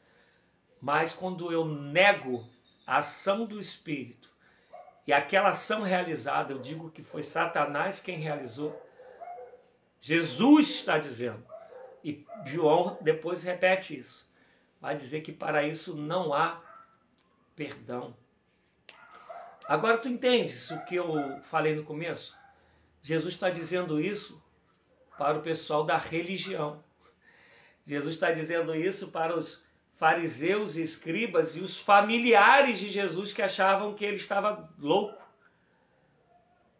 Mas 0.81 1.13
quando 1.13 1.53
eu 1.53 1.65
nego 1.65 2.49
a 2.87 2.99
ação 2.99 3.45
do 3.45 3.61
Espírito 3.61 4.31
e 5.07 5.13
aquela 5.13 5.51
ação 5.51 5.83
realizada, 5.83 6.53
eu 6.53 6.59
digo 6.59 6.91
que 6.91 7.03
foi 7.03 7.23
Satanás 7.23 8.01
quem 8.01 8.19
realizou. 8.19 8.81
Jesus 10.01 10.71
está 10.71 10.99
dizendo. 10.99 11.45
E 12.05 12.25
João 12.45 12.97
depois 13.01 13.43
repete 13.43 13.99
isso. 13.99 14.33
Vai 14.81 14.95
dizer 14.95 15.23
que 15.23 15.33
para 15.33 15.65
isso 15.65 15.97
não 15.97 16.33
há 16.33 16.63
perdão. 17.57 18.17
Agora 19.67 19.99
tu 19.99 20.09
entendes 20.09 20.71
o 20.71 20.85
que 20.85 20.95
eu 20.95 21.41
falei 21.43 21.75
no 21.75 21.85
começo? 21.85 22.39
Jesus 23.03 23.35
está 23.35 23.51
dizendo 23.51 24.01
isso 24.01 24.43
para 25.19 25.37
o 25.37 25.43
pessoal 25.43 25.85
da 25.85 25.97
religião. 25.97 26.83
Jesus 27.85 28.15
está 28.15 28.31
dizendo 28.31 28.75
isso 28.75 29.09
para 29.09 29.37
os 29.37 29.68
fariseus 29.99 30.77
e 30.77 30.83
escribas 30.83 31.57
e 31.57 31.61
os 31.61 31.79
familiares 31.79 32.79
de 32.79 32.89
Jesus 32.89 33.33
que 33.33 33.43
achavam 33.43 33.95
que 33.95 34.05
ele 34.05 34.17
estava 34.17 34.73
louco. 34.79 35.21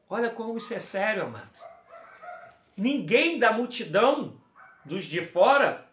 Olha 0.09 0.31
como 0.31 0.57
isso 0.57 0.73
é 0.73 0.79
sério, 0.79 1.25
amados. 1.25 1.61
Ninguém 2.77 3.39
da 3.39 3.53
multidão, 3.53 4.41
dos 4.85 5.05
de 5.05 5.21
fora, 5.21 5.87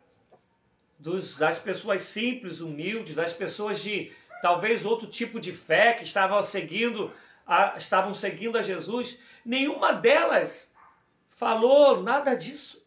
dos, 1.00 1.36
das 1.38 1.58
pessoas 1.58 2.02
simples, 2.02 2.62
humildes, 2.62 3.16
das 3.16 3.34
pessoas 3.34 3.82
de 3.82 4.14
talvez 4.42 4.86
outro 4.86 5.08
tipo 5.08 5.40
de 5.40 5.52
fé 5.52 5.94
que 5.94 6.04
estavam 6.04 6.42
seguindo 6.44 7.12
a, 7.46 7.74
estavam 7.76 8.14
seguindo 8.14 8.58
a 8.58 8.62
Jesus, 8.62 9.20
nenhuma 9.44 9.94
delas 9.94 10.76
falou 11.32 12.04
nada 12.04 12.36
disso. 12.36 12.86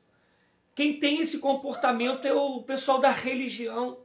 Quem 0.74 0.98
tem 1.00 1.20
esse 1.20 1.38
comportamento 1.40 2.26
é 2.26 2.32
o 2.32 2.62
pessoal 2.62 3.00
da 3.00 3.10
religião. 3.10 3.98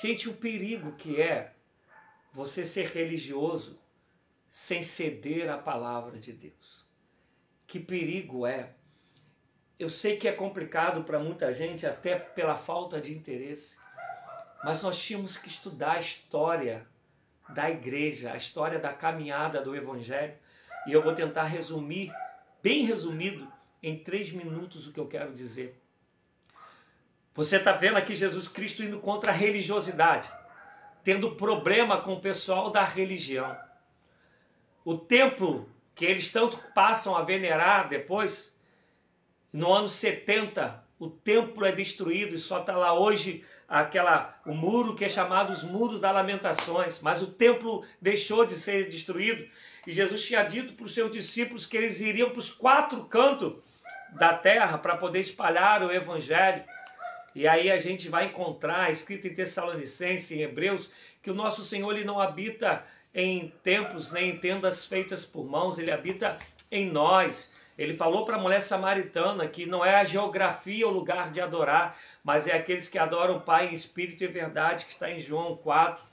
Gente, 0.00 0.30
o 0.30 0.34
perigo 0.34 0.92
que 0.92 1.20
é 1.20 1.52
você 2.32 2.64
ser 2.64 2.86
religioso 2.86 3.78
sem 4.48 4.82
ceder 4.82 5.50
à 5.50 5.58
palavra 5.58 6.18
de 6.18 6.32
Deus. 6.32 6.86
Que 7.66 7.78
perigo 7.78 8.46
é. 8.46 8.70
Eu 9.78 9.90
sei 9.90 10.16
que 10.16 10.26
é 10.26 10.32
complicado 10.32 11.04
para 11.04 11.18
muita 11.18 11.52
gente, 11.52 11.86
até 11.86 12.18
pela 12.18 12.56
falta 12.56 12.98
de 12.98 13.12
interesse. 13.12 13.76
Mas 14.64 14.82
nós 14.82 15.02
tínhamos 15.02 15.36
que 15.36 15.48
estudar 15.48 15.92
a 15.92 16.00
história 16.00 16.86
da 17.50 17.70
igreja, 17.70 18.32
a 18.32 18.36
história 18.36 18.78
da 18.78 18.94
caminhada 18.94 19.60
do 19.60 19.76
Evangelho. 19.76 20.34
E 20.86 20.92
eu 20.92 21.02
vou 21.02 21.14
tentar 21.14 21.44
resumir, 21.44 22.10
bem 22.62 22.86
resumido, 22.86 23.50
em 23.82 24.02
três 24.02 24.32
minutos 24.32 24.86
o 24.86 24.92
que 24.92 25.00
eu 25.00 25.08
quero 25.08 25.32
dizer. 25.32 25.79
Você 27.40 27.56
está 27.56 27.72
vendo 27.72 27.96
aqui 27.96 28.14
Jesus 28.14 28.48
Cristo 28.48 28.82
indo 28.82 29.00
contra 29.00 29.32
a 29.32 29.34
religiosidade, 29.34 30.30
tendo 31.02 31.36
problema 31.36 32.02
com 32.02 32.12
o 32.12 32.20
pessoal 32.20 32.68
da 32.68 32.84
religião. 32.84 33.56
O 34.84 34.94
templo 34.98 35.66
que 35.94 36.04
eles 36.04 36.30
tanto 36.30 36.58
passam 36.74 37.16
a 37.16 37.22
venerar 37.22 37.88
depois, 37.88 38.54
no 39.50 39.72
ano 39.72 39.88
70, 39.88 40.84
o 40.98 41.08
templo 41.08 41.64
é 41.64 41.72
destruído 41.72 42.34
e 42.34 42.38
só 42.38 42.60
está 42.60 42.76
lá 42.76 42.92
hoje 42.92 43.42
aquela 43.66 44.38
o 44.44 44.52
muro 44.52 44.94
que 44.94 45.06
é 45.06 45.08
chamado 45.08 45.48
os 45.48 45.62
muros 45.62 45.98
das 45.98 46.12
lamentações, 46.12 47.00
mas 47.00 47.22
o 47.22 47.26
templo 47.26 47.82
deixou 48.02 48.44
de 48.44 48.52
ser 48.52 48.86
destruído 48.90 49.48
e 49.86 49.92
Jesus 49.92 50.26
tinha 50.26 50.42
dito 50.42 50.74
para 50.74 50.84
os 50.84 50.92
seus 50.92 51.10
discípulos 51.10 51.64
que 51.64 51.78
eles 51.78 52.02
iriam 52.02 52.28
para 52.28 52.38
os 52.38 52.50
quatro 52.50 53.02
cantos 53.04 53.54
da 54.12 54.34
terra 54.34 54.76
para 54.76 54.98
poder 54.98 55.20
espalhar 55.20 55.82
o 55.82 55.90
evangelho. 55.90 56.62
E 57.34 57.46
aí 57.46 57.70
a 57.70 57.76
gente 57.76 58.08
vai 58.08 58.26
encontrar 58.26 58.90
escrito 58.90 59.26
em 59.26 59.34
Tessalonicense, 59.34 60.34
em 60.34 60.42
Hebreus, 60.42 60.90
que 61.22 61.30
o 61.30 61.34
nosso 61.34 61.64
Senhor 61.64 61.92
ele 61.94 62.04
não 62.04 62.20
habita 62.20 62.84
em 63.14 63.52
templos 63.62 64.12
nem 64.12 64.30
em 64.30 64.38
tendas 64.38 64.84
feitas 64.84 65.24
por 65.24 65.44
mãos, 65.44 65.78
ele 65.78 65.90
habita 65.90 66.38
em 66.70 66.90
nós. 66.90 67.52
Ele 67.78 67.94
falou 67.94 68.24
para 68.24 68.36
a 68.36 68.40
mulher 68.40 68.60
samaritana 68.60 69.48
que 69.48 69.64
não 69.64 69.84
é 69.84 69.96
a 69.96 70.04
geografia 70.04 70.86
o 70.86 70.92
lugar 70.92 71.30
de 71.30 71.40
adorar, 71.40 71.96
mas 72.22 72.46
é 72.46 72.52
aqueles 72.52 72.88
que 72.88 72.98
adoram 72.98 73.36
o 73.36 73.40
Pai 73.40 73.68
em 73.68 73.72
espírito 73.72 74.22
e 74.22 74.26
verdade, 74.26 74.84
que 74.84 74.92
está 74.92 75.10
em 75.10 75.18
João 75.18 75.56
4. 75.56 76.04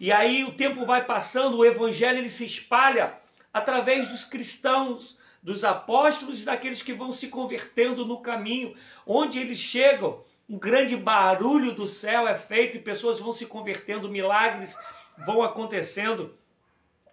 E 0.00 0.12
aí 0.12 0.44
o 0.44 0.52
tempo 0.52 0.86
vai 0.86 1.04
passando, 1.04 1.58
o 1.58 1.64
evangelho 1.64 2.18
ele 2.18 2.28
se 2.28 2.44
espalha 2.44 3.14
através 3.52 4.08
dos 4.08 4.24
cristãos, 4.24 5.16
dos 5.42 5.64
apóstolos 5.64 6.42
e 6.42 6.46
daqueles 6.46 6.82
que 6.82 6.92
vão 6.92 7.12
se 7.12 7.28
convertendo 7.28 8.06
no 8.06 8.20
caminho. 8.20 8.74
Onde 9.06 9.38
eles 9.38 9.58
chegam, 9.58 10.22
um 10.48 10.58
grande 10.58 10.96
barulho 10.96 11.74
do 11.74 11.86
céu 11.86 12.28
é 12.28 12.36
feito 12.36 12.76
e 12.76 12.80
pessoas 12.80 13.18
vão 13.18 13.32
se 13.32 13.46
convertendo, 13.46 14.08
milagres 14.08 14.76
vão 15.24 15.42
acontecendo. 15.42 16.34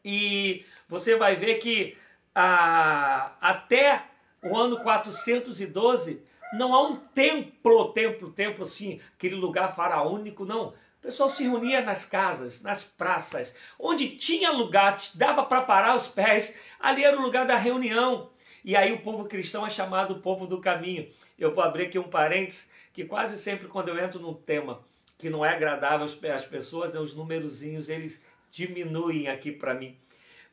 E 0.04 0.66
você 0.88 1.16
vai 1.16 1.36
ver 1.36 1.56
que 1.56 1.98
a, 2.34 3.34
até 3.40 4.04
o 4.44 4.58
ano 4.58 4.82
412, 4.82 6.26
não 6.54 6.74
há 6.74 6.82
um 6.88 6.96
templo, 6.96 7.94
templo, 7.94 8.32
templo 8.32 8.64
assim, 8.64 9.00
aquele 9.16 9.36
lugar 9.36 9.74
faraônico, 9.76 10.46
não. 10.46 10.70
O 10.70 11.02
pessoal 11.02 11.30
se 11.30 11.44
reunia 11.44 11.82
nas 11.82 12.06
casas, 12.06 12.62
nas 12.62 12.84
praças, 12.84 13.58
onde 13.80 14.16
tinha 14.16 14.52
lugar, 14.52 14.98
dava 15.16 15.44
para 15.44 15.62
parar 15.62 15.96
os 15.96 16.08
pés, 16.08 16.60
ali 16.80 17.04
era 17.04 17.18
o 17.18 17.22
lugar 17.22 17.46
da 17.46 17.56
reunião. 17.56 18.30
E 18.64 18.76
aí 18.76 18.92
o 18.92 19.02
povo 19.02 19.26
cristão 19.26 19.66
é 19.66 19.70
chamado 19.70 20.16
o 20.16 20.20
povo 20.20 20.46
do 20.46 20.62
caminho. 20.62 21.12
Eu 21.40 21.56
vou 21.56 21.64
abrir 21.64 21.88
aqui 21.88 21.98
um 21.98 22.10
parênteses, 22.10 22.70
que 22.94 23.06
quase 23.06 23.38
sempre 23.38 23.68
quando 23.68 23.90
eu 23.90 23.98
entro 23.98 24.20
num 24.20 24.34
tema 24.34 24.84
que 25.18 25.30
não 25.30 25.46
é 25.46 25.50
agradável 25.50 26.06
às 26.06 26.46
pessoas, 26.46 26.92
né, 26.92 27.00
os 27.00 27.14
numerozinhos 27.14 27.90
eles 27.90 28.26
diminuem 28.50 29.28
aqui 29.28 29.52
para 29.52 29.74
mim. 29.74 29.96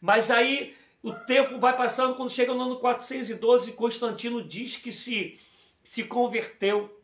Mas 0.01 0.31
aí 0.31 0.77
o 1.03 1.13
tempo 1.13 1.59
vai 1.59 1.77
passando, 1.77 2.15
quando 2.15 2.31
chega 2.31 2.53
no 2.53 2.63
ano 2.63 2.79
412, 2.79 3.73
Constantino 3.73 4.43
diz 4.43 4.77
que 4.77 4.93
se, 4.93 5.39
se 5.83 6.05
converteu. 6.05 6.95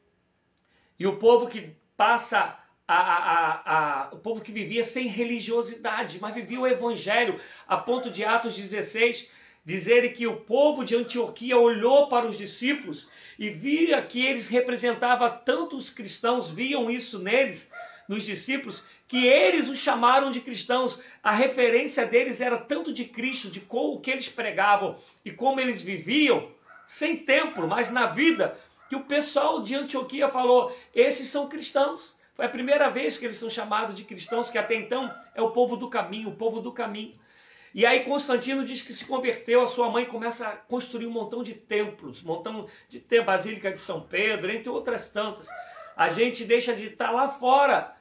E 0.98 1.06
o 1.06 1.16
povo 1.16 1.48
que 1.48 1.74
passa 1.96 2.58
a, 2.86 2.96
a, 2.96 4.04
a, 4.06 4.14
o 4.14 4.18
povo 4.18 4.40
que 4.40 4.52
vivia 4.52 4.84
sem 4.84 5.06
religiosidade, 5.08 6.18
mas 6.20 6.34
vivia 6.34 6.60
o 6.60 6.66
evangelho, 6.66 7.40
a 7.66 7.76
ponto 7.76 8.10
de 8.10 8.24
Atos 8.24 8.54
16 8.54 9.30
dizerem 9.64 10.12
que 10.12 10.26
o 10.26 10.36
povo 10.36 10.84
de 10.84 10.94
Antioquia 10.94 11.56
olhou 11.56 12.08
para 12.08 12.26
os 12.26 12.36
discípulos 12.36 13.08
e 13.38 13.48
via 13.48 14.02
que 14.02 14.24
eles 14.24 14.48
representavam 14.48 15.40
tanto 15.44 15.76
os 15.76 15.88
cristãos, 15.88 16.50
viam 16.50 16.90
isso 16.90 17.18
neles, 17.18 17.72
nos 18.06 18.24
discípulos, 18.24 18.84
que 19.08 19.26
eles 19.26 19.68
os 19.68 19.78
chamaram 19.78 20.30
de 20.30 20.40
cristãos. 20.40 21.00
A 21.22 21.32
referência 21.32 22.04
deles 22.04 22.40
era 22.40 22.58
tanto 22.58 22.92
de 22.92 23.06
Cristo, 23.06 23.48
de 23.48 23.64
o 23.68 24.00
que 24.00 24.10
eles 24.10 24.28
pregavam 24.28 24.96
e 25.24 25.30
como 25.30 25.60
eles 25.60 25.80
viviam, 25.80 26.48
sem 26.86 27.16
templo, 27.16 27.66
mas 27.66 27.90
na 27.90 28.06
vida, 28.06 28.58
que 28.88 28.96
o 28.96 29.04
pessoal 29.04 29.62
de 29.62 29.74
Antioquia 29.74 30.28
falou: 30.28 30.76
esses 30.94 31.28
são 31.28 31.48
cristãos. 31.48 32.16
Foi 32.34 32.46
a 32.46 32.50
primeira 32.50 32.90
vez 32.90 33.16
que 33.16 33.24
eles 33.24 33.38
são 33.38 33.48
chamados 33.48 33.94
de 33.94 34.04
cristãos, 34.04 34.50
que 34.50 34.58
até 34.58 34.74
então 34.74 35.12
é 35.34 35.40
o 35.40 35.52
povo 35.52 35.76
do 35.76 35.88
caminho, 35.88 36.28
o 36.28 36.36
povo 36.36 36.60
do 36.60 36.72
caminho. 36.72 37.14
E 37.74 37.84
aí 37.84 38.04
Constantino 38.04 38.64
diz 38.64 38.80
que 38.80 38.92
se 38.92 39.04
converteu, 39.04 39.60
a 39.60 39.66
sua 39.66 39.90
mãe 39.90 40.06
começa 40.06 40.46
a 40.46 40.52
construir 40.52 41.06
um 41.06 41.10
montão 41.10 41.42
de 41.42 41.54
templos, 41.54 42.22
um 42.22 42.28
montão 42.28 42.68
de 42.88 43.04
Basílica 43.22 43.72
de 43.72 43.80
São 43.80 44.00
Pedro, 44.00 44.52
entre 44.52 44.70
outras 44.70 45.10
tantas. 45.10 45.48
A 45.96 46.08
gente 46.08 46.44
deixa 46.44 46.72
de 46.72 46.86
estar 46.86 47.10
lá 47.10 47.28
fora 47.28 47.92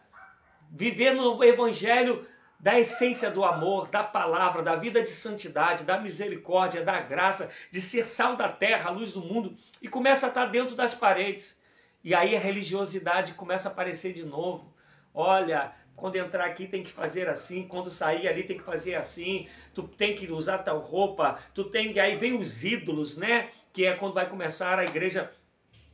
viver 0.69 1.15
no 1.15 1.43
evangelho 1.43 2.23
da 2.59 2.79
essência 2.79 3.31
do 3.31 3.43
amor, 3.43 3.89
da 3.89 4.03
palavra, 4.03 4.61
da 4.61 4.75
vida 4.75 5.01
de 5.01 5.09
santidade, 5.09 5.83
da 5.83 5.99
misericórdia, 5.99 6.83
da 6.83 7.01
graça, 7.01 7.51
de 7.71 7.81
ser 7.81 8.05
sal 8.05 8.35
da 8.37 8.47
terra, 8.47 8.89
a 8.89 8.93
luz 8.93 9.11
do 9.11 9.21
mundo, 9.21 9.57
e 9.81 9.87
começa 9.87 10.27
a 10.27 10.29
estar 10.29 10.45
dentro 10.45 10.75
das 10.75 10.93
paredes. 10.93 11.59
E 12.03 12.13
aí 12.13 12.35
a 12.35 12.39
religiosidade 12.39 13.33
começa 13.33 13.69
a 13.69 13.71
aparecer 13.71 14.13
de 14.13 14.25
novo. 14.25 14.73
Olha, 15.13 15.73
quando 15.95 16.15
entrar 16.15 16.45
aqui 16.45 16.67
tem 16.67 16.83
que 16.83 16.91
fazer 16.91 17.29
assim, 17.29 17.67
quando 17.67 17.89
sair 17.89 18.27
ali 18.27 18.43
tem 18.43 18.57
que 18.57 18.63
fazer 18.63 18.95
assim, 18.95 19.47
tu 19.73 19.83
tem 19.83 20.15
que 20.15 20.31
usar 20.31 20.59
tal 20.59 20.79
roupa, 20.79 21.39
tu 21.53 21.65
tem 21.65 21.93
que. 21.93 21.99
Aí 21.99 22.15
vem 22.15 22.37
os 22.37 22.63
ídolos, 22.63 23.17
né? 23.17 23.49
Que 23.71 23.85
é 23.85 23.93
quando 23.93 24.13
vai 24.13 24.29
começar 24.29 24.79
a 24.79 24.83
igreja 24.83 25.31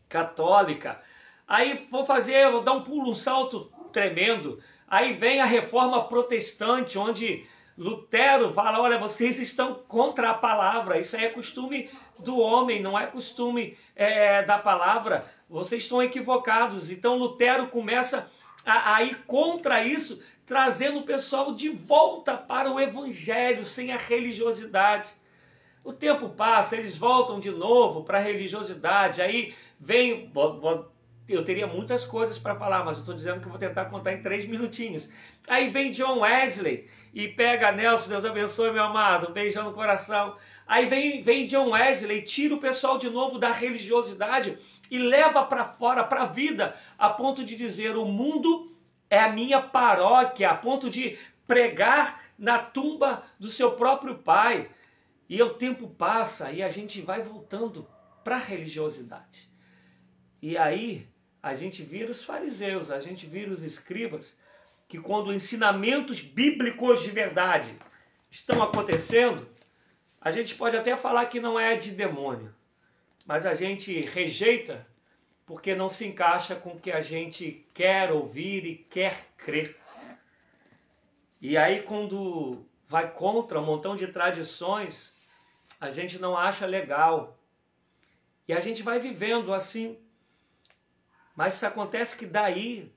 católica. 0.08 1.00
Aí 1.47 1.88
vou 1.91 2.06
fazer, 2.06 2.50
vou 2.52 2.62
dar 2.62 2.74
um 2.74 2.84
pulo, 2.84 3.12
um 3.12 3.16
salto 3.16 3.72
tremendo. 3.91 4.60
Aí 4.88 5.14
vem 5.14 5.41
a 5.41 5.45
reforma 5.45 6.08
protestante, 6.08 6.97
onde 6.97 7.45
Lutero 7.78 8.54
fala: 8.54 8.82
olha, 8.82 8.97
vocês 8.97 9.39
estão 9.39 9.74
contra 9.74 10.32
a 10.32 10.34
palavra. 10.34 11.00
Isso 11.00 11.16
aí 11.16 11.26
é 11.26 11.30
costume 11.30 11.89
do 12.20 12.38
homem, 12.38 12.82
não 12.82 13.00
é 13.00 13.08
costume 13.08 13.78
é, 13.95 14.43
da 14.43 14.58
palavra. 14.58 15.24
Vocês 15.50 15.84
estão 15.84 16.04
equivocados. 16.04 16.91
Então 16.91 17.18
Lutero 17.18 17.68
começa 17.68 18.30
a, 18.70 18.95
a 18.95 19.03
ir 19.03 19.24
contra 19.26 19.84
isso, 19.84 20.22
trazendo 20.45 20.99
o 20.99 21.03
pessoal 21.03 21.53
de 21.53 21.70
volta 21.70 22.38
para 22.38 22.72
o 22.72 22.80
evangelho, 22.80 23.63
sem 23.63 23.91
a 23.91 23.97
religiosidade. 23.97 25.09
O 25.84 25.93
tempo 25.93 26.30
passa, 26.30 26.76
eles 26.76 26.97
voltam 26.97 27.39
de 27.39 27.49
novo 27.49 28.03
para 28.03 28.17
a 28.17 28.22
religiosidade. 28.22 29.22
Aí 29.22 29.53
vem, 29.80 30.32
eu 31.28 31.43
teria 31.43 31.67
muitas 31.67 32.05
coisas 32.05 32.38
para 32.38 32.55
falar, 32.55 32.84
mas 32.84 32.97
eu 32.97 33.01
estou 33.01 33.15
dizendo 33.15 33.39
que 33.39 33.45
eu 33.45 33.51
vou 33.51 33.59
tentar 33.59 33.86
contar 33.86 34.13
em 34.13 34.22
três 34.22 34.45
minutinhos. 34.45 35.09
Aí 35.47 35.70
vem 35.70 35.91
John 35.91 36.20
Wesley 36.20 36.88
e 37.13 37.28
pega 37.28 37.72
Nelson, 37.72 38.09
Deus 38.09 38.26
abençoe, 38.26 38.72
meu 38.72 38.84
amado, 38.84 39.30
um 39.30 39.34
beijão 39.34 39.63
no 39.65 39.74
coração. 39.74 40.36
Aí 40.67 40.86
vem, 40.86 41.22
vem 41.22 41.47
John 41.47 41.72
Wesley, 41.72 42.22
tira 42.24 42.53
o 42.53 42.59
pessoal 42.59 42.97
de 42.97 43.09
novo 43.09 43.39
da 43.39 43.51
religiosidade 43.51 44.57
e 44.90 44.98
leva 44.98 45.46
para 45.46 45.66
fora, 45.66 46.04
para 46.04 46.24
a 46.24 46.28
vida, 46.28 46.76
a 46.98 47.10
ponto 47.10 47.44
de 47.44 47.56
dizer: 47.56 47.98
o 47.98 48.06
mundo 48.06 48.76
é 49.10 49.20
a 49.20 49.32
minha 49.32 49.62
paróquia, 49.62 50.50
a 50.50 50.56
ponto 50.56 50.90
de 50.90 51.18
pregar 51.48 52.24
na 52.38 52.60
tumba 52.60 53.24
do 53.40 53.50
seu 53.50 53.72
próprio 53.74 54.16
pai. 54.16 54.70
E 55.28 55.42
o 55.44 55.54
tempo 55.54 55.88
passa 55.88 56.52
e 56.52 56.64
a 56.64 56.70
gente 56.70 57.02
vai 57.02 57.22
voltando 57.22 57.88
para 58.24 58.36
a 58.36 58.40
religiosidade. 58.40 59.48
E 60.42 60.58
aí 60.58 61.08
a 61.42 61.54
gente 61.54 61.84
vira 61.84 62.12
os 62.12 62.24
fariseus, 62.24 62.90
a 62.90 63.00
gente 63.00 63.26
vira 63.26 63.52
os 63.52 63.64
escribas, 63.64 64.36
que 64.88 65.00
quando 65.00 65.34
ensinamentos 65.34 66.22
bíblicos 66.22 67.04
de 67.04 67.12
verdade 67.12 67.76
estão 68.30 68.62
acontecendo, 68.62 69.48
a 70.20 70.32
gente 70.32 70.56
pode 70.56 70.76
até 70.76 70.98
falar 70.98 71.26
que 71.28 71.40
não 71.40 71.60
é 71.60 71.78
de 71.78 71.92
demônio, 71.92 72.54
mas 73.30 73.46
a 73.46 73.54
gente 73.54 74.02
rejeita 74.06 74.88
porque 75.46 75.76
não 75.76 75.88
se 75.88 76.04
encaixa 76.08 76.56
com 76.56 76.72
o 76.72 76.80
que 76.80 76.92
a 76.92 77.00
gente 77.00 77.64
quer 77.76 78.12
ouvir 78.12 78.66
e 78.66 78.76
quer 78.76 79.24
crer. 79.38 79.78
E 81.40 81.56
aí, 81.56 81.84
quando 81.84 82.66
vai 82.88 83.14
contra 83.14 83.60
um 83.60 83.66
montão 83.66 83.96
de 83.96 84.08
tradições, 84.08 85.16
a 85.80 85.92
gente 85.92 86.18
não 86.18 86.36
acha 86.36 86.66
legal. 86.66 87.38
E 88.48 88.54
a 88.54 88.60
gente 88.60 88.82
vai 88.82 89.00
vivendo 89.00 89.54
assim. 89.54 89.96
Mas 91.36 91.64
acontece 91.64 92.18
que 92.18 92.26
daí, 92.26 92.92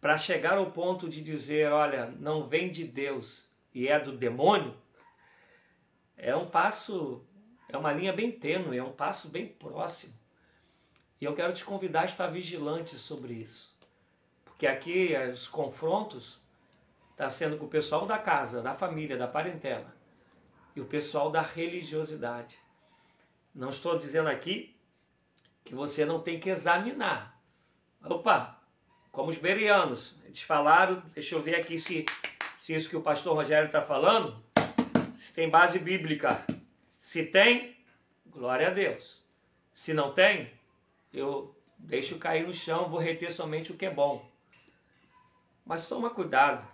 para 0.00 0.16
chegar 0.16 0.56
ao 0.56 0.70
ponto 0.70 1.08
de 1.08 1.20
dizer, 1.20 1.72
olha, 1.72 2.14
não 2.20 2.46
vem 2.46 2.70
de 2.70 2.84
Deus 2.84 3.50
e 3.74 3.88
é 3.88 3.98
do 3.98 4.16
demônio, 4.16 4.72
é 6.16 6.36
um 6.36 6.48
passo, 6.48 7.26
é 7.72 7.76
uma 7.76 7.92
linha 7.92 8.12
bem 8.12 8.30
tênue, 8.30 8.78
é 8.78 8.82
um 8.82 8.92
passo 8.92 9.28
bem 9.28 9.46
próximo. 9.46 10.14
E 11.20 11.24
eu 11.24 11.34
quero 11.34 11.52
te 11.52 11.64
convidar 11.64 12.02
a 12.02 12.04
estar 12.06 12.26
vigilante 12.28 12.96
sobre 12.96 13.34
isso. 13.34 13.76
Porque 14.44 14.66
aqui 14.66 15.14
os 15.32 15.46
confrontos 15.48 16.40
está 17.12 17.28
sendo 17.28 17.56
com 17.58 17.66
o 17.66 17.68
pessoal 17.68 18.06
da 18.06 18.18
casa, 18.18 18.62
da 18.62 18.74
família, 18.74 19.16
da 19.16 19.28
parentela 19.28 19.94
e 20.74 20.80
o 20.80 20.86
pessoal 20.86 21.30
da 21.30 21.42
religiosidade. 21.42 22.58
Não 23.54 23.70
estou 23.70 23.98
dizendo 23.98 24.28
aqui 24.28 24.76
que 25.64 25.74
você 25.74 26.04
não 26.04 26.20
tem 26.20 26.38
que 26.38 26.50
examinar. 26.50 27.38
Opa, 28.04 28.58
como 29.12 29.30
os 29.30 29.38
berianos, 29.38 30.16
eles 30.24 30.40
falaram, 30.40 31.02
deixa 31.14 31.34
eu 31.34 31.42
ver 31.42 31.56
aqui 31.56 31.78
se, 31.78 32.06
se 32.56 32.74
isso 32.74 32.88
que 32.88 32.96
o 32.96 33.02
pastor 33.02 33.34
Rogério 33.34 33.66
está 33.66 33.82
falando, 33.82 34.42
se 35.14 35.32
tem 35.32 35.50
base 35.50 35.78
bíblica. 35.78 36.44
Se 37.10 37.26
tem, 37.26 37.76
glória 38.24 38.68
a 38.68 38.70
Deus. 38.70 39.20
Se 39.72 39.92
não 39.92 40.14
tem, 40.14 40.48
eu 41.12 41.52
deixo 41.76 42.20
cair 42.20 42.46
no 42.46 42.54
chão, 42.54 42.88
vou 42.88 43.00
reter 43.00 43.32
somente 43.32 43.72
o 43.72 43.76
que 43.76 43.86
é 43.86 43.92
bom. 43.92 44.30
Mas 45.66 45.88
toma 45.88 46.10
cuidado 46.10 46.64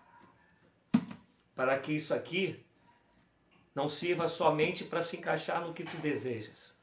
para 1.54 1.78
que 1.78 1.94
isso 1.94 2.12
aqui 2.12 2.62
não 3.74 3.88
sirva 3.88 4.28
somente 4.28 4.84
para 4.84 5.00
se 5.00 5.16
encaixar 5.16 5.62
no 5.62 5.72
que 5.72 5.84
tu 5.84 5.96
desejas. 5.96 6.74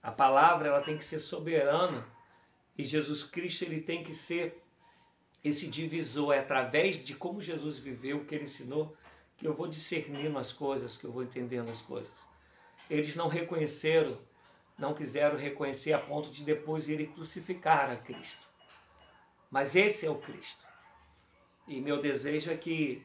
A 0.00 0.12
palavra 0.12 0.68
ela 0.68 0.82
tem 0.82 0.96
que 0.96 1.04
ser 1.04 1.18
soberana 1.18 2.06
e 2.78 2.84
Jesus 2.84 3.24
Cristo 3.24 3.64
ele 3.64 3.80
tem 3.80 4.04
que 4.04 4.14
ser 4.14 4.62
esse 5.42 5.66
divisor. 5.66 6.32
É 6.32 6.38
através 6.38 7.04
de 7.04 7.12
como 7.12 7.40
Jesus 7.40 7.80
viveu, 7.80 8.18
o 8.18 8.24
que 8.24 8.36
ele 8.36 8.44
ensinou, 8.44 8.96
que 9.36 9.48
eu 9.48 9.52
vou 9.52 9.66
discernindo 9.66 10.38
as 10.38 10.52
coisas, 10.52 10.96
que 10.96 11.02
eu 11.02 11.10
vou 11.10 11.24
entendendo 11.24 11.68
as 11.68 11.82
coisas. 11.82 12.31
Eles 12.92 13.16
não 13.16 13.26
reconheceram, 13.26 14.18
não 14.78 14.92
quiseram 14.92 15.38
reconhecer 15.38 15.94
a 15.94 15.98
ponto 15.98 16.30
de 16.30 16.44
depois 16.44 16.90
irem 16.90 17.06
crucificar 17.06 17.90
a 17.90 17.96
Cristo. 17.96 18.46
Mas 19.50 19.74
esse 19.74 20.04
é 20.04 20.10
o 20.10 20.18
Cristo. 20.18 20.66
E 21.66 21.80
meu 21.80 22.02
desejo 22.02 22.50
é 22.50 22.56
que 22.56 23.02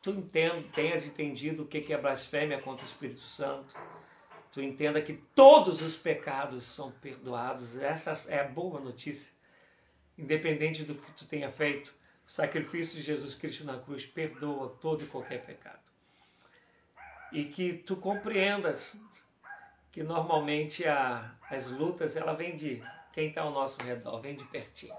tu 0.00 0.12
entenda, 0.12 0.62
tenhas 0.72 1.04
entendido 1.04 1.64
o 1.64 1.66
que 1.66 1.92
é 1.92 1.98
blasfêmia 1.98 2.62
contra 2.62 2.82
o 2.82 2.88
Espírito 2.88 3.20
Santo, 3.20 3.76
tu 4.50 4.62
entenda 4.62 5.02
que 5.02 5.12
todos 5.34 5.82
os 5.82 5.96
pecados 5.96 6.64
são 6.64 6.90
perdoados. 6.90 7.76
Essa 7.76 8.12
é 8.32 8.40
a 8.40 8.48
boa 8.48 8.80
notícia. 8.80 9.34
Independente 10.16 10.82
do 10.82 10.94
que 10.94 11.12
tu 11.12 11.26
tenha 11.26 11.52
feito, 11.52 11.94
o 12.26 12.30
sacrifício 12.30 12.96
de 12.96 13.02
Jesus 13.02 13.34
Cristo 13.34 13.64
na 13.64 13.78
cruz 13.78 14.06
perdoa 14.06 14.70
todo 14.80 15.04
e 15.04 15.06
qualquer 15.08 15.44
pecado. 15.44 15.89
E 17.32 17.44
que 17.44 17.74
tu 17.74 17.96
compreendas 17.96 19.00
que 19.92 20.02
normalmente 20.02 20.86
a, 20.86 21.32
as 21.50 21.70
lutas 21.70 22.16
ela 22.16 22.32
vem 22.32 22.54
de 22.54 22.82
quem 23.12 23.28
está 23.28 23.42
ao 23.42 23.50
nosso 23.50 23.82
redor, 23.82 24.20
vem 24.20 24.34
de 24.34 24.44
pertinho. 24.44 24.94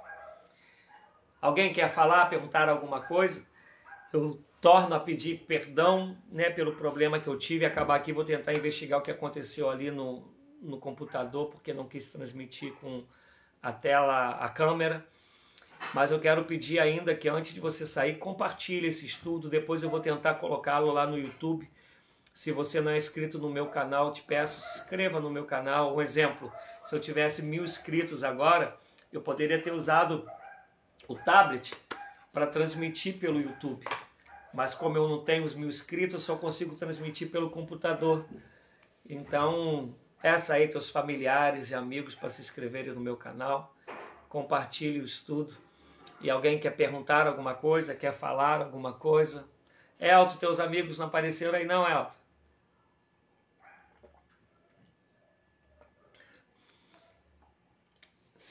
Alguém 1.41 1.73
quer 1.73 1.89
falar, 1.89 2.27
perguntar 2.27 2.69
alguma 2.69 3.01
coisa? 3.01 3.45
Eu 4.13 4.39
torno 4.59 4.93
a 4.93 4.99
pedir 4.99 5.39
perdão 5.47 6.15
né, 6.29 6.49
pelo 6.49 6.75
problema 6.75 7.19
que 7.19 7.27
eu 7.27 7.37
tive. 7.37 7.65
Acabar 7.65 7.95
aqui, 7.95 8.13
vou 8.13 8.23
tentar 8.23 8.53
investigar 8.53 8.99
o 8.99 9.01
que 9.01 9.09
aconteceu 9.09 9.69
ali 9.69 9.89
no, 9.89 10.23
no 10.61 10.77
computador, 10.77 11.49
porque 11.49 11.73
não 11.73 11.87
quis 11.87 12.09
transmitir 12.09 12.73
com 12.73 13.03
a 13.61 13.71
tela, 13.71 14.31
a 14.31 14.49
câmera. 14.49 15.05
Mas 15.95 16.11
eu 16.11 16.19
quero 16.19 16.45
pedir 16.45 16.79
ainda 16.79 17.15
que 17.15 17.27
antes 17.27 17.53
de 17.53 17.59
você 17.59 17.87
sair, 17.87 18.19
compartilhe 18.19 18.87
esse 18.87 19.05
estudo. 19.05 19.49
Depois 19.49 19.81
eu 19.81 19.89
vou 19.89 19.99
tentar 19.99 20.35
colocá-lo 20.35 20.91
lá 20.91 21.07
no 21.07 21.17
YouTube. 21.17 21.67
Se 22.33 22.51
você 22.51 22.81
não 22.81 22.91
é 22.91 22.97
inscrito 22.97 23.37
no 23.37 23.49
meu 23.49 23.67
canal, 23.67 24.11
te 24.11 24.21
peço, 24.21 24.61
se 24.61 24.79
inscreva 24.79 25.19
no 25.19 25.29
meu 25.29 25.45
canal. 25.45 25.95
Um 25.95 26.01
exemplo, 26.01 26.51
se 26.83 26.95
eu 26.95 26.99
tivesse 26.99 27.43
mil 27.43 27.63
inscritos 27.63 28.23
agora, 28.23 28.75
eu 29.11 29.21
poderia 29.21 29.61
ter 29.61 29.73
usado 29.73 30.27
o 31.07 31.15
tablet 31.15 31.73
para 32.31 32.47
transmitir 32.47 33.17
pelo 33.19 33.41
YouTube 33.41 33.85
mas 34.53 34.73
como 34.73 34.97
eu 34.97 35.07
não 35.07 35.23
tenho 35.23 35.43
os 35.43 35.55
mil 35.55 35.69
inscritos, 35.69 36.13
eu 36.13 36.19
só 36.19 36.35
consigo 36.35 36.75
transmitir 36.75 37.29
pelo 37.29 37.49
computador. 37.49 38.25
Então, 39.09 39.95
peça 40.21 40.55
aí 40.55 40.67
teus 40.67 40.89
familiares 40.89 41.71
e 41.71 41.75
amigos 41.75 42.15
para 42.15 42.29
se 42.29 42.41
inscreverem 42.41 42.93
no 42.93 42.99
meu 42.99 43.15
canal, 43.15 43.73
compartilhe 44.27 44.99
o 44.99 45.05
estudo. 45.05 45.55
E 46.19 46.29
alguém 46.29 46.59
quer 46.59 46.71
perguntar 46.71 47.27
alguma 47.27 47.55
coisa, 47.55 47.95
quer 47.95 48.13
falar 48.13 48.61
alguma 48.61 48.93
coisa? 48.93 49.49
Elton, 49.99 50.35
teus 50.35 50.59
amigos 50.59 50.99
não 50.99 51.07
apareceram 51.07 51.55
aí 51.55 51.65
não, 51.65 51.87
Elton? 51.89 52.20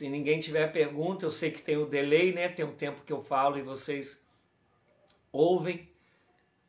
Se 0.01 0.09
ninguém 0.09 0.41
tiver 0.41 0.73
pergunta, 0.73 1.27
eu 1.27 1.31
sei 1.31 1.51
que 1.51 1.61
tem 1.61 1.77
o 1.77 1.85
delay, 1.85 2.33
né? 2.33 2.49
Tem 2.49 2.65
um 2.65 2.75
tempo 2.75 3.05
que 3.05 3.13
eu 3.13 3.23
falo 3.23 3.59
e 3.59 3.63
vocês 3.63 4.19
ouvem. 5.31 5.93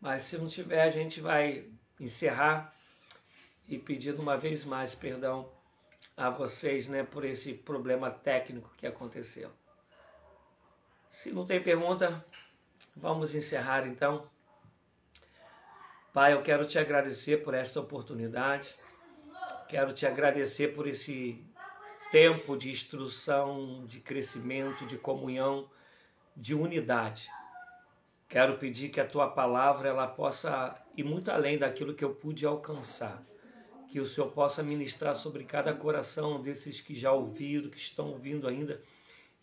Mas 0.02 0.24
se 0.24 0.38
não 0.38 0.50
tiver, 0.50 0.82
a 0.82 0.90
gente 0.90 1.22
vai 1.22 1.72
encerrar 1.98 2.76
e 3.70 3.80
pedindo 3.80 4.22
uma 4.22 4.36
vez 4.36 4.66
mais 4.66 4.94
perdão 4.94 5.50
a 6.18 6.30
vocês 6.30 6.90
né, 6.90 7.06
por 7.06 7.24
esse 7.24 7.54
problema 7.54 8.12
técnico 8.12 8.70
que 8.76 8.86
aconteceu. 8.86 9.50
Se 11.10 11.32
não 11.32 11.46
tem 11.46 11.64
pergunta, 11.64 12.26
vamos 12.94 13.34
encerrar 13.34 13.88
então. 13.88 14.30
Pai, 16.12 16.34
eu 16.34 16.42
quero 16.42 16.68
te 16.68 16.78
agradecer 16.78 17.46
por 17.46 17.54
esta 17.54 17.80
oportunidade. 17.80 18.76
Quero 19.70 19.94
te 19.94 20.06
agradecer 20.06 20.76
por 20.76 20.86
esse 20.86 21.42
tempo 22.12 22.58
de 22.58 22.70
instrução, 22.70 23.86
de 23.86 24.02
crescimento, 24.02 24.86
de 24.86 24.98
comunhão, 24.98 25.70
de 26.36 26.54
unidade. 26.54 27.30
Quero 28.28 28.58
pedir 28.58 28.90
que 28.90 29.00
a 29.00 29.08
tua 29.08 29.30
palavra 29.30 29.90
ela 29.90 30.08
possa 30.08 30.78
ir 30.96 31.04
muito 31.04 31.32
além 31.32 31.58
daquilo 31.58 31.94
que 31.94 32.04
eu 32.04 32.14
pude 32.14 32.46
alcançar. 32.46 33.24
Que 33.90 34.00
o 34.00 34.08
Senhor 34.08 34.30
possa 34.32 34.62
ministrar 34.62 35.16
sobre 35.16 35.46
cada 35.46 35.74
coração 35.74 36.42
desses 36.42 36.82
que 36.82 36.96
já 36.96 37.14
ouviram, 37.14 37.70
que 37.70 37.78
estão 37.78 38.10
ouvindo 38.10 38.48
ainda 38.48 38.82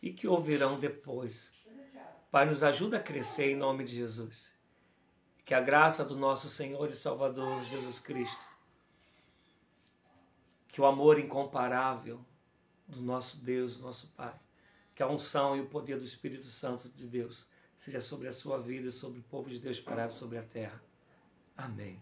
e 0.03 0.13
que 0.13 0.29
ouvirão 0.29 0.79
depois. 0.79 1.53
Pai, 2.31 2.45
nos 2.45 2.63
ajuda 2.63 2.99
a 2.99 3.03
crescer 3.03 3.51
em 3.51 3.57
nome 3.57 3.85
de 3.85 3.97
Jesus. 3.97 4.55
Que 5.45 5.55
a 5.55 5.61
graça 5.61 6.05
do 6.05 6.17
nosso 6.17 6.49
Senhor 6.49 6.91
e 6.91 6.95
Salvador 6.95 7.65
Jesus 7.65 7.99
Cristo, 7.99 8.47
que 10.69 10.81
o 10.81 10.87
amor 10.87 11.19
incomparável 11.19 12.25
do 12.89 13.03
nosso 13.03 13.37
Deus, 13.37 13.79
nosso 13.79 14.09
Pai, 14.17 14.35
que 14.95 15.03
a 15.03 15.09
unção 15.09 15.57
e 15.57 15.61
o 15.61 15.67
poder 15.67 15.99
do 15.99 16.05
Espírito 16.05 16.47
Santo 16.47 16.89
de 16.89 17.07
Deus 17.07 17.47
seja 17.77 18.01
sobre 18.01 18.27
a 18.29 18.33
sua 18.33 18.59
vida, 18.59 18.91
sobre 18.91 19.21
o 19.21 19.23
povo 19.25 19.49
de 19.49 19.61
Deus 19.61 19.79
parado 19.81 20.13
sobre 20.13 20.39
a 20.39 20.43
terra. 20.43 20.83
Amém. 21.57 22.01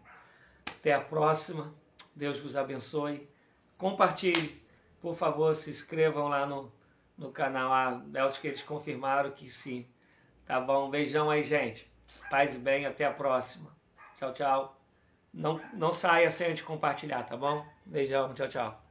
Até 0.66 0.92
a 0.92 1.00
próxima. 1.00 1.74
Deus 2.14 2.38
vos 2.38 2.56
abençoe. 2.56 3.28
Compartilhe. 3.76 4.62
Por 5.00 5.14
favor, 5.14 5.54
se 5.54 5.70
inscrevam 5.70 6.28
lá 6.28 6.46
no, 6.46 6.72
no 7.16 7.30
canal. 7.30 7.72
Ah, 7.72 8.02
Delta 8.06 8.40
que 8.40 8.48
eles 8.48 8.62
confirmaram 8.62 9.30
que 9.30 9.48
sim. 9.48 9.86
Tá 10.46 10.60
bom? 10.60 10.88
Beijão 10.88 11.30
aí, 11.30 11.42
gente. 11.42 11.90
Paz 12.30 12.54
e 12.54 12.58
bem, 12.58 12.86
até 12.86 13.04
a 13.04 13.12
próxima. 13.12 13.70
Tchau, 14.16 14.32
tchau. 14.32 14.80
Não, 15.32 15.60
não 15.74 15.92
saia 15.92 16.30
sem 16.30 16.46
a 16.46 16.48
gente 16.50 16.64
compartilhar, 16.64 17.24
tá 17.24 17.36
bom? 17.36 17.66
Beijão, 17.84 18.32
tchau, 18.32 18.48
tchau. 18.48 18.85